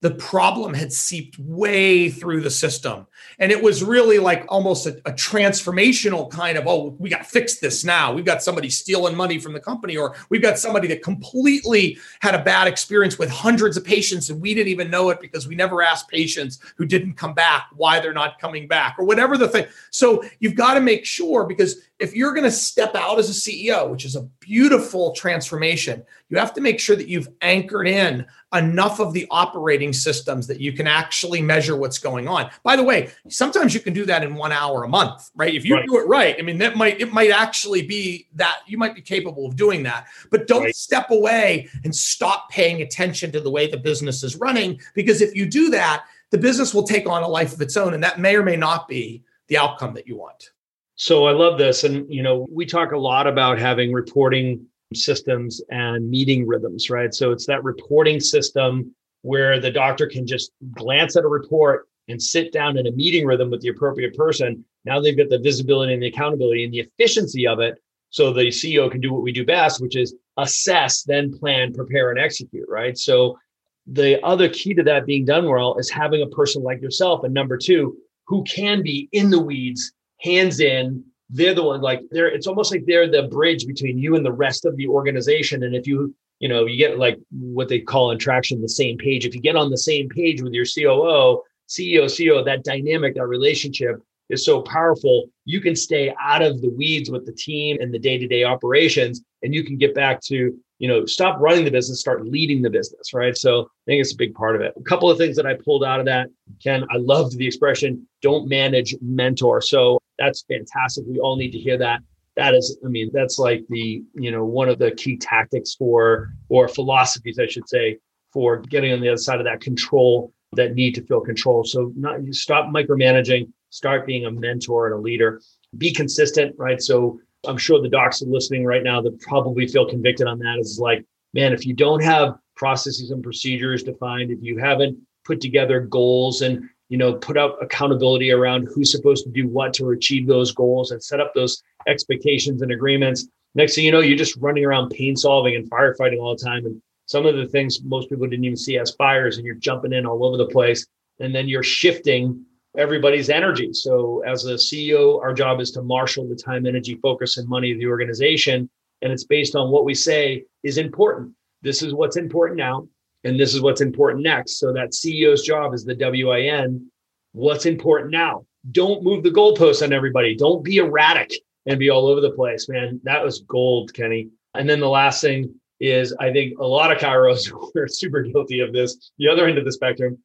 the 0.04 0.12
problem 0.12 0.74
had 0.74 0.92
seeped 0.92 1.40
way 1.40 2.10
through 2.10 2.42
the 2.42 2.52
system. 2.52 3.08
And 3.40 3.54
it 3.54 3.64
was 3.64 3.82
really 3.82 4.20
like 4.20 4.44
almost 4.50 4.86
a, 4.86 4.98
a 5.06 5.14
transformational 5.14 6.30
kind 6.30 6.58
of, 6.58 6.68
oh, 6.68 6.98
we 7.00 7.10
got 7.10 7.20
to 7.20 7.24
fix 7.24 7.60
this 7.60 7.86
now. 7.86 8.12
We've 8.12 8.26
got 8.26 8.44
somebody 8.44 8.70
stealing 8.70 9.16
money 9.16 9.40
from 9.40 9.54
the 9.54 9.62
company, 9.62 9.96
or 9.96 10.14
we've 10.28 10.42
got 10.42 10.60
somebody 10.60 10.90
that 10.90 11.04
completely 11.04 11.98
had 12.20 12.36
a 12.36 12.44
bad 12.44 12.68
experience 12.68 13.18
with 13.18 13.30
hundreds 13.30 13.78
of 13.78 13.86
patients 13.86 14.30
and 14.30 14.42
we 14.42 14.54
didn't 14.54 14.68
even 14.68 14.92
know 14.92 15.10
it 15.10 15.22
because 15.22 15.48
we 15.48 15.56
never 15.56 15.82
asked 15.82 16.10
patients 16.10 16.60
who 16.76 16.86
didn't 16.86 17.14
come 17.14 17.34
back 17.34 17.68
why 17.74 18.02
they're 18.02 18.12
not 18.12 18.40
coming 18.40 18.68
back, 18.68 18.98
or 19.00 19.06
whatever 19.06 19.38
the 19.38 19.48
thing. 19.48 19.66
So 19.90 20.22
you've 20.42 20.56
got 20.56 20.74
to 20.74 20.82
make 20.82 21.06
sure 21.06 21.46
because 21.46 21.78
if 22.04 22.14
you're 22.14 22.34
going 22.34 22.44
to 22.44 22.52
step 22.52 22.96
out 22.96 23.18
as 23.18 23.30
a 23.30 23.32
CEO, 23.32 23.90
which 23.90 24.04
is 24.04 24.18
a 24.18 24.24
beautiful 24.42 25.14
transformation, 25.14 26.04
you 26.28 26.38
have 26.38 26.54
to 26.54 26.60
make 26.60 26.78
sure 26.78 26.98
that 26.98 27.08
you've 27.08 27.30
anchored 27.40 27.88
in 27.88 28.26
enough 28.54 29.00
of 29.00 29.14
the 29.14 29.26
operating 29.32 29.94
systems 29.94 30.46
that 30.48 30.60
you 30.60 30.74
can 30.74 30.86
actually 30.86 31.42
measure 31.42 31.78
what's 31.78 31.98
going 31.98 32.28
on. 32.28 32.52
By 32.62 32.76
the 32.76 32.84
way, 32.84 33.10
sometimes 33.30 33.74
you 33.74 33.80
can 33.80 33.94
do 33.94 34.06
that 34.06 34.22
in 34.22 34.36
one 34.36 34.52
hour 34.52 34.84
a 34.84 34.90
month, 34.90 35.32
right? 35.34 35.56
If 35.56 35.64
you 35.64 35.76
right. 35.76 35.86
do 35.88 35.98
it 35.98 36.06
right, 36.06 36.36
I 36.38 36.42
mean, 36.42 36.58
that 36.58 36.76
might 36.76 37.00
it 37.00 37.14
might 37.14 37.32
actually 37.32 37.84
be 37.84 38.28
that 38.36 38.58
you 38.68 38.78
might 38.78 38.96
be 38.96 39.02
capable 39.02 39.46
of 39.46 39.56
doing 39.56 39.84
that. 39.84 40.08
But 40.30 40.46
don't 40.46 40.64
right. 40.64 40.76
step 40.76 41.10
away 41.10 41.70
and 41.86 41.96
stop 41.96 42.50
paying 42.50 42.82
attention 42.82 43.32
to 43.32 43.40
the 43.40 43.50
way 43.50 43.68
the 43.68 43.78
business 43.78 44.24
is 44.24 44.36
running 44.36 44.82
because 44.94 45.22
if 45.22 45.34
you 45.36 45.46
do 45.46 45.70
that, 45.70 46.04
the 46.32 46.38
business 46.38 46.74
will 46.74 46.84
take 46.84 47.08
on 47.08 47.24
a 47.24 47.28
life 47.30 47.54
of 47.54 47.62
its 47.62 47.78
own, 47.78 47.94
and 47.94 48.04
that 48.04 48.20
may 48.20 48.36
or 48.36 48.44
may 48.44 48.58
not 48.58 48.90
be 48.90 49.24
the 49.48 49.58
outcome 49.58 49.94
that 49.94 50.06
you 50.06 50.18
want. 50.18 50.52
So 50.96 51.26
I 51.26 51.32
love 51.32 51.58
this. 51.58 51.84
And, 51.84 52.12
you 52.14 52.22
know, 52.22 52.48
we 52.52 52.66
talk 52.66 52.92
a 52.92 52.98
lot 52.98 53.28
about 53.28 53.60
having 53.60 53.92
reporting 53.92 54.66
systems 54.94 55.62
and 55.70 56.10
meeting 56.10 56.46
rhythms, 56.46 56.90
right? 56.90 57.14
So 57.14 57.32
it's 57.32 57.48
that 57.48 57.64
reporting 57.64 58.20
system 58.20 58.94
where 59.22 59.60
the 59.60 59.72
doctor 59.72 60.06
can 60.06 60.28
just 60.28 60.52
glance 60.74 61.16
at 61.16 61.24
a 61.24 61.28
report 61.28 61.88
and 62.10 62.22
sit 62.22 62.52
down 62.52 62.78
in 62.78 62.86
a 62.86 62.92
meeting 62.92 63.26
rhythm 63.26 63.50
with 63.50 63.62
the 63.62 63.70
appropriate 63.70 64.16
person. 64.16 64.64
Now 64.86 65.00
they've 65.00 65.18
got 65.18 65.30
the 65.30 65.40
visibility 65.40 65.94
and 65.94 66.04
the 66.04 66.08
accountability 66.08 66.66
and 66.66 66.74
the 66.74 66.82
efficiency 66.82 67.48
of 67.48 67.60
it. 67.60 67.82
So 68.10 68.32
the 68.32 68.48
CEO 68.48 68.92
can 68.92 69.02
do 69.02 69.12
what 69.12 69.24
we 69.24 69.32
do 69.32 69.46
best, 69.46 69.82
which 69.82 69.96
is 69.96 70.14
assess, 70.38 71.04
then 71.04 71.36
plan, 71.38 71.74
prepare, 71.74 72.12
and 72.12 72.20
execute, 72.20 72.68
right? 72.70 72.98
So 72.98 73.40
the 73.88 74.24
other 74.24 74.50
key 74.50 74.74
to 74.76 74.84
that 74.84 75.06
being 75.06 75.26
done 75.26 75.50
well 75.50 75.78
is 75.80 75.90
having 75.90 76.22
a 76.22 76.28
person 76.28 76.62
like 76.62 76.82
yourself. 76.82 77.24
And 77.24 77.34
number 77.34 77.58
two, 77.58 77.98
who 78.28 78.44
can 78.44 78.84
be 78.84 79.10
in 79.12 79.30
the 79.30 79.42
weeds 79.42 79.94
hands 80.24 80.60
in. 80.60 81.04
They're 81.30 81.54
the 81.54 81.64
one 81.64 81.82
like 81.82 82.02
they're 82.12 82.28
it's 82.28 82.48
almost 82.48 82.72
like 82.72 82.86
they're 82.86 83.10
the 83.10 83.24
bridge 83.24 83.66
between 83.66 83.98
you 83.98 84.16
and 84.16 84.26
the 84.26 84.32
rest 84.32 84.66
of 84.66 84.76
the 84.78 84.88
organization. 84.88 85.64
And 85.64 85.76
if 85.76 85.88
you, 85.88 86.14
you 86.40 86.48
know, 86.48 86.66
you 86.66 86.78
get 86.78 87.00
like 87.00 87.20
what 87.32 87.70
they 87.70 87.80
call 87.80 88.12
in 88.12 88.20
traction 88.20 88.62
the 88.62 88.70
same 88.70 88.98
page. 88.98 89.26
If 89.26 89.34
you 89.34 89.42
get 89.42 89.56
on 89.56 89.70
the 89.70 89.78
same 89.78 90.10
page 90.10 90.42
with 90.42 90.54
your 90.54 90.66
COO, 90.66 91.42
CEO, 91.68 92.06
CEO, 92.06 92.46
that 92.46 92.64
dynamic, 92.64 93.16
that 93.16 93.28
relationship 93.28 94.02
is 94.30 94.46
so 94.46 94.62
powerful. 94.62 95.26
You 95.46 95.60
can 95.60 95.76
stay 95.76 96.14
out 96.22 96.42
of 96.42 96.62
the 96.62 96.70
weeds 96.70 97.10
with 97.10 97.26
the 97.26 97.34
team 97.34 97.78
and 97.82 97.94
the 97.94 98.00
day-to-day 98.00 98.44
operations, 98.44 99.22
and 99.42 99.54
you 99.54 99.64
can 99.64 99.78
get 99.78 99.94
back 99.94 100.22
to 100.22 100.58
you 100.84 100.90
know, 100.90 101.06
stop 101.06 101.40
running 101.40 101.64
the 101.64 101.72
business, 101.72 102.02
start 102.02 102.26
leading 102.26 102.62
the 102.62 102.70
business, 102.70 103.14
right? 103.14 103.38
So 103.38 103.62
I 103.62 103.86
think 103.86 104.02
it's 104.02 104.12
a 104.12 104.18
big 104.18 104.34
part 104.34 104.58
of 104.58 104.62
it. 104.62 104.74
A 104.76 104.84
couple 104.84 105.10
of 105.10 105.18
things 105.18 105.38
that 105.38 105.46
I 105.46 105.54
pulled 105.54 105.82
out 105.82 106.02
of 106.02 106.06
that, 106.08 106.28
Ken, 106.62 106.84
I 106.92 106.98
loved 106.98 107.38
the 107.38 107.48
expression, 107.48 108.06
don't 108.22 108.50
manage, 108.50 108.94
mentor. 109.02 109.62
So 109.62 109.98
that's 110.20 110.44
fantastic. 110.46 111.06
We 111.08 111.20
all 111.20 111.38
need 111.38 111.52
to 111.52 111.58
hear 111.58 111.78
that. 111.78 112.02
That 112.36 112.54
is, 112.54 112.78
I 112.86 112.90
mean, 112.90 113.12
that's 113.14 113.40
like 113.40 113.64
the, 113.70 114.04
you 114.14 114.30
know, 114.30 114.44
one 114.44 114.68
of 114.68 114.78
the 114.78 114.92
key 114.92 115.16
tactics 115.16 115.74
for, 115.74 116.34
or 116.50 116.68
philosophies, 116.68 117.40
I 117.40 117.48
should 117.48 117.70
say, 117.70 118.00
for 118.34 118.58
getting 118.58 118.92
on 118.92 119.00
the 119.00 119.08
other 119.08 119.16
side 119.16 119.40
of 119.40 119.46
that 119.46 119.62
control, 119.62 120.34
that 120.52 120.74
need 120.76 120.96
to 120.96 121.02
feel 121.06 121.22
control. 121.22 121.64
So 121.64 121.94
not 121.96 122.20
stop 122.32 122.66
micromanaging, 122.66 123.50
start 123.70 124.06
being 124.06 124.26
a 124.26 124.32
mentor 124.32 124.88
and 124.88 124.96
a 124.96 125.02
leader. 125.02 125.40
Be 125.78 125.94
consistent, 125.94 126.54
right? 126.58 126.82
So 126.82 127.22
I'm 127.48 127.58
sure 127.58 127.82
the 127.82 127.90
docs 127.90 128.22
are 128.22 128.28
listening 128.28 128.66
right 128.66 128.84
now 128.84 129.02
that 129.02 129.20
probably 129.22 129.68
feel 129.68 129.88
convicted 129.88 130.28
on 130.28 130.40
that. 130.40 130.60
Is 130.60 130.80
like, 130.80 131.06
man, 131.34 131.54
if 131.54 131.66
you 131.66 131.74
don't 131.74 132.04
have 132.04 132.38
processes 132.56 133.12
and 133.12 133.24
procedures 133.24 133.84
defined, 133.84 134.32
if 134.32 134.42
you 134.42 134.58
haven't 134.58 134.98
put 135.26 135.42
together 135.42 135.82
goals 135.82 136.42
and 136.42 136.70
you 136.90 136.98
know 136.98 137.14
put 137.14 137.38
out 137.38 137.62
accountability 137.62 138.32
around 138.32 138.68
who's 138.74 138.92
supposed 138.92 139.24
to 139.24 139.32
do 139.32 139.48
what 139.48 139.74
to 139.74 139.92
achieve 139.92 140.28
those 140.28 140.52
goals 140.52 140.92
and 140.92 141.04
set 141.04 141.20
up 141.20 141.34
those 141.34 141.64
expectations 141.88 142.62
and 142.62 142.72
agreements 142.72 143.28
next 143.56 143.76
thing 143.76 143.86
you 143.86 143.92
know 143.92 144.00
you're 144.00 144.18
just 144.18 144.36
running 144.38 144.66
around 144.66 144.90
pain 144.90 145.16
solving 145.16 145.56
and 145.56 145.70
firefighting 145.70 146.20
all 146.20 146.36
the 146.36 146.44
time 146.44 146.66
and 146.66 146.82
some 147.06 147.26
of 147.26 147.36
the 147.36 147.48
things 147.48 147.82
most 147.84 148.10
people 148.10 148.28
didn't 148.28 148.46
even 148.46 148.58
see 148.58 148.78
as 148.78 148.92
fires 148.92 149.38
and 149.38 149.46
you're 149.46 149.56
jumping 149.56 149.94
in 149.94 150.06
all 150.06 150.26
over 150.26 150.38
the 150.38 150.46
place 150.46 150.86
and 151.20 151.34
then 151.34 151.48
you're 151.48 151.64
shifting 151.64 152.46
everybody's 152.78 153.30
energy. 153.30 153.74
So, 153.74 154.22
as 154.26 154.46
a 154.46 154.54
CEO, 154.54 155.22
our 155.22 155.34
job 155.34 155.60
is 155.60 155.72
to 155.72 155.82
marshal 155.82 156.28
the 156.28 156.36
time, 156.36 156.66
energy, 156.66 156.96
focus, 157.02 157.38
and 157.38 157.48
money 157.48 157.72
of 157.72 157.80
the 157.80 157.88
organization. 157.88 158.70
And 159.02 159.12
it's 159.12 159.26
based 159.26 159.56
on 159.56 159.72
what 159.72 159.86
we 159.86 159.94
say 159.94 160.46
is 160.64 160.78
important. 160.78 161.34
This 161.62 161.82
is 161.82 161.94
what's 161.94 162.18
important 162.18 162.58
now, 162.58 162.88
and 163.24 163.40
this 163.40 163.54
is 163.54 163.62
what's 163.62 163.82
important 163.82 164.24
next. 164.24 164.60
So, 164.60 164.74
that 164.74 164.92
CEO's 164.92 165.44
job 165.44 165.74
is 165.74 165.86
the 165.86 165.96
WIN. 165.96 166.90
What's 167.34 167.66
important 167.66 168.12
now? 168.12 168.46
Don't 168.72 169.04
move 169.04 169.24
the 169.24 169.32
goalposts 169.32 169.84
on 169.84 169.94
everybody. 169.94 170.36
Don't 170.36 170.64
be 170.64 170.78
erratic 170.78 171.34
and 171.66 171.80
be 171.80 171.90
all 171.90 172.08
over 172.08 172.22
the 172.22 172.32
place, 172.32 172.70
man. 172.70 173.00
That 173.04 173.24
was 173.24 173.42
gold, 173.42 173.94
Kenny. 173.94 174.30
And 174.54 174.70
then 174.70 174.80
the 174.80 174.90
last 174.90 175.22
thing 175.22 175.54
is 175.80 176.16
I 176.20 176.32
think 176.32 176.58
a 176.60 176.66
lot 176.66 176.92
of 176.92 176.98
chiros 176.98 177.52
are 177.76 177.88
super 177.88 178.22
guilty 178.22 178.60
of 178.60 178.72
this. 178.72 179.12
The 179.18 179.28
other 179.28 179.48
end 179.48 179.58
of 179.58 179.66
the 179.66 179.72
spectrum 179.72 180.18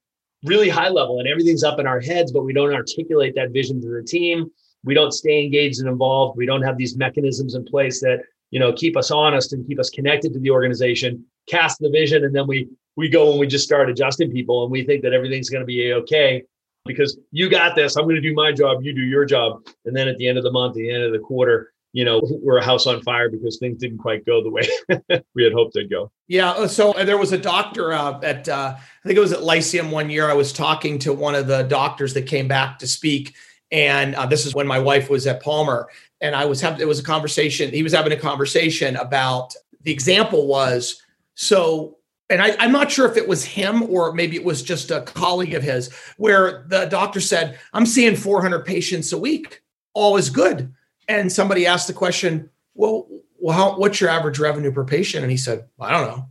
really 0.45 0.69
high 0.69 0.89
level 0.89 1.19
and 1.19 1.29
everything's 1.29 1.65
up 1.65 1.79
in 1.79 1.87
our 1.87 2.01
heads, 2.01 2.33
but 2.33 2.45
we 2.45 2.53
don't 2.53 2.75
articulate 2.75 3.35
that 3.35 3.51
vision 3.51 3.81
to 3.81 3.89
the 3.89 4.03
team. 4.03 4.51
We 4.85 4.95
don't 4.95 5.13
stay 5.13 5.45
engaged 5.45 5.81
and 5.81 5.89
involved. 5.89 6.37
We 6.37 6.47
don't 6.47 6.63
have 6.63 6.79
these 6.79 6.97
mechanisms 6.97 7.55
in 7.55 7.65
place 7.65 8.01
that, 8.01 8.23
you 8.51 8.61
know, 8.61 8.73
keep 8.73 8.97
us 8.97 9.11
honest 9.11 9.53
and 9.53 9.67
keep 9.67 9.81
us 9.81 9.91
connected 9.91 10.33
to 10.33 10.39
the 10.39 10.51
organization, 10.51 11.25
cast 11.49 11.81
the 11.81 11.91
vision, 11.91 12.25
and 12.25 12.35
then 12.35 12.47
we 12.47 12.69
we 12.97 13.09
go 13.09 13.31
and 13.31 13.39
we 13.39 13.47
just 13.47 13.65
start 13.65 13.89
adjusting 13.89 14.31
people 14.31 14.65
and 14.65 14.73
we 14.73 14.85
think 14.85 15.03
that 15.03 15.13
everything's 15.13 15.51
going 15.51 15.63
to 15.63 15.67
be 15.67 15.93
okay 15.93 16.43
because 16.85 17.17
you 17.31 17.49
got 17.49 17.77
this. 17.77 17.97
I'm 17.97 18.05
going 18.05 18.17
to 18.17 18.21
do 18.21 18.35
my 18.35 18.51
job, 18.51 18.83
you 18.83 18.93
do 18.93 19.03
your 19.03 19.25
job. 19.25 19.65
And 19.85 19.95
then 19.95 20.09
at 20.09 20.17
the 20.17 20.27
end 20.27 20.37
of 20.37 20.43
the 20.43 20.51
month, 20.51 20.75
the 20.75 20.91
end 20.91 21.05
of 21.05 21.13
the 21.13 21.21
quarter, 21.21 21.73
you 21.93 22.05
know, 22.05 22.21
we're 22.43 22.59
a 22.59 22.65
house 22.65 22.87
on 22.87 23.03
fire 23.03 23.31
because 23.31 23.59
things 23.59 23.79
didn't 23.79 23.99
quite 23.99 24.25
go 24.27 24.43
the 24.43 24.51
way 24.51 24.69
we 25.35 25.43
had 25.43 25.53
hoped 25.53 25.75
they'd 25.75 25.91
go. 25.91 26.11
Yeah. 26.27 26.51
Uh, 26.51 26.69
so 26.69 26.93
uh, 26.93 27.05
there 27.05 27.17
was 27.17 27.33
a 27.33 27.39
doctor 27.39 27.93
uh, 27.93 28.21
at, 28.23 28.49
uh, 28.49 28.75
I 28.77 29.07
think 29.07 29.17
it 29.17 29.21
was 29.21 29.33
at 29.33 29.43
Lyceum 29.43 29.91
one 29.91 30.11
year. 30.11 30.31
I 30.31 30.35
was 30.35 30.53
talking 30.53 30.99
to 31.01 31.13
one 31.13 31.35
of 31.35 31.47
the 31.47 31.63
doctors 31.63 32.15
that 32.15 32.27
came 32.27 32.47
back 32.47 32.79
to 32.81 32.87
speak. 32.87 33.35
And 33.71 34.15
uh, 34.15 34.27
this 34.27 34.45
is 34.45 34.55
when 34.55 34.67
my 34.67 34.79
wife 34.79 35.09
was 35.09 35.27
at 35.27 35.43
Palmer. 35.43 35.89
And 36.21 36.35
I 36.35 36.45
was 36.45 36.61
having, 36.61 36.81
it 36.81 36.89
was 36.89 36.99
a 36.99 37.05
conversation. 37.05 37.71
He 37.73 37.83
was 37.83 37.93
having 37.93 38.13
a 38.13 38.17
conversation 38.17 38.97
about 38.97 39.55
the 39.83 39.93
example 39.93 40.47
was 40.47 41.03
so 41.35 41.95
and 42.31 42.43
I, 42.43 42.49
am 42.63 42.73
not 42.73 42.91
sure 42.91 43.11
if 43.11 43.17
it 43.17 43.27
was 43.27 43.43
him 43.43 43.85
or 43.85 44.13
maybe 44.13 44.37
it 44.37 44.45
was 44.45 44.63
just 44.63 44.91
a 44.91 45.01
colleague 45.01 45.55
of 45.55 45.63
his, 45.63 45.91
where 46.19 46.67
the 46.69 46.85
doctor 46.85 47.21
said, 47.21 47.59
I'm 47.73 47.87
seeing 47.87 48.17
400 48.17 48.67
patients 48.67 49.15
a 49.15 49.19
week. 49.19 49.63
All 49.95 50.19
is 50.19 50.29
good 50.29 50.75
and 51.09 51.33
somebody 51.33 51.67
asked 51.67 51.87
the 51.87 51.95
question, 51.95 52.51
well, 52.75 53.09
well, 53.41 53.57
how, 53.57 53.79
what's 53.79 54.01
your 54.01 54.11
average 54.11 54.39
revenue 54.39 54.71
per 54.71 54.85
patient? 54.85 55.23
And 55.23 55.31
he 55.31 55.37
said, 55.37 55.67
well, 55.77 55.89
I 55.89 55.93
don't 55.93 56.09
know. 56.09 56.27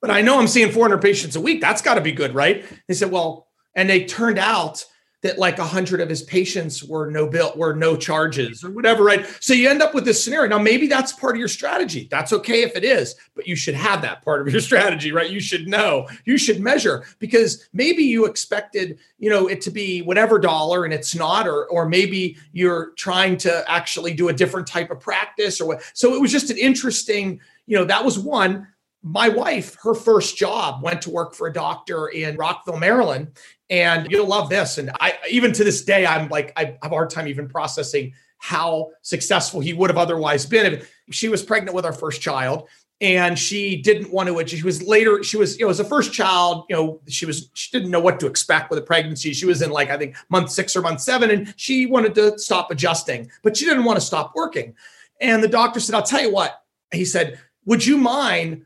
But 0.00 0.10
I 0.10 0.20
know 0.20 0.38
I'm 0.38 0.48
seeing 0.48 0.70
400 0.70 1.00
patients 1.00 1.36
a 1.36 1.40
week. 1.40 1.60
That's 1.60 1.82
got 1.82 1.94
to 1.94 2.00
be 2.00 2.12
good, 2.12 2.34
right? 2.34 2.64
They 2.86 2.94
said, 2.94 3.10
well, 3.10 3.48
and 3.74 3.88
they 3.88 4.04
turned 4.04 4.38
out 4.38 4.84
that 5.22 5.38
like 5.38 5.58
a 5.58 5.64
hundred 5.64 6.00
of 6.00 6.08
his 6.08 6.22
patients 6.22 6.84
were 6.84 7.10
no 7.10 7.26
bill, 7.26 7.52
were 7.56 7.74
no 7.74 7.96
charges 7.96 8.62
or 8.62 8.70
whatever, 8.70 9.02
right? 9.02 9.26
So 9.40 9.54
you 9.54 9.68
end 9.68 9.82
up 9.82 9.94
with 9.94 10.04
this 10.04 10.22
scenario. 10.22 10.48
Now, 10.50 10.58
maybe 10.58 10.86
that's 10.86 11.12
part 11.12 11.34
of 11.34 11.38
your 11.38 11.48
strategy. 11.48 12.06
That's 12.10 12.32
okay 12.34 12.62
if 12.62 12.76
it 12.76 12.84
is, 12.84 13.16
but 13.34 13.46
you 13.46 13.56
should 13.56 13.74
have 13.74 14.02
that 14.02 14.22
part 14.22 14.42
of 14.42 14.52
your 14.52 14.60
strategy, 14.70 15.12
right? 15.12 15.30
You 15.30 15.40
should 15.40 15.68
know, 15.68 16.06
you 16.26 16.36
should 16.36 16.60
measure 16.60 17.04
because 17.18 17.68
maybe 17.72 18.02
you 18.02 18.26
expected, 18.26 18.98
you 19.18 19.30
know, 19.30 19.46
it 19.48 19.62
to 19.62 19.70
be 19.70 20.02
whatever 20.02 20.38
dollar 20.38 20.84
and 20.84 20.92
it's 20.92 21.14
not, 21.14 21.48
or 21.48 21.66
or 21.68 21.88
maybe 21.88 22.36
you're 22.52 22.92
trying 22.96 23.36
to 23.38 23.64
actually 23.70 24.12
do 24.12 24.28
a 24.28 24.32
different 24.32 24.66
type 24.66 24.90
of 24.90 25.00
practice 25.00 25.60
or 25.60 25.66
what. 25.66 25.90
So 25.94 26.14
it 26.14 26.20
was 26.20 26.30
just 26.30 26.50
an 26.50 26.58
interesting, 26.58 27.40
you 27.66 27.76
know, 27.76 27.84
that 27.86 28.04
was 28.04 28.18
one 28.18 28.68
my 29.06 29.28
wife, 29.28 29.76
her 29.82 29.94
first 29.94 30.36
job 30.36 30.82
went 30.82 31.00
to 31.02 31.10
work 31.10 31.32
for 31.32 31.46
a 31.46 31.52
doctor 31.52 32.08
in 32.08 32.36
Rockville, 32.36 32.76
Maryland. 32.76 33.28
And 33.68 34.10
you'll 34.10 34.26
love 34.26 34.48
this. 34.48 34.78
And 34.78 34.90
I, 35.00 35.14
even 35.30 35.52
to 35.52 35.64
this 35.64 35.84
day, 35.84 36.06
I'm 36.06 36.28
like, 36.28 36.52
I 36.56 36.76
have 36.82 36.92
a 36.92 36.94
hard 36.94 37.10
time 37.10 37.26
even 37.26 37.48
processing 37.48 38.12
how 38.38 38.90
successful 39.02 39.60
he 39.60 39.72
would 39.72 39.90
have 39.90 39.96
otherwise 39.98 40.46
been 40.46 40.74
if 40.74 40.92
she 41.10 41.28
was 41.28 41.42
pregnant 41.42 41.74
with 41.74 41.84
our 41.84 41.92
first 41.92 42.20
child 42.20 42.68
and 43.00 43.38
she 43.38 43.82
didn't 43.82 44.10
want 44.10 44.28
to 44.28 44.56
she 44.56 44.62
was 44.62 44.82
later 44.82 45.22
she 45.22 45.36
was 45.36 45.58
you 45.58 45.66
know 45.66 45.70
as 45.70 45.80
a 45.80 45.84
first 45.84 46.12
child 46.12 46.64
you 46.68 46.74
know 46.74 47.00
she 47.08 47.26
was 47.26 47.50
she 47.52 47.70
didn't 47.70 47.90
know 47.90 48.00
what 48.00 48.18
to 48.18 48.26
expect 48.26 48.70
with 48.70 48.78
a 48.78 48.82
pregnancy 48.82 49.34
she 49.34 49.44
was 49.44 49.60
in 49.60 49.70
like 49.70 49.90
i 49.90 49.98
think 49.98 50.16
month 50.30 50.50
six 50.50 50.74
or 50.74 50.80
month 50.80 51.00
seven 51.00 51.30
and 51.30 51.52
she 51.56 51.84
wanted 51.84 52.14
to 52.14 52.38
stop 52.38 52.70
adjusting 52.70 53.30
but 53.42 53.56
she 53.56 53.66
didn't 53.66 53.84
want 53.84 53.98
to 53.98 54.04
stop 54.04 54.32
working 54.34 54.74
and 55.20 55.42
the 55.42 55.48
doctor 55.48 55.78
said 55.78 55.94
i'll 55.94 56.02
tell 56.02 56.22
you 56.22 56.32
what 56.32 56.62
he 56.92 57.04
said 57.04 57.38
would 57.66 57.84
you 57.84 57.98
mind 57.98 58.64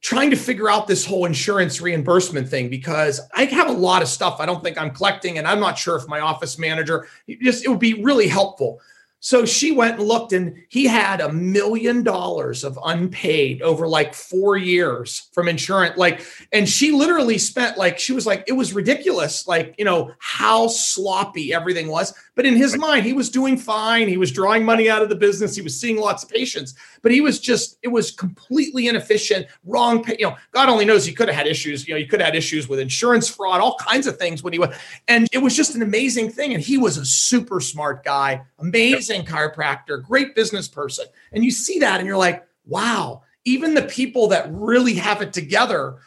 trying 0.00 0.30
to 0.30 0.36
figure 0.36 0.70
out 0.70 0.86
this 0.86 1.04
whole 1.04 1.24
insurance 1.24 1.80
reimbursement 1.80 2.48
thing 2.48 2.68
because 2.68 3.20
I 3.34 3.44
have 3.44 3.68
a 3.68 3.72
lot 3.72 4.02
of 4.02 4.08
stuff 4.08 4.40
I 4.40 4.46
don't 4.46 4.62
think 4.62 4.78
I'm 4.78 4.90
collecting, 4.90 5.38
and 5.38 5.46
I'm 5.46 5.60
not 5.60 5.76
sure 5.76 5.96
if 5.96 6.06
my 6.06 6.20
office 6.20 6.58
manager 6.58 7.08
just 7.42 7.64
it 7.64 7.68
would 7.68 7.80
be 7.80 8.02
really 8.02 8.28
helpful. 8.28 8.80
So 9.20 9.44
she 9.44 9.72
went 9.72 9.98
and 9.98 10.06
looked, 10.06 10.32
and 10.32 10.62
he 10.68 10.86
had 10.86 11.20
a 11.20 11.32
million 11.32 12.04
dollars 12.04 12.62
of 12.62 12.78
unpaid 12.84 13.62
over 13.62 13.88
like 13.88 14.14
four 14.14 14.56
years 14.56 15.28
from 15.32 15.48
insurance. 15.48 15.96
Like, 15.96 16.24
and 16.52 16.68
she 16.68 16.92
literally 16.92 17.36
spent 17.36 17.76
like, 17.76 17.98
she 17.98 18.12
was 18.12 18.26
like, 18.26 18.44
it 18.46 18.52
was 18.52 18.72
ridiculous, 18.72 19.48
like, 19.48 19.74
you 19.76 19.84
know, 19.84 20.12
how 20.20 20.68
sloppy 20.68 21.52
everything 21.52 21.88
was. 21.88 22.14
But 22.36 22.46
in 22.46 22.54
his 22.54 22.78
mind, 22.78 23.04
he 23.04 23.12
was 23.12 23.28
doing 23.28 23.58
fine. 23.58 24.06
He 24.06 24.16
was 24.16 24.30
drawing 24.30 24.64
money 24.64 24.88
out 24.88 25.02
of 25.02 25.08
the 25.08 25.16
business. 25.16 25.56
He 25.56 25.62
was 25.62 25.78
seeing 25.78 25.96
lots 25.96 26.22
of 26.22 26.28
patients, 26.28 26.74
but 27.02 27.10
he 27.10 27.20
was 27.20 27.40
just, 27.40 27.76
it 27.82 27.88
was 27.88 28.12
completely 28.12 28.86
inefficient, 28.86 29.48
wrong. 29.64 30.04
You 30.16 30.28
know, 30.28 30.36
God 30.52 30.68
only 30.68 30.84
knows 30.84 31.04
he 31.04 31.12
could 31.12 31.26
have 31.26 31.36
had 31.36 31.48
issues. 31.48 31.88
You 31.88 31.94
know, 31.94 31.98
he 31.98 32.06
could 32.06 32.20
have 32.20 32.28
had 32.28 32.36
issues 32.36 32.68
with 32.68 32.78
insurance 32.78 33.28
fraud, 33.28 33.60
all 33.60 33.76
kinds 33.78 34.06
of 34.06 34.16
things 34.16 34.44
when 34.44 34.52
he 34.52 34.60
went. 34.60 34.74
And 35.08 35.26
it 35.32 35.38
was 35.38 35.56
just 35.56 35.74
an 35.74 35.82
amazing 35.82 36.30
thing. 36.30 36.54
And 36.54 36.62
he 36.62 36.78
was 36.78 36.98
a 36.98 37.04
super 37.04 37.60
smart 37.60 38.04
guy, 38.04 38.42
amazing 38.60 39.07
chiropractor, 39.16 40.02
great 40.02 40.34
business 40.34 40.68
person. 40.68 41.06
And 41.32 41.44
you 41.44 41.50
see 41.50 41.78
that 41.80 42.00
and 42.00 42.06
you're 42.06 42.16
like, 42.16 42.46
wow, 42.66 43.22
even 43.44 43.74
the 43.74 43.82
people 43.82 44.28
that 44.28 44.48
really 44.50 44.94
have 44.94 45.22
it 45.22 45.32
together 45.32 45.98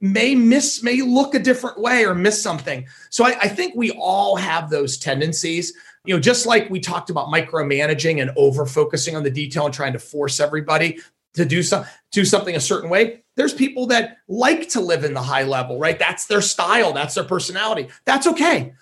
may 0.00 0.34
miss, 0.34 0.82
may 0.82 1.02
look 1.02 1.34
a 1.34 1.38
different 1.38 1.80
way 1.80 2.04
or 2.04 2.14
miss 2.14 2.42
something. 2.42 2.86
So 3.10 3.24
I, 3.24 3.36
I 3.42 3.48
think 3.48 3.74
we 3.74 3.90
all 3.92 4.36
have 4.36 4.70
those 4.70 4.98
tendencies. 4.98 5.74
You 6.04 6.14
know, 6.14 6.20
just 6.20 6.46
like 6.46 6.70
we 6.70 6.80
talked 6.80 7.10
about 7.10 7.28
micromanaging 7.28 8.20
and 8.20 8.30
over 8.36 8.64
focusing 8.64 9.16
on 9.16 9.22
the 9.22 9.30
detail 9.30 9.66
and 9.66 9.74
trying 9.74 9.92
to 9.92 9.98
force 9.98 10.40
everybody 10.40 10.98
to 11.34 11.44
do 11.44 11.62
some 11.62 11.84
do 12.10 12.24
something 12.24 12.56
a 12.56 12.60
certain 12.60 12.90
way. 12.90 13.22
There's 13.36 13.54
people 13.54 13.86
that 13.88 14.18
like 14.28 14.68
to 14.70 14.80
live 14.80 15.04
in 15.04 15.14
the 15.14 15.22
high 15.22 15.44
level, 15.44 15.78
right? 15.78 15.98
That's 15.98 16.26
their 16.26 16.42
style, 16.42 16.92
that's 16.92 17.14
their 17.14 17.24
personality. 17.24 17.88
That's 18.04 18.26
okay. 18.26 18.72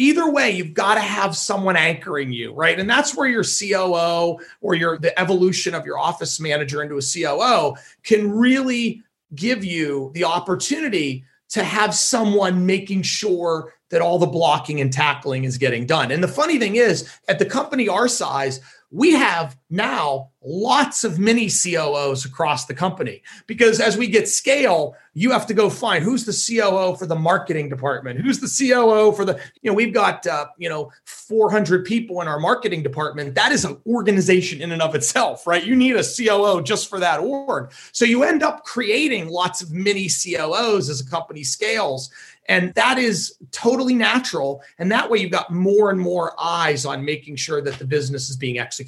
Either 0.00 0.30
way, 0.30 0.50
you've 0.50 0.72
got 0.72 0.94
to 0.94 1.00
have 1.00 1.36
someone 1.36 1.76
anchoring 1.76 2.32
you, 2.32 2.54
right? 2.54 2.80
And 2.80 2.88
that's 2.88 3.14
where 3.14 3.28
your 3.28 3.44
COO 3.44 4.38
or 4.62 4.74
your 4.74 4.96
the 4.96 5.18
evolution 5.20 5.74
of 5.74 5.84
your 5.84 5.98
office 5.98 6.40
manager 6.40 6.82
into 6.82 6.96
a 6.96 7.02
COO 7.02 7.76
can 8.02 8.32
really 8.32 9.02
give 9.34 9.62
you 9.62 10.10
the 10.14 10.24
opportunity 10.24 11.22
to 11.50 11.62
have 11.62 11.94
someone 11.94 12.64
making 12.64 13.02
sure 13.02 13.74
that 13.90 14.00
all 14.00 14.18
the 14.18 14.26
blocking 14.26 14.80
and 14.80 14.90
tackling 14.90 15.44
is 15.44 15.58
getting 15.58 15.84
done. 15.84 16.10
And 16.10 16.24
the 16.24 16.28
funny 16.28 16.58
thing 16.58 16.76
is, 16.76 17.06
at 17.28 17.38
the 17.38 17.44
company 17.44 17.86
our 17.86 18.08
size, 18.08 18.60
we 18.90 19.12
have 19.12 19.56
now 19.68 20.30
lots 20.42 21.04
of 21.04 21.18
mini 21.18 21.48
COOs 21.48 22.24
across 22.24 22.66
the 22.66 22.74
company 22.74 23.22
because 23.46 23.78
as 23.78 23.96
we 23.96 24.08
get 24.08 24.28
scale, 24.28 24.96
you 25.12 25.30
have 25.30 25.46
to 25.46 25.54
go 25.54 25.68
find 25.68 26.02
who's 26.02 26.24
the 26.24 26.32
COO 26.32 26.96
for 26.96 27.06
the 27.06 27.14
marketing 27.14 27.68
department, 27.68 28.20
who's 28.20 28.40
the 28.40 28.48
COO 28.48 29.12
for 29.12 29.24
the, 29.24 29.38
you 29.62 29.70
know, 29.70 29.74
we've 29.74 29.94
got, 29.94 30.26
uh, 30.26 30.46
you 30.58 30.68
know, 30.68 30.90
400 31.04 31.84
people 31.84 32.20
in 32.20 32.28
our 32.28 32.40
marketing 32.40 32.82
department. 32.82 33.34
That 33.34 33.52
is 33.52 33.64
an 33.64 33.76
organization 33.86 34.62
in 34.62 34.72
and 34.72 34.82
of 34.82 34.94
itself, 34.94 35.46
right? 35.46 35.64
You 35.64 35.76
need 35.76 35.96
a 35.96 36.02
COO 36.02 36.62
just 36.62 36.88
for 36.88 36.98
that 37.00 37.20
org. 37.20 37.72
So 37.92 38.04
you 38.04 38.24
end 38.24 38.42
up 38.42 38.64
creating 38.64 39.28
lots 39.28 39.62
of 39.62 39.72
mini 39.72 40.08
COOs 40.08 40.88
as 40.88 41.00
a 41.00 41.08
company 41.08 41.44
scales. 41.44 42.10
And 42.50 42.74
that 42.74 42.98
is 42.98 43.36
totally 43.52 43.94
natural. 43.94 44.62
And 44.78 44.90
that 44.90 45.08
way 45.08 45.18
you've 45.18 45.30
got 45.30 45.52
more 45.52 45.90
and 45.90 46.00
more 46.00 46.34
eyes 46.40 46.84
on 46.84 47.04
making 47.04 47.36
sure 47.36 47.62
that 47.62 47.78
the 47.78 47.84
business 47.84 48.28
is 48.28 48.36
being 48.36 48.58
executed. 48.58 48.79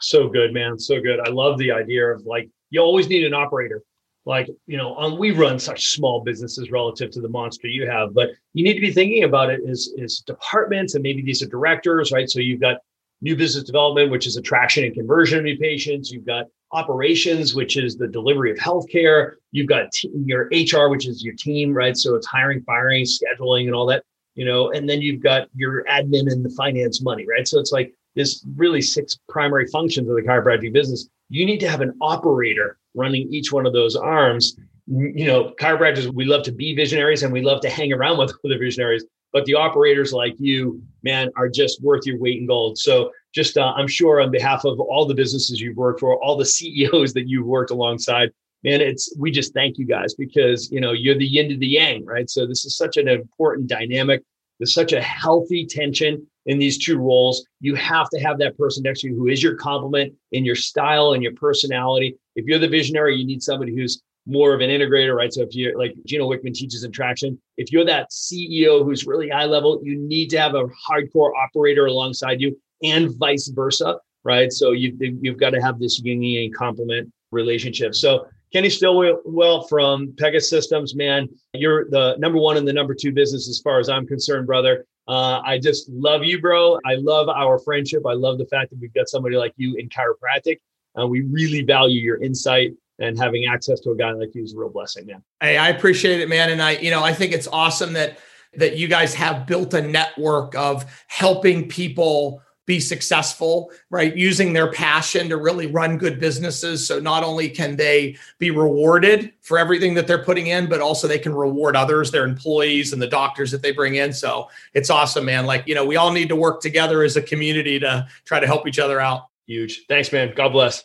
So 0.00 0.28
good, 0.28 0.52
man. 0.52 0.78
So 0.78 1.00
good. 1.00 1.20
I 1.20 1.30
love 1.30 1.58
the 1.58 1.72
idea 1.72 2.06
of 2.06 2.26
like, 2.26 2.48
you 2.70 2.80
always 2.80 3.08
need 3.08 3.24
an 3.24 3.34
operator. 3.34 3.82
Like, 4.26 4.48
you 4.66 4.76
know, 4.76 4.96
um, 4.96 5.18
we 5.18 5.32
run 5.32 5.58
such 5.58 5.88
small 5.88 6.22
businesses 6.22 6.70
relative 6.70 7.10
to 7.10 7.20
the 7.20 7.28
monster 7.28 7.68
you 7.68 7.88
have, 7.88 8.14
but 8.14 8.30
you 8.54 8.64
need 8.64 8.74
to 8.74 8.80
be 8.80 8.92
thinking 8.92 9.24
about 9.24 9.50
it 9.50 9.60
as, 9.68 9.92
as 10.02 10.20
departments 10.26 10.94
and 10.94 11.02
maybe 11.02 11.22
these 11.22 11.42
are 11.42 11.48
directors, 11.48 12.10
right? 12.10 12.28
So 12.28 12.40
you've 12.40 12.60
got 12.60 12.78
new 13.20 13.36
business 13.36 13.64
development, 13.64 14.10
which 14.10 14.26
is 14.26 14.36
attraction 14.36 14.84
and 14.84 14.94
conversion 14.94 15.38
of 15.38 15.44
new 15.44 15.58
patients. 15.58 16.10
You've 16.10 16.26
got 16.26 16.46
operations, 16.72 17.54
which 17.54 17.76
is 17.76 17.96
the 17.96 18.08
delivery 18.08 18.50
of 18.50 18.58
healthcare. 18.58 19.34
You've 19.52 19.68
got 19.68 19.92
t- 19.92 20.10
your 20.24 20.48
HR, 20.52 20.88
which 20.88 21.06
is 21.06 21.22
your 21.22 21.34
team, 21.34 21.72
right? 21.72 21.96
So 21.96 22.14
it's 22.14 22.26
hiring, 22.26 22.62
firing, 22.62 23.04
scheduling, 23.04 23.66
and 23.66 23.74
all 23.74 23.86
that, 23.86 24.04
you 24.34 24.44
know. 24.44 24.72
And 24.72 24.88
then 24.88 25.00
you've 25.00 25.22
got 25.22 25.48
your 25.54 25.84
admin 25.84 26.30
and 26.30 26.44
the 26.44 26.52
finance 26.56 27.02
money, 27.02 27.26
right? 27.26 27.46
So 27.46 27.60
it's 27.60 27.72
like 27.72 27.94
this 28.14 28.44
really 28.56 28.80
six 28.80 29.18
primary 29.28 29.66
functions 29.68 30.08
of 30.08 30.14
the 30.14 30.22
chiropractic 30.22 30.72
business. 30.72 31.08
You 31.28 31.46
need 31.46 31.58
to 31.60 31.68
have 31.68 31.80
an 31.80 31.94
operator 32.00 32.78
running 32.94 33.32
each 33.32 33.52
one 33.52 33.66
of 33.66 33.72
those 33.72 33.96
arms. 33.96 34.56
You 34.86 35.26
know, 35.26 35.54
chiropractors, 35.60 36.12
we 36.12 36.24
love 36.24 36.42
to 36.44 36.52
be 36.52 36.74
visionaries 36.74 37.22
and 37.22 37.32
we 37.32 37.42
love 37.42 37.60
to 37.62 37.70
hang 37.70 37.92
around 37.92 38.18
with 38.18 38.32
other 38.44 38.58
visionaries, 38.58 39.04
but 39.32 39.44
the 39.46 39.54
operators 39.54 40.12
like 40.12 40.34
you, 40.38 40.82
man, 41.02 41.30
are 41.36 41.48
just 41.48 41.82
worth 41.82 42.06
your 42.06 42.18
weight 42.18 42.38
in 42.38 42.46
gold. 42.46 42.78
So 42.78 43.10
just 43.34 43.56
uh, 43.56 43.72
I'm 43.76 43.88
sure 43.88 44.20
on 44.20 44.30
behalf 44.30 44.64
of 44.64 44.78
all 44.78 45.06
the 45.06 45.14
businesses 45.14 45.60
you've 45.60 45.76
worked 45.76 46.00
for, 46.00 46.22
all 46.22 46.36
the 46.36 46.44
CEOs 46.46 47.14
that 47.14 47.28
you've 47.28 47.46
worked 47.46 47.70
alongside, 47.70 48.30
man, 48.62 48.80
it's 48.80 49.14
we 49.18 49.30
just 49.30 49.52
thank 49.54 49.78
you 49.78 49.86
guys 49.86 50.14
because 50.14 50.70
you 50.70 50.80
know 50.80 50.92
you're 50.92 51.18
the 51.18 51.26
yin 51.26 51.48
to 51.50 51.56
the 51.56 51.66
yang, 51.66 52.04
right? 52.04 52.28
So 52.28 52.46
this 52.46 52.64
is 52.64 52.76
such 52.76 52.96
an 52.96 53.08
important 53.08 53.68
dynamic. 53.68 54.22
There's 54.58 54.74
such 54.74 54.92
a 54.92 55.02
healthy 55.02 55.66
tension 55.66 56.26
in 56.46 56.58
these 56.58 56.78
two 56.78 56.98
roles. 56.98 57.46
You 57.60 57.74
have 57.74 58.08
to 58.10 58.20
have 58.20 58.38
that 58.38 58.56
person 58.58 58.82
next 58.82 59.00
to 59.00 59.08
you 59.08 59.16
who 59.16 59.28
is 59.28 59.42
your 59.42 59.56
complement 59.56 60.14
in 60.32 60.44
your 60.44 60.56
style 60.56 61.12
and 61.12 61.22
your 61.22 61.34
personality. 61.34 62.16
If 62.36 62.46
you're 62.46 62.58
the 62.58 62.68
visionary, 62.68 63.16
you 63.16 63.26
need 63.26 63.42
somebody 63.42 63.74
who's 63.74 64.02
more 64.26 64.54
of 64.54 64.60
an 64.60 64.70
integrator, 64.70 65.14
right? 65.14 65.32
So 65.32 65.42
if 65.42 65.54
you're 65.54 65.76
like 65.76 65.94
Gino 66.06 66.28
Wickman 66.28 66.54
teaches 66.54 66.84
in 66.84 66.92
traction, 66.92 67.38
if 67.56 67.70
you're 67.72 67.84
that 67.84 68.10
CEO 68.10 68.84
who's 68.84 69.06
really 69.06 69.28
high 69.28 69.44
level, 69.44 69.80
you 69.82 69.98
need 69.98 70.28
to 70.30 70.40
have 70.40 70.54
a 70.54 70.64
hardcore 70.88 71.32
operator 71.36 71.86
alongside 71.86 72.40
you 72.40 72.58
and 72.82 73.14
vice 73.18 73.48
versa, 73.48 73.98
right? 74.24 74.52
So 74.52 74.72
you've, 74.72 74.94
you've 75.00 75.38
got 75.38 75.50
to 75.50 75.60
have 75.60 75.78
this 75.78 76.00
yin 76.02 76.22
and 76.42 76.54
complement 76.54 77.12
relationship. 77.32 77.94
So 77.94 78.26
Kenny 78.54 78.70
Stillwell 78.70 79.62
from 79.64 80.12
Pegasystems, 80.12 80.94
man, 80.94 81.28
you're 81.54 81.90
the 81.90 82.14
number 82.18 82.38
one 82.38 82.56
and 82.56 82.66
the 82.66 82.72
number 82.72 82.94
two 82.94 83.10
business 83.10 83.48
as 83.48 83.58
far 83.58 83.80
as 83.80 83.88
I'm 83.88 84.06
concerned, 84.06 84.46
brother. 84.46 84.86
Uh, 85.08 85.40
I 85.44 85.58
just 85.58 85.88
love 85.88 86.22
you, 86.22 86.40
bro. 86.40 86.78
I 86.86 86.94
love 86.94 87.28
our 87.28 87.58
friendship. 87.58 88.04
I 88.06 88.12
love 88.12 88.38
the 88.38 88.46
fact 88.46 88.70
that 88.70 88.78
we've 88.80 88.94
got 88.94 89.08
somebody 89.08 89.36
like 89.36 89.54
you 89.56 89.74
in 89.74 89.88
chiropractic. 89.88 90.60
Uh, 90.96 91.04
we 91.08 91.22
really 91.22 91.62
value 91.62 92.00
your 92.00 92.22
insight 92.22 92.74
and 93.00 93.18
having 93.18 93.44
access 93.46 93.80
to 93.80 93.90
a 93.90 93.96
guy 93.96 94.12
like 94.12 94.32
you 94.36 94.44
is 94.44 94.54
a 94.54 94.56
real 94.56 94.70
blessing, 94.70 95.06
man. 95.06 95.24
Hey, 95.40 95.56
I 95.56 95.70
appreciate 95.70 96.20
it, 96.20 96.28
man. 96.28 96.50
And 96.50 96.62
I, 96.62 96.76
you 96.76 96.92
know, 96.92 97.02
I 97.02 97.12
think 97.12 97.32
it's 97.32 97.48
awesome 97.48 97.94
that 97.94 98.18
that 98.56 98.76
you 98.76 98.86
guys 98.86 99.14
have 99.14 99.48
built 99.48 99.74
a 99.74 99.82
network 99.82 100.54
of 100.54 100.86
helping 101.08 101.68
people 101.68 102.40
be 102.66 102.80
successful, 102.80 103.70
right? 103.90 104.16
Using 104.16 104.52
their 104.52 104.70
passion 104.72 105.28
to 105.28 105.36
really 105.36 105.66
run 105.66 105.98
good 105.98 106.18
businesses. 106.18 106.86
So 106.86 106.98
not 106.98 107.22
only 107.22 107.48
can 107.48 107.76
they 107.76 108.16
be 108.38 108.50
rewarded 108.50 109.32
for 109.42 109.58
everything 109.58 109.94
that 109.94 110.06
they're 110.06 110.24
putting 110.24 110.46
in, 110.46 110.68
but 110.68 110.80
also 110.80 111.06
they 111.06 111.18
can 111.18 111.34
reward 111.34 111.76
others, 111.76 112.10
their 112.10 112.24
employees 112.24 112.92
and 112.92 113.02
the 113.02 113.06
doctors 113.06 113.50
that 113.50 113.62
they 113.62 113.72
bring 113.72 113.96
in. 113.96 114.12
So 114.12 114.48
it's 114.72 114.90
awesome, 114.90 115.26
man. 115.26 115.46
Like, 115.46 115.64
you 115.66 115.74
know, 115.74 115.84
we 115.84 115.96
all 115.96 116.12
need 116.12 116.28
to 116.30 116.36
work 116.36 116.60
together 116.60 117.02
as 117.02 117.16
a 117.16 117.22
community 117.22 117.78
to 117.80 118.06
try 118.24 118.40
to 118.40 118.46
help 118.46 118.66
each 118.66 118.78
other 118.78 119.00
out. 119.00 119.28
Huge. 119.46 119.84
Thanks, 119.86 120.10
man. 120.12 120.32
God 120.34 120.50
bless. 120.50 120.84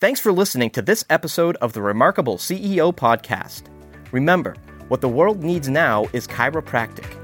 Thanks 0.00 0.20
for 0.20 0.32
listening 0.32 0.70
to 0.70 0.82
this 0.82 1.04
episode 1.08 1.56
of 1.56 1.72
the 1.72 1.80
Remarkable 1.80 2.36
CEO 2.36 2.94
Podcast. 2.94 3.62
Remember, 4.10 4.54
what 4.88 5.00
the 5.00 5.08
world 5.08 5.42
needs 5.42 5.68
now 5.68 6.06
is 6.12 6.26
chiropractic, 6.26 7.23